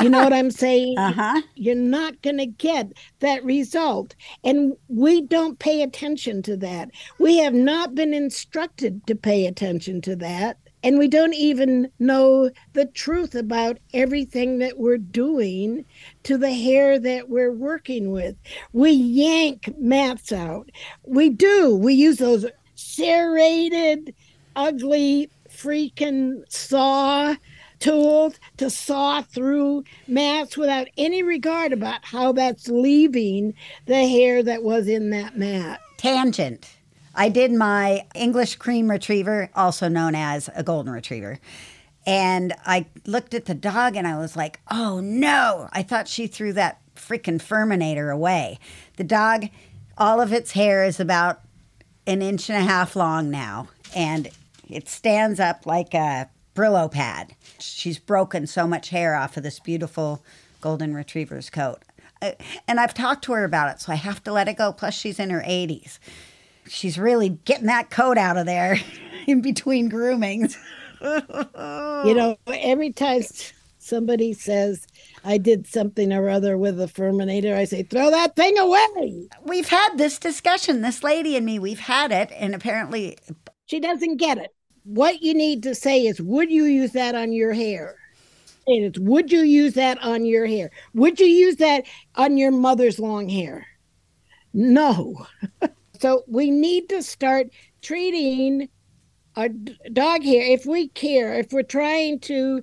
You 0.00 0.08
know 0.08 0.22
what 0.24 0.32
I'm 0.32 0.50
saying? 0.50 0.96
Uh 1.04 1.12
huh. 1.12 1.42
You're 1.54 1.74
not 1.74 2.22
going 2.22 2.38
to 2.38 2.46
get 2.46 2.92
that 3.20 3.44
result. 3.44 4.14
And 4.42 4.74
we 4.88 5.20
don't 5.22 5.58
pay 5.58 5.82
attention 5.82 6.42
to 6.42 6.56
that. 6.58 6.90
We 7.18 7.38
have 7.38 7.52
not 7.54 7.94
been 7.94 8.14
instructed 8.14 9.06
to 9.06 9.14
pay 9.14 9.46
attention 9.46 10.00
to 10.02 10.16
that. 10.16 10.58
And 10.82 10.98
we 10.98 11.08
don't 11.08 11.34
even 11.34 11.90
know 11.98 12.50
the 12.74 12.86
truth 12.86 13.34
about 13.34 13.78
everything 13.92 14.58
that 14.58 14.78
we're 14.78 14.98
doing 14.98 15.84
to 16.24 16.38
the 16.38 16.52
hair 16.52 16.98
that 16.98 17.28
we're 17.28 17.52
working 17.52 18.10
with. 18.10 18.36
We 18.72 18.90
yank 18.90 19.74
mats 19.78 20.32
out. 20.32 20.70
We 21.04 21.30
do. 21.30 21.74
We 21.74 21.94
use 21.94 22.18
those 22.18 22.46
serrated, 22.74 24.14
ugly, 24.56 25.30
freaking 25.48 26.42
saw 26.50 27.34
tools 27.84 28.40
to 28.56 28.70
saw 28.70 29.20
through 29.20 29.84
mats 30.08 30.56
without 30.56 30.88
any 30.96 31.22
regard 31.22 31.70
about 31.70 32.02
how 32.02 32.32
that's 32.32 32.66
leaving 32.68 33.52
the 33.84 34.08
hair 34.08 34.42
that 34.42 34.62
was 34.62 34.88
in 34.88 35.10
that 35.10 35.36
mat. 35.36 35.80
Tangent. 35.98 36.66
I 37.14 37.28
did 37.28 37.52
my 37.52 38.06
English 38.14 38.56
cream 38.56 38.90
retriever, 38.90 39.50
also 39.54 39.88
known 39.88 40.14
as 40.14 40.48
a 40.54 40.62
golden 40.62 40.94
retriever. 40.94 41.38
And 42.06 42.54
I 42.64 42.86
looked 43.04 43.34
at 43.34 43.44
the 43.44 43.54
dog 43.54 43.96
and 43.96 44.08
I 44.08 44.16
was 44.16 44.34
like, 44.34 44.60
oh 44.70 45.00
no, 45.00 45.68
I 45.72 45.82
thought 45.82 46.08
she 46.08 46.26
threw 46.26 46.54
that 46.54 46.80
freaking 46.96 47.38
Furminator 47.38 48.12
away. 48.12 48.58
The 48.96 49.04
dog, 49.04 49.48
all 49.98 50.22
of 50.22 50.32
its 50.32 50.52
hair 50.52 50.84
is 50.84 51.00
about 51.00 51.42
an 52.06 52.22
inch 52.22 52.48
and 52.48 52.58
a 52.58 52.66
half 52.66 52.96
long 52.96 53.30
now, 53.30 53.68
and 53.94 54.30
it 54.68 54.88
stands 54.88 55.38
up 55.38 55.66
like 55.66 55.92
a 55.92 56.30
Brillo 56.54 56.90
pad. 56.90 57.34
She's 57.58 57.98
broken 57.98 58.46
so 58.46 58.66
much 58.66 58.90
hair 58.90 59.14
off 59.14 59.36
of 59.36 59.42
this 59.42 59.58
beautiful 59.60 60.22
golden 60.60 60.94
retriever's 60.94 61.50
coat. 61.50 61.82
I- 62.22 62.36
And 62.68 62.78
I've 62.80 62.94
talked 62.94 63.24
to 63.24 63.32
her 63.32 63.44
about 63.44 63.74
it, 63.74 63.80
so 63.80 63.92
I 63.92 63.96
have 63.96 64.22
to 64.24 64.32
let 64.32 64.48
it 64.48 64.56
go. 64.56 64.72
Plus, 64.72 64.94
she's 64.94 65.18
in 65.18 65.30
her 65.30 65.42
80s. 65.46 65.98
She's 66.66 66.98
really 66.98 67.30
getting 67.44 67.66
that 67.66 67.90
coat 67.90 68.16
out 68.16 68.36
of 68.36 68.46
there 68.46 68.78
in 69.26 69.40
between 69.42 69.88
groomings. 69.88 70.56
You 71.02 72.14
know, 72.14 72.36
every 72.46 72.92
time 72.92 73.22
somebody 73.78 74.32
says, 74.32 74.86
I 75.24 75.36
did 75.38 75.66
something 75.66 76.12
or 76.12 76.30
other 76.30 76.56
with 76.56 76.80
a 76.80 76.86
Furminator, 76.86 77.54
I 77.54 77.64
say, 77.64 77.82
throw 77.82 78.10
that 78.10 78.36
thing 78.36 78.56
away. 78.58 79.28
We've 79.42 79.68
had 79.68 79.96
this 79.98 80.18
discussion, 80.18 80.80
this 80.80 81.02
lady 81.02 81.36
and 81.36 81.44
me, 81.44 81.58
we've 81.58 81.80
had 81.80 82.10
it, 82.12 82.30
and 82.34 82.54
apparently, 82.54 83.18
She 83.66 83.80
doesn't 83.80 84.16
get 84.16 84.38
it. 84.38 84.54
What 84.84 85.22
you 85.22 85.34
need 85.34 85.62
to 85.64 85.74
say 85.74 86.06
is, 86.06 86.20
would 86.20 86.50
you 86.50 86.64
use 86.64 86.92
that 86.92 87.14
on 87.14 87.32
your 87.32 87.52
hair? 87.52 87.96
And 88.66 88.84
it's, 88.84 88.98
would 88.98 89.32
you 89.32 89.40
use 89.40 89.74
that 89.74 90.02
on 90.02 90.24
your 90.24 90.46
hair? 90.46 90.70
Would 90.94 91.20
you 91.20 91.26
use 91.26 91.56
that 91.56 91.84
on 92.16 92.36
your 92.36 92.50
mother's 92.50 92.98
long 92.98 93.28
hair? 93.28 93.66
No. 94.52 95.26
so 96.00 96.24
we 96.26 96.50
need 96.50 96.88
to 96.90 97.02
start 97.02 97.48
treating 97.82 98.68
our 99.36 99.48
dog 99.48 100.22
hair, 100.22 100.42
if 100.42 100.64
we 100.64 100.88
care, 100.88 101.34
if 101.34 101.52
we're 101.52 101.62
trying 101.62 102.20
to 102.20 102.62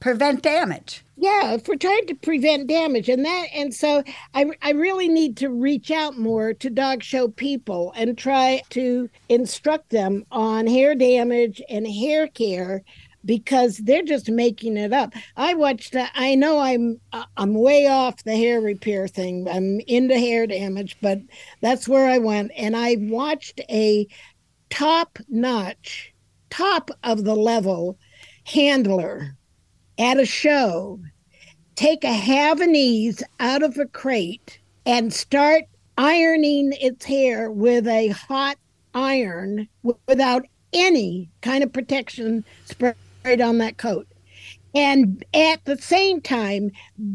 prevent 0.00 0.42
damage. 0.42 1.04
Yeah 1.20 1.56
we're 1.68 1.76
trying 1.76 2.06
to 2.06 2.14
prevent 2.14 2.66
damage 2.66 3.08
and 3.08 3.24
that 3.24 3.46
and 3.54 3.74
so 3.74 4.02
i 4.34 4.46
i 4.62 4.70
really 4.70 5.08
need 5.08 5.36
to 5.36 5.50
reach 5.50 5.90
out 5.90 6.18
more 6.18 6.54
to 6.54 6.70
dog 6.70 7.02
show 7.02 7.28
people 7.28 7.92
and 7.94 8.16
try 8.16 8.62
to 8.70 9.08
instruct 9.28 9.90
them 9.90 10.24
on 10.32 10.66
hair 10.66 10.94
damage 10.94 11.60
and 11.68 11.86
hair 11.86 12.26
care 12.26 12.82
because 13.24 13.76
they're 13.78 14.02
just 14.02 14.30
making 14.30 14.78
it 14.78 14.94
up. 14.94 15.12
I 15.36 15.52
watched 15.52 15.94
uh, 15.94 16.08
i 16.14 16.34
know 16.34 16.58
i'm 16.58 16.98
uh, 17.12 17.26
i'm 17.36 17.52
way 17.54 17.86
off 17.86 18.24
the 18.24 18.36
hair 18.36 18.60
repair 18.62 19.06
thing. 19.08 19.46
I'm 19.46 19.80
into 19.80 20.18
hair 20.18 20.46
damage 20.46 20.96
but 21.02 21.18
that's 21.60 21.86
where 21.86 22.06
i 22.06 22.16
went 22.16 22.52
and 22.56 22.74
i 22.74 22.96
watched 22.98 23.60
a 23.68 24.06
top 24.70 25.18
notch 25.28 26.14
top 26.48 26.90
of 27.02 27.24
the 27.24 27.34
level 27.36 27.98
handler 28.46 29.36
at 30.00 30.18
a 30.18 30.24
show 30.24 30.98
take 31.76 32.04
a 32.04 32.08
Havanese 32.08 33.22
out 33.38 33.62
of 33.62 33.78
a 33.78 33.86
crate 33.86 34.58
and 34.86 35.12
start 35.12 35.64
ironing 35.96 36.72
its 36.80 37.04
hair 37.04 37.50
with 37.50 37.86
a 37.86 38.08
hot 38.08 38.56
iron 38.94 39.68
without 40.06 40.46
any 40.72 41.30
kind 41.42 41.62
of 41.62 41.72
protection 41.72 42.44
sprayed 42.64 43.40
on 43.40 43.58
that 43.58 43.76
coat. 43.76 44.06
And 44.74 45.24
at 45.34 45.64
the 45.64 45.76
same 45.76 46.20
time, 46.20 46.70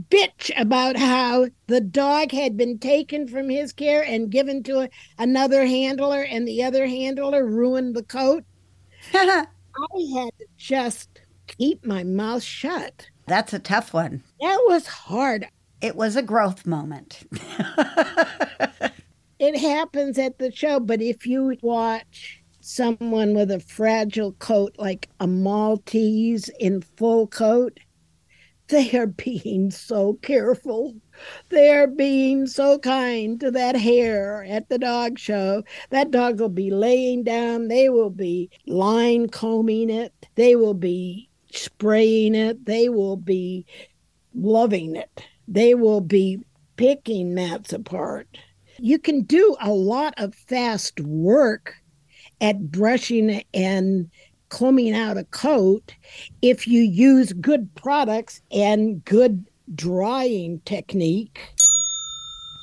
bitch 0.10 0.52
about 0.60 0.98
how 0.98 1.48
the 1.68 1.82
dog 1.82 2.32
had 2.32 2.58
been 2.58 2.78
taken 2.80 3.28
from 3.28 3.50
his 3.50 3.72
care 3.72 4.04
and 4.04 4.30
given 4.30 4.62
to 4.64 4.82
a, 4.82 4.90
another 5.18 5.66
handler, 5.66 6.24
and 6.24 6.48
the 6.48 6.64
other 6.64 6.86
handler 6.86 7.46
ruined 7.46 7.96
the 7.96 8.04
coat. 8.04 8.44
I 9.14 9.46
had 10.14 10.32
to 10.38 10.46
just 10.58 11.22
keep 11.48 11.86
my 11.86 12.04
mouth 12.04 12.44
shut. 12.44 13.10
That's 13.28 13.54
a 13.54 13.60
tough 13.60 13.94
one. 13.94 14.24
That 14.42 14.60
was 14.68 14.88
hard. 14.88 15.48
It 15.82 15.96
was 15.96 16.16
a 16.16 16.22
growth 16.22 16.66
moment. 16.66 17.24
It 19.38 19.58
happens 19.58 20.18
at 20.18 20.40
the 20.40 20.50
show, 20.50 20.80
but 20.80 21.02
if 21.02 21.28
you 21.28 21.58
watch 21.62 22.42
someone 22.62 23.34
with 23.36 23.52
a 23.52 23.60
fragile 23.60 24.32
coat 24.34 24.74
like 24.78 25.10
a 25.20 25.28
Maltese 25.28 26.50
in 26.58 26.82
full 26.82 27.28
coat, 27.28 27.78
they 28.70 28.98
are 28.98 29.08
being 29.08 29.72
so 29.72 30.14
careful. 30.22 30.96
They 31.50 31.70
are 31.70 31.86
being 31.86 32.48
so 32.48 32.80
kind 32.80 33.40
to 33.42 33.52
that 33.52 33.76
hair 33.76 34.46
at 34.46 34.70
the 34.70 34.80
dog 34.80 35.20
show. 35.20 35.64
That 35.90 36.12
dog 36.12 36.40
will 36.40 36.50
be 36.50 36.72
laying 36.72 37.24
down. 37.24 37.68
They 37.68 37.90
will 37.90 38.10
be 38.10 38.50
line 38.66 39.28
combing 39.28 39.90
it. 39.90 40.14
They 40.36 40.56
will 40.56 40.74
be 40.74 41.30
spraying 41.58 42.36
it. 42.36 42.66
They 42.66 42.90
will 42.90 43.18
be 43.18 43.66
loving 44.34 44.96
it. 44.96 45.26
They 45.48 45.76
will 45.76 46.02
be 46.02 46.40
picking 46.78 47.34
mats 47.34 47.74
apart. 47.74 48.28
You 48.80 49.00
can 49.00 49.22
do 49.22 49.56
a 49.62 49.72
lot 49.72 50.14
of 50.18 50.36
fast 50.36 51.00
work 51.00 51.76
at 52.42 52.72
brushing 52.72 53.44
and 53.54 54.10
combing 54.50 54.94
out 54.94 55.18
a 55.18 55.24
coat 55.26 55.94
if 56.42 56.68
you 56.68 56.82
use 56.82 57.34
good 57.34 57.74
products 57.76 58.42
and 58.52 59.04
good 59.06 59.46
drying 59.74 60.60
technique 60.66 61.40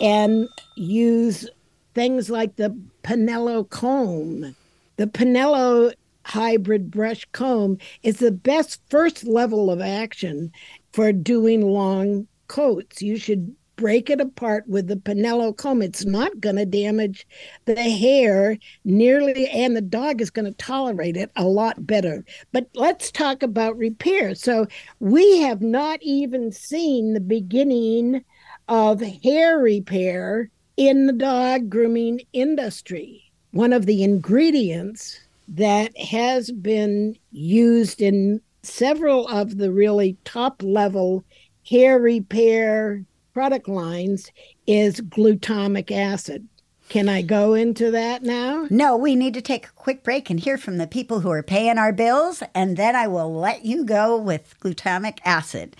and 0.00 0.48
use 0.76 1.48
things 1.94 2.30
like 2.30 2.56
the 2.56 2.76
Pinello 3.02 3.68
comb. 3.68 4.54
The 4.96 5.06
Pinello 5.06 5.92
hybrid 6.24 6.90
brush 6.90 7.26
comb 7.32 7.78
is 8.02 8.18
the 8.18 8.32
best 8.32 8.80
first 8.88 9.24
level 9.24 9.70
of 9.70 9.80
action 9.80 10.52
for 10.92 11.12
doing 11.12 11.62
long 11.62 12.26
coats. 12.48 13.02
You 13.02 13.16
should 13.16 13.54
break 13.76 14.10
it 14.10 14.20
apart 14.20 14.64
with 14.68 14.86
the 14.86 14.96
Pinello 14.96 15.56
comb. 15.56 15.82
It's 15.82 16.04
not 16.04 16.40
going 16.40 16.56
to 16.56 16.66
damage 16.66 17.26
the 17.64 17.74
hair 17.74 18.56
nearly, 18.84 19.48
and 19.48 19.74
the 19.74 19.80
dog 19.80 20.20
is 20.20 20.30
going 20.30 20.44
to 20.44 20.52
tolerate 20.52 21.16
it 21.16 21.30
a 21.36 21.44
lot 21.44 21.86
better. 21.86 22.24
But 22.52 22.68
let's 22.74 23.10
talk 23.10 23.42
about 23.42 23.76
repair. 23.76 24.34
So 24.34 24.66
we 25.00 25.38
have 25.38 25.62
not 25.62 25.98
even 26.02 26.52
seen 26.52 27.12
the 27.12 27.20
beginning 27.20 28.24
of 28.68 29.00
hair 29.00 29.58
repair 29.58 30.50
in 30.76 31.06
the 31.06 31.12
dog 31.12 31.68
grooming 31.68 32.20
industry. 32.32 33.32
One 33.50 33.72
of 33.72 33.86
the 33.86 34.02
ingredients 34.02 35.18
that 35.48 35.96
has 35.98 36.50
been 36.50 37.16
used 37.30 38.00
in 38.00 38.40
several 38.62 39.26
of 39.28 39.58
the 39.58 39.72
really 39.72 40.16
top 40.24 40.62
level 40.62 41.24
hair 41.68 41.98
repair 41.98 43.04
product 43.34 43.68
lines 43.68 44.30
is 44.66 45.00
glutamic 45.00 45.90
acid. 45.90 46.46
Can 46.88 47.08
I 47.08 47.22
go 47.22 47.54
into 47.54 47.90
that 47.90 48.22
now? 48.22 48.66
No, 48.68 48.96
we 48.96 49.16
need 49.16 49.34
to 49.34 49.40
take 49.40 49.66
a 49.66 49.72
quick 49.72 50.04
break 50.04 50.28
and 50.28 50.38
hear 50.38 50.58
from 50.58 50.76
the 50.76 50.86
people 50.86 51.20
who 51.20 51.30
are 51.30 51.42
paying 51.42 51.78
our 51.78 51.92
bills, 51.92 52.42
and 52.54 52.76
then 52.76 52.94
I 52.94 53.06
will 53.06 53.32
let 53.32 53.64
you 53.64 53.84
go 53.84 54.16
with 54.16 54.54
glutamic 54.60 55.18
acid. 55.24 55.74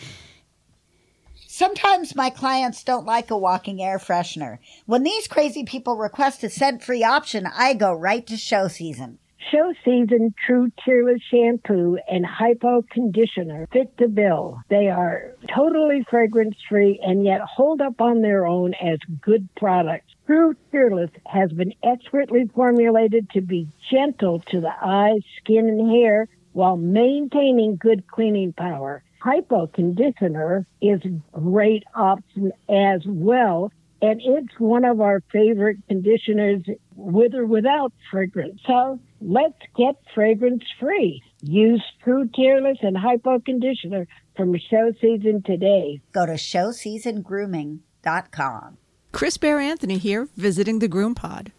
Sometimes 1.47 2.17
my 2.17 2.31
clients 2.31 2.83
don't 2.83 3.05
like 3.05 3.31
a 3.31 3.37
walking 3.37 3.83
air 3.83 3.99
freshener. 3.99 4.59
When 4.87 5.03
these 5.03 5.29
crazy 5.29 5.65
people 5.65 5.99
request 5.99 6.43
a 6.45 6.49
scent 6.49 6.83
free 6.83 7.05
option, 7.05 7.47
I 7.47 7.75
go 7.75 7.93
right 7.93 8.27
to 8.29 8.39
show 8.39 8.69
season. 8.69 9.19
Show 9.51 9.73
season 9.85 10.35
True 10.47 10.71
Tearless 10.85 11.21
shampoo 11.31 11.99
and 12.09 12.25
hypo 12.25 12.83
conditioner 12.91 13.67
fit 13.73 13.97
the 13.99 14.09
bill. 14.09 14.61
They 14.69 14.89
are 14.89 15.33
totally 15.55 16.07
fragrance 16.09 16.57
free 16.69 17.01
and 17.03 17.25
yet 17.25 17.41
hold 17.41 17.81
up 17.81 18.01
on 18.01 18.23
their 18.23 18.47
own 18.47 18.75
as 18.75 18.99
good 19.21 19.49
products. 19.57 20.15
True 20.27 20.55
Tearless 20.71 21.11
has 21.27 21.51
been 21.53 21.75
expertly 21.83 22.49
formulated 22.55 23.29
to 23.31 23.41
be 23.41 23.69
gentle 23.91 24.41
to 24.51 24.61
the 24.61 24.73
eyes, 24.81 25.23
skin, 25.43 25.69
and 25.69 25.91
hair 25.91 26.29
while 26.53 26.77
maintaining 26.77 27.77
good 27.77 28.07
cleaning 28.07 28.53
power. 28.53 29.03
Hypo 29.21 29.67
conditioner 29.67 30.67
is 30.81 31.01
a 31.05 31.39
great 31.41 31.85
option 31.95 32.53
as 32.69 33.01
well 33.07 33.73
and 34.03 34.21
it's 34.21 34.59
one 34.59 34.85
of 34.85 35.01
our 35.01 35.23
favorite 35.33 35.79
conditioners 35.89 36.63
with 36.97 37.35
or 37.35 37.47
without 37.47 37.93
fragrance. 38.11 38.61
So 38.67 38.99
let's 39.23 39.59
get 39.77 39.97
fragrance 40.15 40.63
free. 40.79 41.21
Use 41.43 41.83
True 42.03 42.29
Tearless 42.35 42.79
and 42.83 42.97
Hypo 42.97 43.41
Conditioner 43.41 44.07
from 44.37 44.57
show 44.71 44.93
season 45.01 45.43
today. 45.43 46.01
Go 46.13 46.27
to 46.27 46.35
showseasongrooming.com. 46.35 48.77
Chris 49.13 49.37
Bear 49.37 49.59
Anthony 49.59 49.99
here, 49.99 50.29
visiting 50.37 50.79
the 50.79 50.89
Groom 50.89 51.15
Pod. 51.15 51.53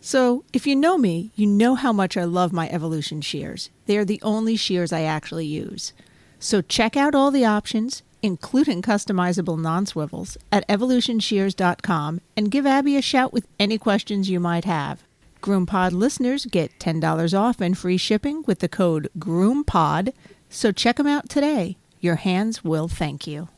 So, 0.00 0.44
if 0.52 0.64
you 0.66 0.76
know 0.76 0.96
me, 0.96 1.32
you 1.36 1.46
know 1.46 1.74
how 1.74 1.92
much 1.92 2.16
I 2.16 2.24
love 2.24 2.52
my 2.52 2.70
Evolution 2.70 3.20
shears. 3.20 3.68
They 3.86 3.98
are 3.98 4.04
the 4.04 4.22
only 4.22 4.56
shears 4.56 4.92
I 4.92 5.02
actually 5.02 5.46
use. 5.46 5.92
So, 6.38 6.62
check 6.62 6.96
out 6.96 7.14
all 7.14 7.30
the 7.30 7.44
options 7.44 8.02
including 8.22 8.82
customizable 8.82 9.58
non 9.58 9.86
swivels, 9.86 10.36
at 10.52 10.66
evolutionshears.com 10.68 12.20
and 12.36 12.50
give 12.50 12.66
Abby 12.66 12.96
a 12.96 13.02
shout 13.02 13.32
with 13.32 13.46
any 13.58 13.78
questions 13.78 14.30
you 14.30 14.40
might 14.40 14.64
have. 14.64 15.02
GroomPod 15.40 15.92
listeners 15.92 16.46
get 16.46 16.78
$10 16.78 17.38
off 17.38 17.60
and 17.60 17.76
free 17.76 17.96
shipping 17.96 18.44
with 18.46 18.58
the 18.58 18.68
code 18.68 19.08
GroomPod, 19.18 20.12
so 20.48 20.72
check 20.72 20.96
them 20.96 21.06
out 21.06 21.28
today. 21.28 21.76
Your 22.00 22.16
hands 22.16 22.64
will 22.64 22.88
thank 22.88 23.26
you. 23.26 23.48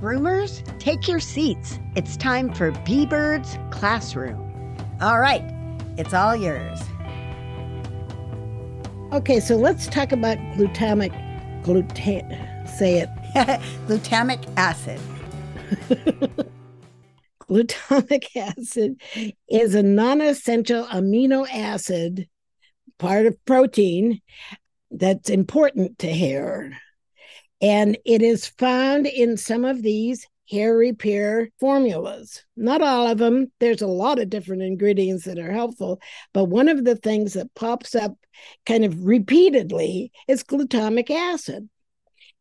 Groomers, 0.00 0.62
take 0.78 1.08
your 1.08 1.20
seats. 1.20 1.78
It's 1.96 2.16
time 2.16 2.52
for 2.52 2.72
Bee 2.84 3.06
Bird's 3.06 3.56
Classroom. 3.70 4.76
All 5.00 5.18
right, 5.18 5.44
it's 5.96 6.12
all 6.12 6.36
yours. 6.36 6.80
Okay, 9.12 9.40
so 9.40 9.56
let's 9.56 9.86
talk 9.86 10.12
about 10.12 10.38
glutamic 10.56 11.12
gluta 11.62 12.68
say 12.68 12.98
it. 12.98 13.08
Glutamic 13.86 14.44
acid. 14.56 15.00
glutamic 17.48 18.24
acid 18.36 19.00
is 19.48 19.74
a 19.74 19.82
non-essential 19.82 20.84
amino 20.86 21.48
acid 21.50 22.28
part 22.98 23.26
of 23.26 23.44
protein 23.44 24.20
that's 24.90 25.30
important 25.30 25.98
to 25.98 26.12
hair. 26.12 26.78
And 27.60 27.98
it 28.04 28.22
is 28.22 28.46
found 28.46 29.06
in 29.06 29.36
some 29.36 29.64
of 29.64 29.82
these 29.82 30.26
hair 30.50 30.76
repair 30.76 31.50
formulas. 31.58 32.44
Not 32.56 32.82
all 32.82 33.06
of 33.06 33.18
them. 33.18 33.50
There's 33.60 33.82
a 33.82 33.86
lot 33.86 34.18
of 34.18 34.30
different 34.30 34.62
ingredients 34.62 35.24
that 35.24 35.38
are 35.38 35.52
helpful, 35.52 36.00
but 36.32 36.44
one 36.44 36.68
of 36.68 36.84
the 36.84 36.96
things 36.96 37.32
that 37.34 37.54
pops 37.54 37.94
up 37.94 38.14
kind 38.66 38.84
of 38.84 39.04
repeatedly 39.04 40.12
is 40.28 40.44
glutamic 40.44 41.10
acid. 41.10 41.68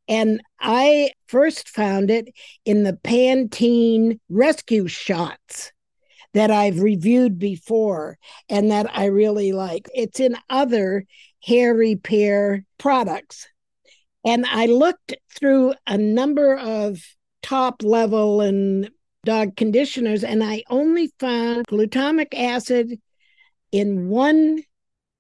And 0.08 0.42
I 0.60 1.12
first 1.28 1.70
found 1.70 2.12
it 2.12 2.34
in 2.66 2.84
the 2.84 2.94
Pantene 2.94 4.20
rescue 4.30 4.88
shots 4.88 5.72
that 6.34 6.52
I've 6.52 6.82
reviewed 6.82 7.40
before 7.40 8.18
and 8.50 8.72
that 8.72 8.88
I 8.96 9.06
really 9.06 9.52
like. 9.52 9.88
It's 9.94 10.20
in 10.20 10.36
other 10.50 11.06
hair 11.44 11.74
repair 11.74 12.66
products. 12.78 13.48
And 14.26 14.46
I 14.46 14.66
looked 14.66 15.16
through 15.36 15.74
a 15.86 15.98
number 15.98 16.58
of 16.58 17.00
top 17.42 17.84
level 17.84 18.42
and 18.42 18.90
dog 19.26 19.56
conditioners, 19.56 20.24
and 20.24 20.44
I 20.44 20.64
only 20.70 21.12
found 21.20 21.68
glutamic 21.68 22.34
acid 22.34 23.00
in 23.72 24.10
one 24.10 24.64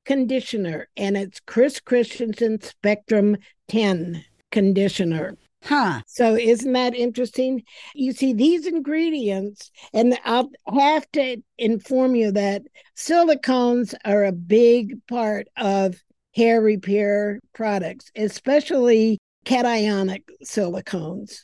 conditioner, 0.06 0.90
and 0.98 1.16
it's 1.18 1.40
Chris 1.40 1.80
Christensen 1.80 2.62
Spectrum 2.62 3.38
10 3.70 4.24
conditioner. 4.54 5.36
Huh. 5.64 6.02
So 6.08 6.36
isn't 6.36 6.74
that 6.74 6.94
interesting? 6.94 7.64
You 7.96 8.14
see 8.14 8.34
these 8.34 8.68
ingredients, 8.68 9.72
and 9.94 10.18
I'll 10.24 10.50
have 10.74 11.10
to 11.14 11.38
inform 11.58 12.16
you 12.16 12.32
that 12.34 12.62
silicones 12.96 13.96
are 14.06 14.26
a 14.26 14.32
big 14.32 15.06
part 15.08 15.48
of 15.58 15.96
hair 16.36 16.62
repair 16.62 17.40
products, 17.54 18.12
especially 18.16 19.18
cationic 19.46 20.24
silicones, 20.46 21.40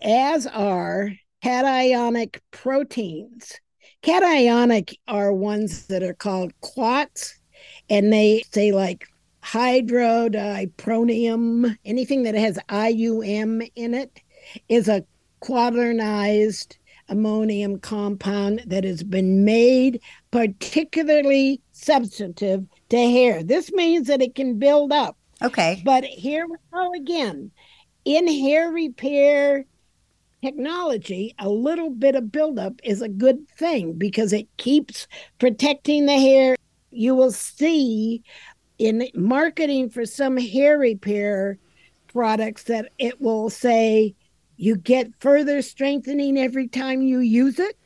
as 0.00 0.46
are 0.46 1.10
cationic 1.44 2.40
proteins. 2.50 3.54
Cationic 4.02 4.94
are 5.08 5.32
ones 5.32 5.86
that 5.86 6.02
are 6.02 6.14
called 6.14 6.52
quats, 6.60 7.40
and 7.88 8.12
they 8.12 8.44
say 8.52 8.70
like 8.72 9.08
hydrodipronium, 9.46 11.78
anything 11.84 12.24
that 12.24 12.34
has 12.34 12.58
IUM 12.68 13.70
in 13.76 13.94
it 13.94 14.20
is 14.68 14.88
a 14.88 15.04
quaternized 15.40 16.76
ammonium 17.08 17.78
compound 17.78 18.64
that 18.66 18.82
has 18.82 19.04
been 19.04 19.44
made 19.44 20.00
particularly 20.32 21.60
substantive 21.72 22.66
to 22.88 22.96
hair. 22.96 23.44
This 23.44 23.70
means 23.72 24.08
that 24.08 24.22
it 24.22 24.34
can 24.34 24.58
build 24.58 24.90
up. 24.92 25.16
Okay. 25.42 25.82
But 25.84 26.04
here 26.04 26.46
we 26.48 26.56
go 26.72 26.94
again. 26.94 27.50
In 28.04 28.26
hair 28.26 28.70
repair 28.70 29.66
technology, 30.42 31.36
a 31.38 31.48
little 31.48 31.90
bit 31.90 32.16
of 32.16 32.32
buildup 32.32 32.80
is 32.82 33.02
a 33.02 33.08
good 33.08 33.48
thing 33.50 33.92
because 33.92 34.32
it 34.32 34.48
keeps 34.56 35.06
protecting 35.38 36.06
the 36.06 36.18
hair. 36.18 36.56
You 36.90 37.14
will 37.14 37.32
see 37.32 38.24
in 38.78 39.08
marketing 39.14 39.90
for 39.90 40.04
some 40.04 40.36
hair 40.36 40.78
repair 40.78 41.58
products 42.08 42.64
that 42.64 42.92
it 42.98 43.20
will 43.20 43.50
say 43.50 44.14
you 44.56 44.76
get 44.76 45.10
further 45.20 45.62
strengthening 45.62 46.38
every 46.38 46.68
time 46.68 47.02
you 47.02 47.18
use 47.20 47.58
it. 47.58 47.76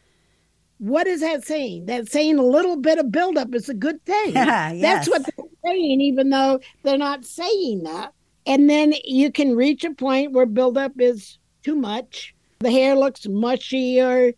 What 0.78 1.06
is 1.06 1.20
that 1.20 1.44
saying? 1.44 1.86
That's 1.86 2.10
saying 2.10 2.38
a 2.38 2.44
little 2.44 2.76
bit 2.76 2.98
of 2.98 3.12
buildup 3.12 3.54
is 3.54 3.68
a 3.68 3.74
good 3.74 4.04
thing. 4.04 4.32
Yeah, 4.34 4.72
Yes. 4.72 4.80
That's 4.82 5.08
what 5.08 5.22
they're 5.24 5.72
saying, 5.72 6.00
even 6.00 6.30
though 6.30 6.60
they're 6.82 6.96
not 6.96 7.24
saying 7.24 7.82
that. 7.82 8.12
And 8.46 8.70
then 8.70 8.94
you 9.04 9.30
can 9.30 9.54
reach 9.54 9.84
a 9.84 9.92
point 9.92 10.32
where 10.32 10.46
buildup 10.46 10.92
is 10.98 11.38
too 11.62 11.74
much. 11.74 12.34
The 12.60 12.70
hair 12.70 12.94
looks 12.94 13.26
mushy 13.26 14.00
or 14.00 14.32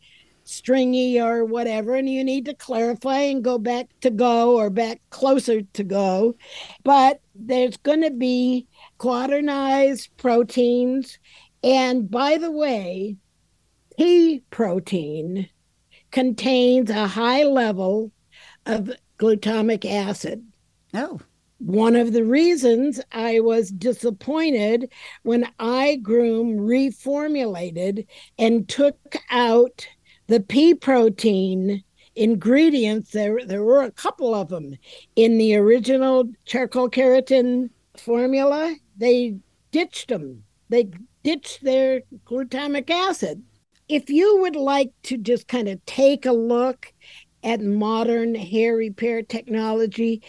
stringy 0.53 1.21
or 1.21 1.45
whatever, 1.45 1.95
and 1.95 2.09
you 2.09 2.23
need 2.23 2.45
to 2.47 2.55
clarify 2.55 3.19
and 3.19 3.43
go 3.43 3.59
back 3.59 3.89
to 4.01 4.11
go 4.11 4.57
or 4.57 4.71
back 4.71 5.01
closer 5.11 5.63
to 5.63 5.85
go. 5.85 6.35
But 6.85 7.21
there's 7.35 7.77
going 7.79 8.03
to 8.03 8.11
be 8.11 8.67
quaternized 8.99 10.11
proteins. 10.17 11.19
And 11.65 12.11
by 12.11 12.39
the 12.39 12.51
way, 12.51 13.17
pea 13.97 14.43
protein 14.51 15.49
contains 16.11 16.91
a 16.91 17.07
high 17.07 17.45
level 17.45 18.13
of 18.67 18.91
glutamic 19.19 19.85
acid. 19.85 20.45
Oh. 20.95 21.21
One 21.59 21.95
of 21.95 22.13
the 22.13 22.25
reasons 22.25 23.01
I 23.13 23.39
was 23.39 23.71
disappointed 23.71 24.91
when 25.23 25.49
iGroom 25.61 26.57
reformulated 26.59 28.07
and 28.37 28.69
took 28.69 28.99
out 29.31 29.87
the 30.33 30.41
pea 30.41 30.75
protein 30.75 31.85
ingredients, 32.17 33.11
there, 33.11 33.45
there 33.45 33.63
were 33.63 33.83
a 33.83 33.91
couple 33.91 34.35
of 34.35 34.49
them 34.49 34.75
in 35.15 35.37
the 35.37 35.55
original 35.55 36.25
charcoal 36.47 36.89
keratin 36.89 37.69
formula. 37.99 38.75
They 38.97 39.37
ditched 39.73 40.09
them, 40.09 40.43
they 40.71 40.89
ditched 41.23 41.63
their 41.63 42.01
glutamic 42.25 42.89
acid. 42.89 43.43
If 43.91 44.09
you 44.09 44.39
would 44.41 44.57
like 44.57 44.91
to 45.03 45.19
just 45.19 45.49
kind 45.49 45.69
of 45.69 45.85
take 45.85 46.25
a 46.25 46.33
look 46.33 46.91
at 47.45 47.61
modern 47.61 48.35
hair 48.35 48.75
repair 48.75 49.21
technology, 49.21 50.23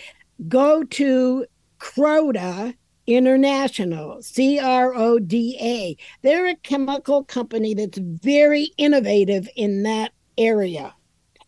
go 0.49 0.83
to 0.83 1.45
Croda 1.79 2.73
International, 3.05 4.21
C 4.21 4.59
R 4.59 4.93
O 4.93 5.19
D 5.19 5.57
A. 5.59 5.97
They're 6.21 6.47
a 6.47 6.55
chemical 6.55 7.23
company 7.23 7.73
that's 7.73 7.97
very 7.97 8.71
innovative 8.77 9.47
in 9.55 9.83
that 9.83 10.11
area. 10.37 10.93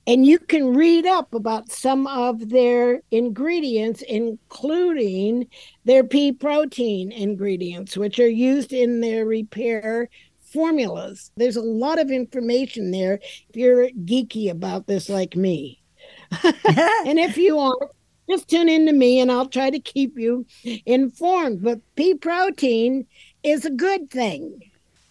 And 0.08 0.26
you 0.26 0.38
can 0.38 0.76
read 0.76 1.08
up 1.08 1.34
about 1.34 1.72
some 1.72 2.06
of 2.06 2.50
their 2.50 3.02
ingredients, 3.10 4.04
including 4.08 5.48
their 5.84 6.04
pea 6.04 6.32
protein 6.32 7.12
ingredients, 7.12 7.98
which 7.98 8.20
are 8.20 8.30
used 8.30 8.72
in 8.72 9.02
their 9.02 9.26
repair 9.26 10.10
formulas. 10.42 11.32
There's 11.38 11.56
a 11.56 11.62
lot 11.62 12.00
of 12.00 12.12
information 12.12 12.92
there 12.92 13.20
if 13.50 13.56
you're 13.56 13.90
geeky 13.90 14.52
about 14.52 14.86
this 14.86 15.10
like 15.10 15.36
me. 15.36 15.82
and 16.44 17.20
if 17.20 17.36
you 17.36 17.58
aren't, 17.58 17.92
just 18.30 18.50
tune 18.50 18.70
in 18.70 18.86
to 18.88 18.94
me 18.94 19.20
and 19.20 19.32
I'll 19.32 19.48
try 19.48 19.70
to 19.70 19.80
keep 19.80 20.18
you 20.18 20.46
informed. 20.86 21.62
But 21.64 21.80
pea 21.96 22.16
protein 22.16 23.06
is 23.44 23.66
a 23.66 23.70
good 23.72 24.10
thing. 24.10 24.60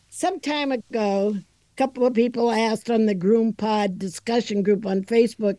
Some 0.09 0.41
time 0.41 0.73
ago, 0.73 1.37
a 1.37 1.77
couple 1.77 2.07
of 2.07 2.15
people 2.15 2.51
asked 2.51 2.91
on 2.91 3.07
the 3.07 3.15
Groom 3.15 3.53
Pod 3.53 3.99
discussion 3.99 4.63
group 4.63 4.87
on 4.87 5.03
Facebook, 5.03 5.59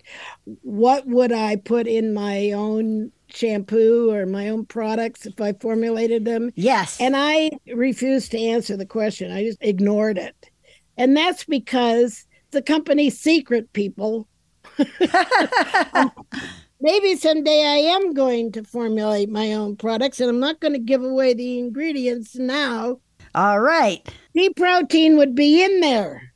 what 0.61 1.05
would 1.07 1.31
I 1.31 1.57
put 1.57 1.87
in 1.87 2.13
my 2.13 2.51
own 2.51 3.11
shampoo 3.27 4.11
or 4.11 4.25
my 4.25 4.49
own 4.49 4.65
products 4.65 5.25
if 5.25 5.39
I 5.41 5.53
formulated 5.53 6.25
them? 6.25 6.51
Yes. 6.55 6.99
And 6.99 7.15
I 7.17 7.51
refused 7.73 8.31
to 8.31 8.39
answer 8.39 8.77
the 8.77 8.85
question. 8.85 9.31
I 9.31 9.43
just 9.43 9.57
ignored 9.61 10.17
it. 10.17 10.49
And 10.97 11.15
that's 11.15 11.43
because 11.43 12.25
the 12.51 12.61
company's 12.61 13.19
secret, 13.19 13.71
people. 13.73 14.27
Maybe 16.81 17.15
someday 17.15 17.63
I 17.65 17.77
am 17.95 18.13
going 18.13 18.51
to 18.53 18.63
formulate 18.63 19.29
my 19.29 19.53
own 19.53 19.75
products 19.75 20.19
and 20.19 20.29
I'm 20.29 20.39
not 20.39 20.59
going 20.59 20.73
to 20.73 20.79
give 20.79 21.03
away 21.03 21.33
the 21.33 21.57
ingredients 21.57 22.35
now. 22.35 22.99
All 23.33 23.59
right. 23.59 24.07
Pea 24.33 24.49
protein 24.51 25.17
would 25.17 25.35
be 25.35 25.63
in 25.63 25.79
there, 25.79 26.33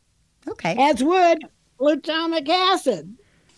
Okay. 0.47 0.75
as 0.79 1.03
would 1.03 1.39
glutamic 1.79 2.49
acid. 2.49 3.15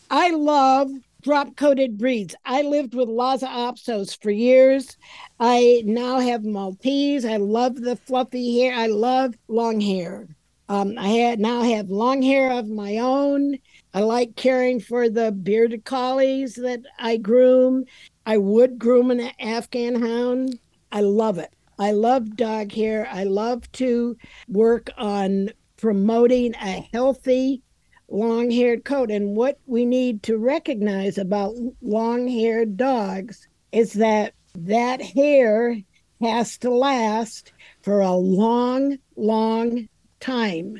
I 0.09 0.31
love 0.31 0.89
drop 1.21 1.55
coated 1.55 1.97
breeds. 1.97 2.35
I 2.45 2.63
lived 2.63 2.93
with 2.95 3.07
Lhasa 3.07 3.47
Apsos 3.47 4.19
for 4.21 4.31
years. 4.31 4.97
I 5.39 5.83
now 5.85 6.19
have 6.19 6.43
Maltese. 6.43 7.25
I 7.25 7.37
love 7.37 7.75
the 7.75 7.95
fluffy 7.95 8.59
hair. 8.59 8.73
I 8.73 8.87
love 8.87 9.35
long 9.47 9.79
hair. 9.79 10.27
Um, 10.67 10.97
I 10.97 11.09
had, 11.09 11.39
now 11.39 11.61
have 11.61 11.89
long 11.89 12.21
hair 12.21 12.51
of 12.51 12.67
my 12.67 12.97
own. 12.97 13.57
I 13.93 14.01
like 14.01 14.35
caring 14.35 14.79
for 14.79 15.09
the 15.09 15.31
bearded 15.31 15.83
collies 15.83 16.55
that 16.55 16.81
I 16.97 17.17
groom. 17.17 17.85
I 18.25 18.37
would 18.37 18.79
groom 18.79 19.11
an 19.11 19.31
Afghan 19.39 20.01
hound. 20.01 20.59
I 20.91 21.01
love 21.01 21.37
it. 21.37 21.53
I 21.77 21.91
love 21.91 22.37
dog 22.37 22.71
hair. 22.71 23.07
I 23.11 23.23
love 23.23 23.69
to 23.73 24.15
work 24.47 24.89
on 24.97 25.49
promoting 25.77 26.53
a 26.55 26.87
healthy 26.93 27.63
long 28.07 28.51
haired 28.51 28.85
coat. 28.85 29.11
And 29.11 29.35
what 29.35 29.59
we 29.65 29.85
need 29.85 30.23
to 30.23 30.37
recognize 30.37 31.17
about 31.17 31.55
long 31.81 32.27
haired 32.27 32.77
dogs 32.77 33.47
is 33.71 33.93
that 33.93 34.33
that 34.55 35.01
hair 35.01 35.77
has 36.21 36.57
to 36.59 36.69
last 36.69 37.51
for 37.81 37.99
a 37.99 38.13
long, 38.13 38.97
long 39.15 39.87
time. 40.19 40.77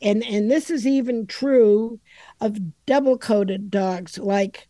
And, 0.00 0.24
and 0.24 0.50
this 0.50 0.70
is 0.70 0.86
even 0.86 1.26
true 1.26 1.98
of 2.40 2.58
double 2.86 3.18
coated 3.18 3.70
dogs 3.70 4.18
like 4.18 4.68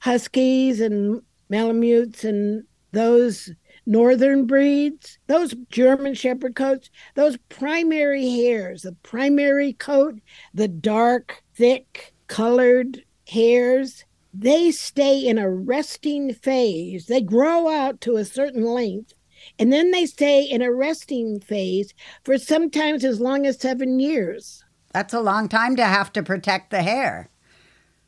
huskies 0.00 0.80
and 0.80 1.22
malamutes 1.48 2.24
and 2.24 2.64
those 2.92 3.50
northern 3.86 4.46
breeds, 4.46 5.18
those 5.26 5.54
German 5.70 6.14
Shepherd 6.14 6.54
coats, 6.54 6.90
those 7.14 7.36
primary 7.48 8.28
hairs, 8.28 8.82
the 8.82 8.92
primary 9.02 9.72
coat, 9.72 10.20
the 10.54 10.68
dark, 10.68 11.42
thick, 11.54 12.14
colored 12.26 13.02
hairs, 13.26 14.04
they 14.34 14.70
stay 14.70 15.18
in 15.18 15.38
a 15.38 15.50
resting 15.50 16.34
phase. 16.34 17.06
They 17.06 17.20
grow 17.20 17.68
out 17.68 18.00
to 18.02 18.16
a 18.16 18.24
certain 18.24 18.64
length 18.64 19.14
and 19.58 19.72
then 19.72 19.90
they 19.90 20.06
stay 20.06 20.42
in 20.42 20.62
a 20.62 20.72
resting 20.72 21.40
phase 21.40 21.94
for 22.24 22.38
sometimes 22.38 23.04
as 23.04 23.20
long 23.20 23.46
as 23.46 23.60
seven 23.60 24.00
years. 24.00 24.64
That's 24.92 25.14
a 25.14 25.20
long 25.20 25.48
time 25.48 25.76
to 25.76 25.84
have 25.84 26.12
to 26.14 26.22
protect 26.22 26.70
the 26.70 26.82
hair. 26.82 27.28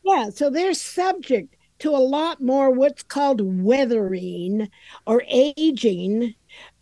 Yeah, 0.04 0.30
so 0.30 0.50
they're 0.50 0.74
subject 0.74 1.56
to 1.80 1.90
a 1.90 1.98
lot 1.98 2.40
more 2.40 2.70
what's 2.70 3.02
called 3.02 3.40
weathering 3.40 4.70
or 5.06 5.22
aging 5.28 6.34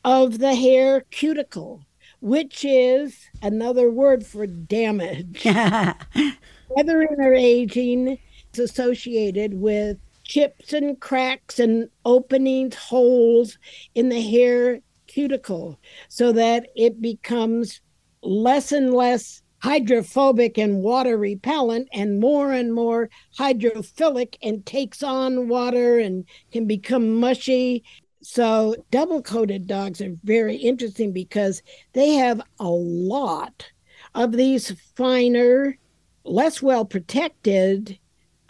of 0.04 0.38
the 0.38 0.54
hair 0.54 1.02
cuticle, 1.10 1.84
which 2.20 2.64
is 2.64 3.26
another 3.42 3.90
word 3.90 4.24
for 4.24 4.46
damage. 4.46 5.44
weathering 6.68 7.16
or 7.18 7.34
aging 7.34 8.18
is 8.52 8.58
associated 8.58 9.54
with 9.54 9.98
chips 10.24 10.72
and 10.72 11.00
cracks 11.00 11.58
and 11.58 11.88
openings, 12.04 12.74
holes 12.74 13.58
in 13.94 14.08
the 14.08 14.20
hair 14.20 14.80
cuticle, 15.06 15.78
so 16.08 16.32
that 16.32 16.68
it 16.76 17.00
becomes 17.00 17.80
less 18.22 18.72
and 18.72 18.92
less 18.92 19.42
hydrophobic 19.60 20.58
and 20.58 20.82
water 20.82 21.16
repellent 21.16 21.88
and 21.92 22.20
more 22.20 22.52
and 22.52 22.72
more 22.72 23.10
hydrophilic 23.36 24.36
and 24.42 24.64
takes 24.64 25.02
on 25.02 25.48
water 25.48 25.98
and 25.98 26.24
can 26.52 26.66
become 26.66 27.18
mushy. 27.18 27.84
So, 28.22 28.76
double 28.90 29.22
coated 29.22 29.66
dogs 29.66 30.00
are 30.00 30.16
very 30.24 30.56
interesting 30.56 31.12
because 31.12 31.62
they 31.92 32.14
have 32.14 32.40
a 32.58 32.68
lot 32.68 33.70
of 34.14 34.32
these 34.32 34.72
finer 34.96 35.78
less 36.24 36.60
well 36.60 36.84
protected 36.84 37.98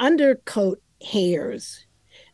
undercoat 0.01 0.83
hairs. 1.03 1.87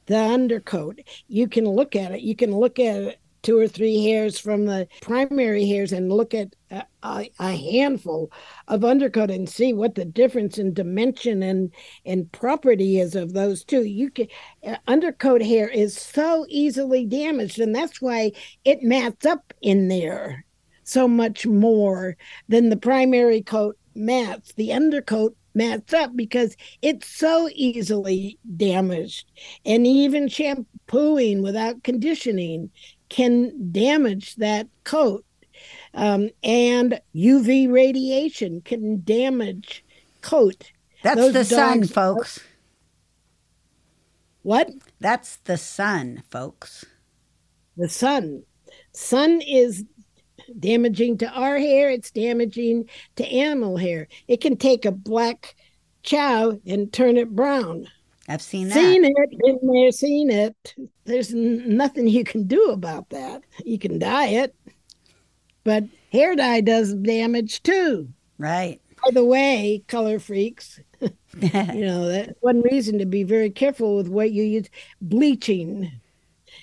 The 0.06 0.18
undercoat, 0.18 1.00
you 1.28 1.48
can 1.48 1.64
look 1.64 1.96
at 1.96 2.12
it. 2.12 2.20
You 2.20 2.36
can 2.36 2.54
look 2.54 2.78
at 2.78 3.02
it 3.02 3.18
two 3.44 3.58
or 3.58 3.68
three 3.68 4.02
hairs 4.02 4.38
from 4.38 4.64
the 4.64 4.88
primary 5.02 5.66
hairs 5.66 5.92
and 5.92 6.12
look 6.12 6.34
at 6.34 6.48
a, 6.70 7.30
a, 7.38 7.54
handful 7.54 8.32
of 8.66 8.84
undercoat 8.84 9.30
and 9.30 9.48
see 9.48 9.72
what 9.72 9.94
the 9.94 10.04
difference 10.04 10.58
in 10.58 10.74
dimension 10.74 11.42
and 11.42 11.72
and 12.04 12.32
property 12.32 12.98
is 12.98 13.14
of 13.14 13.34
those 13.34 13.62
two. 13.62 13.84
You 13.84 14.10
can 14.10 14.26
uh, 14.66 14.76
undercoat 14.88 15.42
hair 15.42 15.68
is 15.68 15.94
so 15.96 16.46
easily 16.48 17.04
damaged 17.04 17.60
and 17.60 17.74
that's 17.74 18.02
why 18.02 18.32
it 18.64 18.82
mats 18.82 19.26
up 19.26 19.54
in 19.60 19.86
there 19.86 20.44
so 20.82 21.06
much 21.06 21.46
more 21.46 22.16
than 22.48 22.70
the 22.70 22.76
primary 22.76 23.42
coat 23.42 23.78
mats. 23.94 24.52
The 24.54 24.72
undercoat 24.72 25.36
mats 25.54 25.94
up 25.94 26.10
because 26.16 26.56
it's 26.82 27.06
so 27.06 27.48
easily 27.54 28.38
damaged. 28.56 29.30
And 29.64 29.86
even 29.86 30.28
shampooing 30.28 31.42
without 31.42 31.82
conditioning 31.82 32.70
can 33.08 33.70
damage 33.72 34.36
that 34.36 34.68
coat. 34.84 35.24
Um, 35.94 36.30
and 36.42 37.00
UV 37.14 37.70
radiation 37.70 38.60
can 38.60 39.02
damage 39.04 39.84
coat. 40.20 40.72
That's 41.02 41.20
Those 41.20 41.32
the 41.32 41.44
sun, 41.44 41.86
folks. 41.86 42.40
What? 44.42 44.70
That's 45.00 45.36
the 45.36 45.56
sun, 45.56 46.22
folks. 46.30 46.84
The 47.76 47.88
sun. 47.88 48.42
Sun 48.92 49.40
is 49.42 49.84
damaging 50.58 51.18
to 51.18 51.28
our 51.28 51.58
hair, 51.58 51.90
it's 51.90 52.10
damaging 52.10 52.88
to 53.16 53.26
animal 53.26 53.76
hair. 53.76 54.08
It 54.28 54.40
can 54.40 54.56
take 54.56 54.84
a 54.84 54.92
black 54.92 55.54
chow 56.02 56.58
and 56.66 56.92
turn 56.92 57.16
it 57.16 57.34
brown. 57.34 57.88
I've 58.28 58.42
seen 58.42 58.68
that. 58.68 58.74
Seen 58.74 59.04
it, 59.04 59.38
been 59.38 59.58
there, 59.62 59.90
seen 59.90 60.30
it. 60.30 60.74
There's 61.04 61.32
n- 61.32 61.76
nothing 61.76 62.08
you 62.08 62.24
can 62.24 62.46
do 62.46 62.70
about 62.70 63.10
that. 63.10 63.42
You 63.64 63.78
can 63.78 63.98
dye 63.98 64.28
it, 64.28 64.54
but 65.62 65.84
hair 66.10 66.34
dye 66.34 66.60
does 66.62 66.94
damage 66.94 67.62
too. 67.62 68.08
Right. 68.38 68.80
By 69.04 69.10
the 69.10 69.24
way, 69.24 69.82
color 69.88 70.18
freaks, 70.18 70.80
you 71.00 71.86
know, 71.86 72.08
that's 72.08 72.32
one 72.40 72.62
reason 72.62 72.98
to 72.98 73.06
be 73.06 73.22
very 73.22 73.50
careful 73.50 73.96
with 73.96 74.08
what 74.08 74.32
you 74.32 74.42
use. 74.42 74.70
Bleaching 75.02 75.92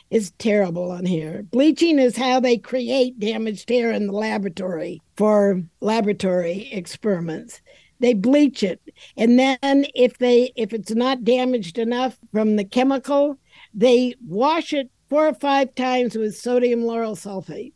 is 0.09 0.31
terrible 0.39 0.91
on 0.91 1.05
hair. 1.05 1.43
Bleaching 1.43 1.99
is 1.99 2.17
how 2.17 2.39
they 2.39 2.57
create 2.57 3.19
damaged 3.19 3.69
hair 3.69 3.91
in 3.91 4.07
the 4.07 4.13
laboratory 4.13 5.01
for 5.15 5.61
laboratory 5.79 6.69
experiments. 6.71 7.61
They 8.01 8.13
bleach 8.15 8.63
it. 8.63 8.81
And 9.15 9.39
then 9.39 9.57
if 9.95 10.17
they 10.17 10.51
if 10.55 10.73
it's 10.73 10.91
not 10.91 11.23
damaged 11.23 11.77
enough 11.77 12.17
from 12.33 12.55
the 12.57 12.65
chemical, 12.65 13.37
they 13.73 14.15
wash 14.27 14.73
it 14.73 14.89
four 15.09 15.27
or 15.27 15.33
five 15.35 15.73
times 15.75 16.17
with 16.17 16.35
sodium 16.35 16.81
lauryl 16.81 17.15
sulfate. 17.15 17.73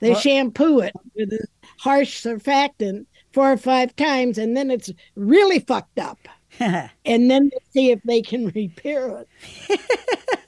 They 0.00 0.10
Well- 0.10 0.20
shampoo 0.20 0.80
it 0.80 0.94
with 1.14 1.32
a 1.32 1.46
harsh 1.78 2.20
surfactant 2.24 3.06
four 3.32 3.52
or 3.52 3.56
five 3.58 3.94
times, 3.96 4.38
and 4.38 4.56
then 4.56 4.70
it's 4.70 4.90
really 5.14 5.60
fucked 5.60 5.98
up. 5.98 6.18
And 7.04 7.30
then 7.30 7.50
they 7.52 7.58
see 7.74 7.90
if 7.90 8.02
they 8.04 8.22
can 8.22 8.48
repair 8.54 9.24
it. 9.68 9.80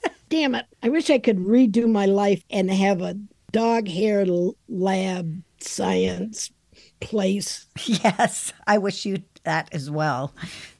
Damn 0.29 0.55
it. 0.55 0.65
I 0.81 0.89
wish 0.89 1.11
I 1.11 1.19
could 1.19 1.37
redo 1.37 1.87
my 1.87 2.07
life 2.07 2.43
and 2.49 2.71
have 2.71 3.01
a 3.01 3.15
dog 3.51 3.87
hair 3.87 4.25
lab 4.67 5.43
science 5.59 6.51
place. 6.99 7.65
yes. 7.85 8.53
I 8.67 8.77
wish 8.77 9.05
you 9.05 9.23
that 9.43 9.69
as 9.73 9.89
well. 9.89 10.33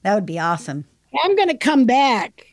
That 0.04 0.16
would 0.16 0.26
be 0.26 0.40
awesome. 0.40 0.86
I'm 1.24 1.36
going 1.36 1.50
to 1.50 1.58
come 1.58 1.86
back. 1.86 2.46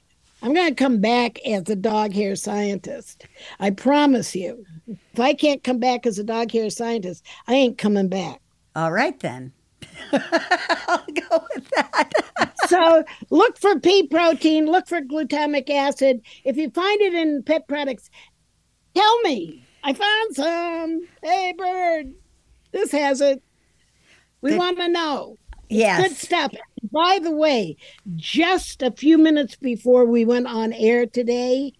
I'm 0.42 0.54
going 0.54 0.68
to 0.68 0.74
come 0.74 1.00
back 1.00 1.44
as 1.46 1.68
a 1.68 1.76
dog 1.76 2.12
hair 2.12 2.36
scientist. 2.36 3.26
I 3.58 3.70
promise 3.70 4.34
you. 4.34 4.64
If 4.86 5.20
I 5.20 5.34
can't 5.34 5.64
come 5.64 5.78
back 5.78 6.06
as 6.06 6.18
a 6.18 6.24
dog 6.24 6.52
hair 6.52 6.70
scientist, 6.70 7.24
I 7.48 7.54
ain't 7.54 7.78
coming 7.78 8.08
back. 8.08 8.40
All 8.74 8.92
right 8.92 9.18
then. 9.20 9.52
I'll 10.12 11.04
go 11.30 11.44
with 11.54 11.68
that. 11.70 12.10
so 12.68 13.04
look 13.30 13.58
for 13.58 13.80
pea 13.80 14.06
protein, 14.06 14.66
look 14.66 14.86
for 14.86 15.00
glutamic 15.00 15.70
acid. 15.70 16.20
If 16.44 16.56
you 16.56 16.70
find 16.70 17.00
it 17.00 17.14
in 17.14 17.42
pet 17.42 17.66
products, 17.68 18.10
tell 18.94 19.20
me. 19.22 19.64
I 19.82 19.92
found 19.92 20.34
some. 20.34 21.08
Hey, 21.22 21.54
bird, 21.56 22.14
this 22.72 22.90
has 22.92 23.20
it. 23.20 23.42
We 24.46 24.52
The- 24.52 24.58
want 24.58 24.78
to 24.78 24.88
know. 24.88 25.38
Yes. 25.68 26.00
Good 26.08 26.16
stuff. 26.16 26.54
By 26.92 27.18
the 27.20 27.32
way, 27.32 27.76
just 28.14 28.80
a 28.82 28.92
few 28.92 29.18
minutes 29.18 29.56
before 29.56 30.04
we 30.04 30.24
went 30.24 30.46
on 30.46 30.72
air 30.72 31.04
today, 31.06 31.72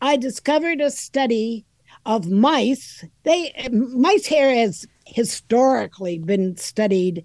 I 0.00 0.16
discovered 0.16 0.80
a 0.80 0.90
study 0.90 1.64
of 2.06 2.30
mice. 2.30 3.04
They 3.24 3.52
mice 3.72 4.26
hair 4.26 4.54
has 4.54 4.86
historically 5.06 6.18
been 6.18 6.56
studied 6.56 7.24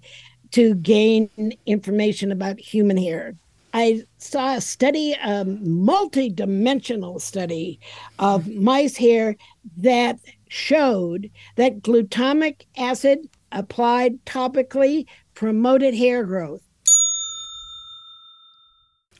to 0.50 0.74
gain 0.74 1.30
information 1.66 2.32
about 2.32 2.58
human 2.58 2.96
hair. 2.96 3.34
I 3.72 4.02
saw 4.16 4.54
a 4.54 4.60
study, 4.60 5.12
a 5.22 5.44
multi-dimensional 5.44 7.20
study 7.20 7.78
of 8.18 8.48
mice 8.48 8.96
hair 8.96 9.36
that 9.76 10.18
showed 10.48 11.30
that 11.56 11.82
glutamic 11.82 12.62
acid 12.76 13.28
applied 13.52 14.24
topically 14.24 15.06
promoted 15.34 15.94
hair 15.94 16.24
growth. 16.24 16.62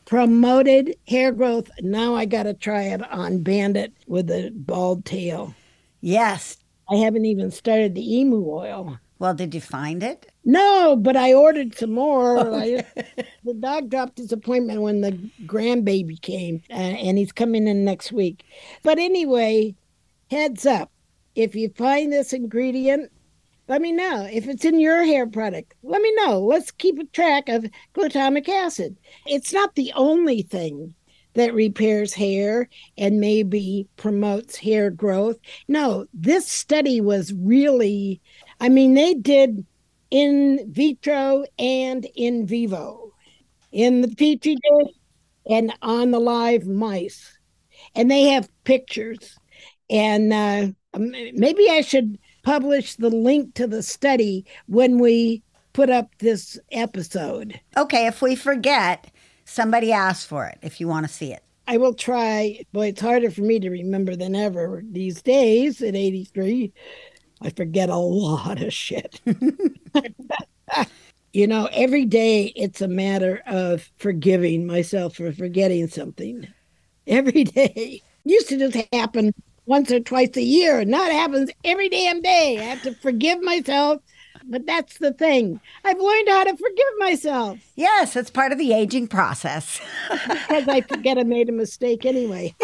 Promoted 0.05 0.97
hair 1.07 1.33
growth. 1.33 1.71
Now 1.81 2.15
I 2.15 2.25
got 2.25 2.45
to 2.45 2.55
try 2.55 2.85
it 2.85 3.03
on 3.13 3.43
Bandit 3.43 3.93
with 4.07 4.31
a 4.31 4.51
bald 4.55 5.05
tail. 5.05 5.55
Yes. 6.01 6.57
I 6.91 6.97
haven't 6.97 7.27
even 7.27 7.51
started 7.51 7.95
the 7.95 8.19
emu 8.19 8.49
oil. 8.49 8.99
Well, 9.19 9.35
did 9.35 9.55
you 9.55 9.61
find 9.61 10.03
it? 10.03 10.31
No, 10.45 10.97
but 10.97 11.17
I 11.17 11.35
ordered 11.35 11.77
some 11.77 11.93
more. 11.93 12.39
I, 12.39 12.85
the 13.45 13.55
dog 13.55 13.91
dropped 13.91 14.19
his 14.19 14.33
appointment 14.33 14.81
when 14.81 15.01
the 15.01 15.13
grandbaby 15.45 16.21
came, 16.23 16.63
uh, 16.71 16.75
and 16.75 17.19
he's 17.19 17.33
coming 17.33 17.67
in 17.67 17.85
next 17.85 18.13
week. 18.13 18.45
But 18.83 18.99
anyway, 18.99 19.75
heads 20.31 20.65
up 20.65 20.91
if 21.39 21.55
you 21.55 21.69
find 21.71 22.13
this 22.13 22.33
ingredient, 22.33 23.13
let 23.69 23.83
me 23.83 23.93
know. 23.93 24.27
If 24.31 24.49
it's 24.49 24.65
in 24.65 24.81
your 24.81 25.05
hair 25.05 25.27
product, 25.27 25.75
let 25.83 26.01
me 26.01 26.13
know. 26.17 26.41
Let's 26.41 26.71
keep 26.71 26.99
a 26.99 27.05
track 27.05 27.49
of 27.49 27.67
glutamic 27.95 28.49
acid. 28.49 28.97
It's 29.27 29.53
not 29.53 29.75
the 29.75 29.93
only 29.95 30.43
thing 30.43 30.95
that 31.35 31.55
repairs 31.55 32.15
hair 32.15 32.69
and 32.97 33.21
maybe 33.21 33.87
promotes 33.97 34.57
hair 34.57 34.91
growth. 34.91 35.37
No, 35.69 36.07
this 36.15 36.49
study 36.49 37.01
was 37.01 37.33
really, 37.35 38.21
I 38.61 38.71
mean, 38.71 38.95
they 38.95 39.15
did 39.15 39.67
in 40.11 40.73
vitro 40.73 41.45
and 41.59 42.07
in 42.17 42.47
vivo, 42.47 43.13
in 43.71 44.01
the 44.01 44.09
petri 44.09 44.57
dish 44.57 44.95
and 45.49 45.73
on 45.83 46.11
the 46.11 46.19
live 46.19 46.67
mice. 46.67 47.39
And 47.95 48.11
they 48.11 48.25
have 48.25 48.49
pictures. 48.65 49.39
And 49.91 50.33
uh, 50.33 50.69
maybe 50.99 51.69
I 51.71 51.83
should 51.83 52.19
publish 52.49 52.95
the 52.95 53.11
link 53.11 53.53
to 53.53 53.67
the 53.67 53.83
study 53.83 54.43
when 54.69 54.99
we 54.99 55.43
put 55.75 55.91
up 55.91 56.09
this 56.21 56.59
episode. 56.73 57.61
Okay, 57.77 58.07
if 58.07 58.23
we 58.23 58.35
forget, 58.35 59.11
somebody 59.45 59.93
asked 59.93 60.27
for 60.27 60.47
it 60.47 60.57
if 60.63 60.81
you 60.81 60.89
want 60.89 61.07
to 61.07 61.13
see 61.13 61.31
it. 61.31 61.43
I 61.67 61.77
will 61.77 61.93
try. 61.93 62.65
Boy, 62.73 62.87
it's 62.87 63.03
harder 63.03 63.31
for 63.31 63.43
me 63.43 63.61
to 63.61 63.69
remember 63.69 64.17
than 64.17 64.35
ever 64.35 64.83
these 64.91 65.21
days 65.21 65.83
at 65.83 65.95
83. 65.95 66.73
I 67.43 67.51
forget 67.51 67.91
a 67.91 67.97
lot 67.97 68.63
of 68.63 68.73
shit. 68.73 69.21
you 71.35 71.47
know, 71.47 71.69
every 71.71 72.07
day 72.07 72.45
it's 72.57 72.81
a 72.81 72.89
matter 72.89 73.43
of 73.47 73.91
forgiving 73.99 74.67
myself 74.67 75.17
for 75.17 75.33
forgetting 75.33 75.87
something. 75.89 76.49
Every 77.07 77.45
day. 77.45 78.01
Used 78.25 78.49
to 78.49 78.57
just 78.57 78.87
happen 78.91 79.35
once 79.69 79.91
or 79.93 80.01
twice 80.01 80.37
a 80.37 80.43
year. 80.43 80.85
Now 80.85 81.05
it 81.07 81.13
happens 81.13 81.51
every 81.65 81.89
damn 81.89 82.21
day. 82.23 82.59
I 82.59 82.63
have 82.63 82.83
to 82.83 82.95
forgive 82.95 83.41
myself. 83.43 84.03
But 84.51 84.65
that's 84.67 84.97
the 84.99 85.13
thing. 85.13 85.61
I've 85.85 86.01
learned 86.01 86.29
how 86.29 86.45
to 86.45 86.57
forgive 86.57 86.87
myself 86.99 87.59
Yes, 87.77 88.17
it's 88.17 88.31
part 88.31 88.51
of 88.51 88.57
the 88.59 88.73
aging 88.73 89.07
process. 89.09 89.79
because 90.09 90.69
I 90.69 90.81
forget 90.81 91.19
I 91.19 91.25
made 91.25 91.51
a 91.51 91.53
mistake 91.53 92.07
anyway. 92.07 92.55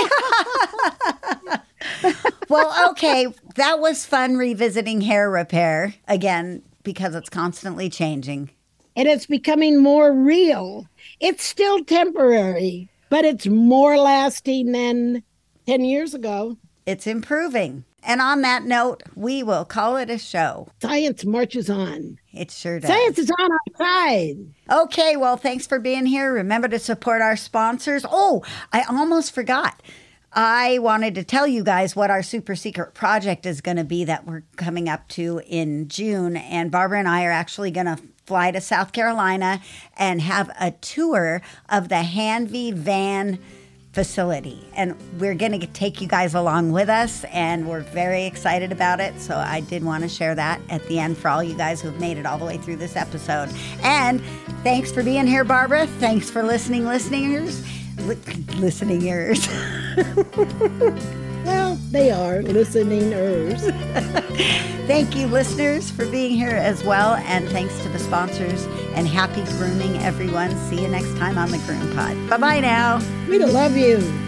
well, 2.48 2.90
okay, 2.90 3.26
that 3.57 3.80
was 3.80 4.07
fun 4.07 4.36
revisiting 4.36 5.02
hair 5.02 5.30
repair 5.30 5.94
again 6.09 6.62
because 6.84 7.14
it's 7.14 7.28
constantly 7.28 7.90
changing. 7.90 8.50
and 8.96 9.07
it's 9.09 9.26
becoming 9.26 9.82
more 9.82 10.11
real. 10.12 10.86
It's 11.20 11.44
still 11.44 11.84
temporary, 11.84 12.88
but 13.11 13.24
it's 13.26 13.46
more 13.46 13.98
lasting 13.98 14.72
than 14.72 15.22
10 15.66 15.84
years 15.84 16.14
ago. 16.14 16.57
It's 16.87 17.07
improving. 17.07 17.85
And 18.03 18.20
on 18.20 18.43
that 18.43 18.64
note, 18.64 19.03
we 19.14 19.43
will 19.43 19.64
call 19.64 19.97
it 19.97 20.11
a 20.11 20.18
show. 20.18 20.68
Science 20.82 21.24
marches 21.24 21.70
on. 21.70 22.18
It 22.32 22.51
sure 22.51 22.78
does. 22.78 22.91
Science 22.91 23.18
is 23.18 23.30
on 23.39 23.51
our 23.51 23.59
side. 23.78 24.37
Okay, 24.70 25.16
well, 25.16 25.39
thanks 25.39 25.66
for 25.66 25.78
being 25.78 26.05
here. 26.05 26.32
Remember 26.32 26.68
to 26.68 26.78
support 26.78 27.22
our 27.22 27.37
sponsors. 27.37 28.05
Oh, 28.09 28.43
I 28.72 28.82
almost 28.82 29.35
forgot. 29.35 29.80
I 30.35 30.78
wanted 30.80 31.14
to 31.14 31.24
tell 31.24 31.47
you 31.47 31.62
guys 31.62 31.97
what 31.97 32.11
our 32.11 32.22
super 32.22 32.57
secret 32.57 32.93
project 32.93 33.47
is 33.47 33.61
going 33.61 33.76
to 33.76 33.85
be 33.85 34.05
that 34.05 34.26
we're 34.26 34.43
coming 34.57 34.89
up 34.89 35.09
to 35.11 35.41
in 35.47 35.89
June. 35.89 36.37
And 36.37 36.70
Barbara 36.70 36.99
and 36.99 37.09
I 37.09 37.24
are 37.24 37.30
actually 37.30 37.70
going 37.70 37.87
to 37.87 37.99
fly 38.26 38.51
to 38.51 38.61
South 38.61 38.93
Carolina 38.93 39.62
and 39.97 40.20
have 40.20 40.51
a 40.61 40.72
tour 40.72 41.41
of 41.68 41.89
the 41.89 41.97
Hanvey 41.97 42.74
van 42.74 43.39
facility. 43.95 44.59
And 44.74 44.97
we're 45.20 45.36
going 45.36 45.59
to 45.59 45.66
take 45.68 46.01
you 46.01 46.09
guys 46.09 46.34
along 46.34 46.72
with 46.72 46.88
us, 46.88 47.24
and 47.32 47.68
we're 47.68 47.80
very 47.80 48.24
excited 48.24 48.72
about 48.72 48.99
it. 49.01 49.18
So 49.20 49.36
I 49.36 49.61
did 49.61 49.84
want 49.84 50.03
to 50.03 50.09
share 50.09 50.34
that 50.34 50.61
at 50.68 50.84
the 50.88 50.99
end 50.99 51.16
for 51.16 51.28
all 51.28 51.42
you 51.42 51.57
guys 51.57 51.80
who've 51.80 51.99
made 52.01 52.18
it 52.18 52.26
all 52.26 52.36
the 52.36 52.45
way 52.45 52.59
through 52.59 52.76
this 52.76 52.97
episode. 52.97 53.49
And 53.82 54.20
thanks 54.64 54.90
for 54.90 55.03
being 55.05 55.26
here, 55.26 55.45
Barbara. 55.45 55.86
Thanks 55.86 56.28
for 56.28 56.42
listening, 56.42 56.84
listeners. 56.84 57.64
Li- 58.01 58.16
listening 58.57 59.03
ears. 59.03 59.49
Well, 61.75 61.83
they 61.91 62.12
are 62.12 62.41
listeningers. 62.43 63.61
Thank 64.87 65.16
you, 65.16 65.27
listeners, 65.27 65.91
for 65.91 66.09
being 66.09 66.37
here 66.37 66.51
as 66.51 66.85
well. 66.85 67.14
And 67.14 67.49
thanks 67.49 67.77
to 67.83 67.89
the 67.89 67.99
sponsors. 67.99 68.66
And 68.95 69.09
happy 69.09 69.43
grooming, 69.57 69.97
everyone. 69.99 70.57
See 70.68 70.81
you 70.83 70.89
next 70.89 71.16
time 71.16 71.37
on 71.37 71.51
the 71.51 71.59
Groom 71.59 71.93
Pod. 71.97 72.31
Bye 72.31 72.37
bye 72.37 72.61
now. 72.61 73.01
We 73.29 73.41
love 73.41 73.77
you. 73.77 74.24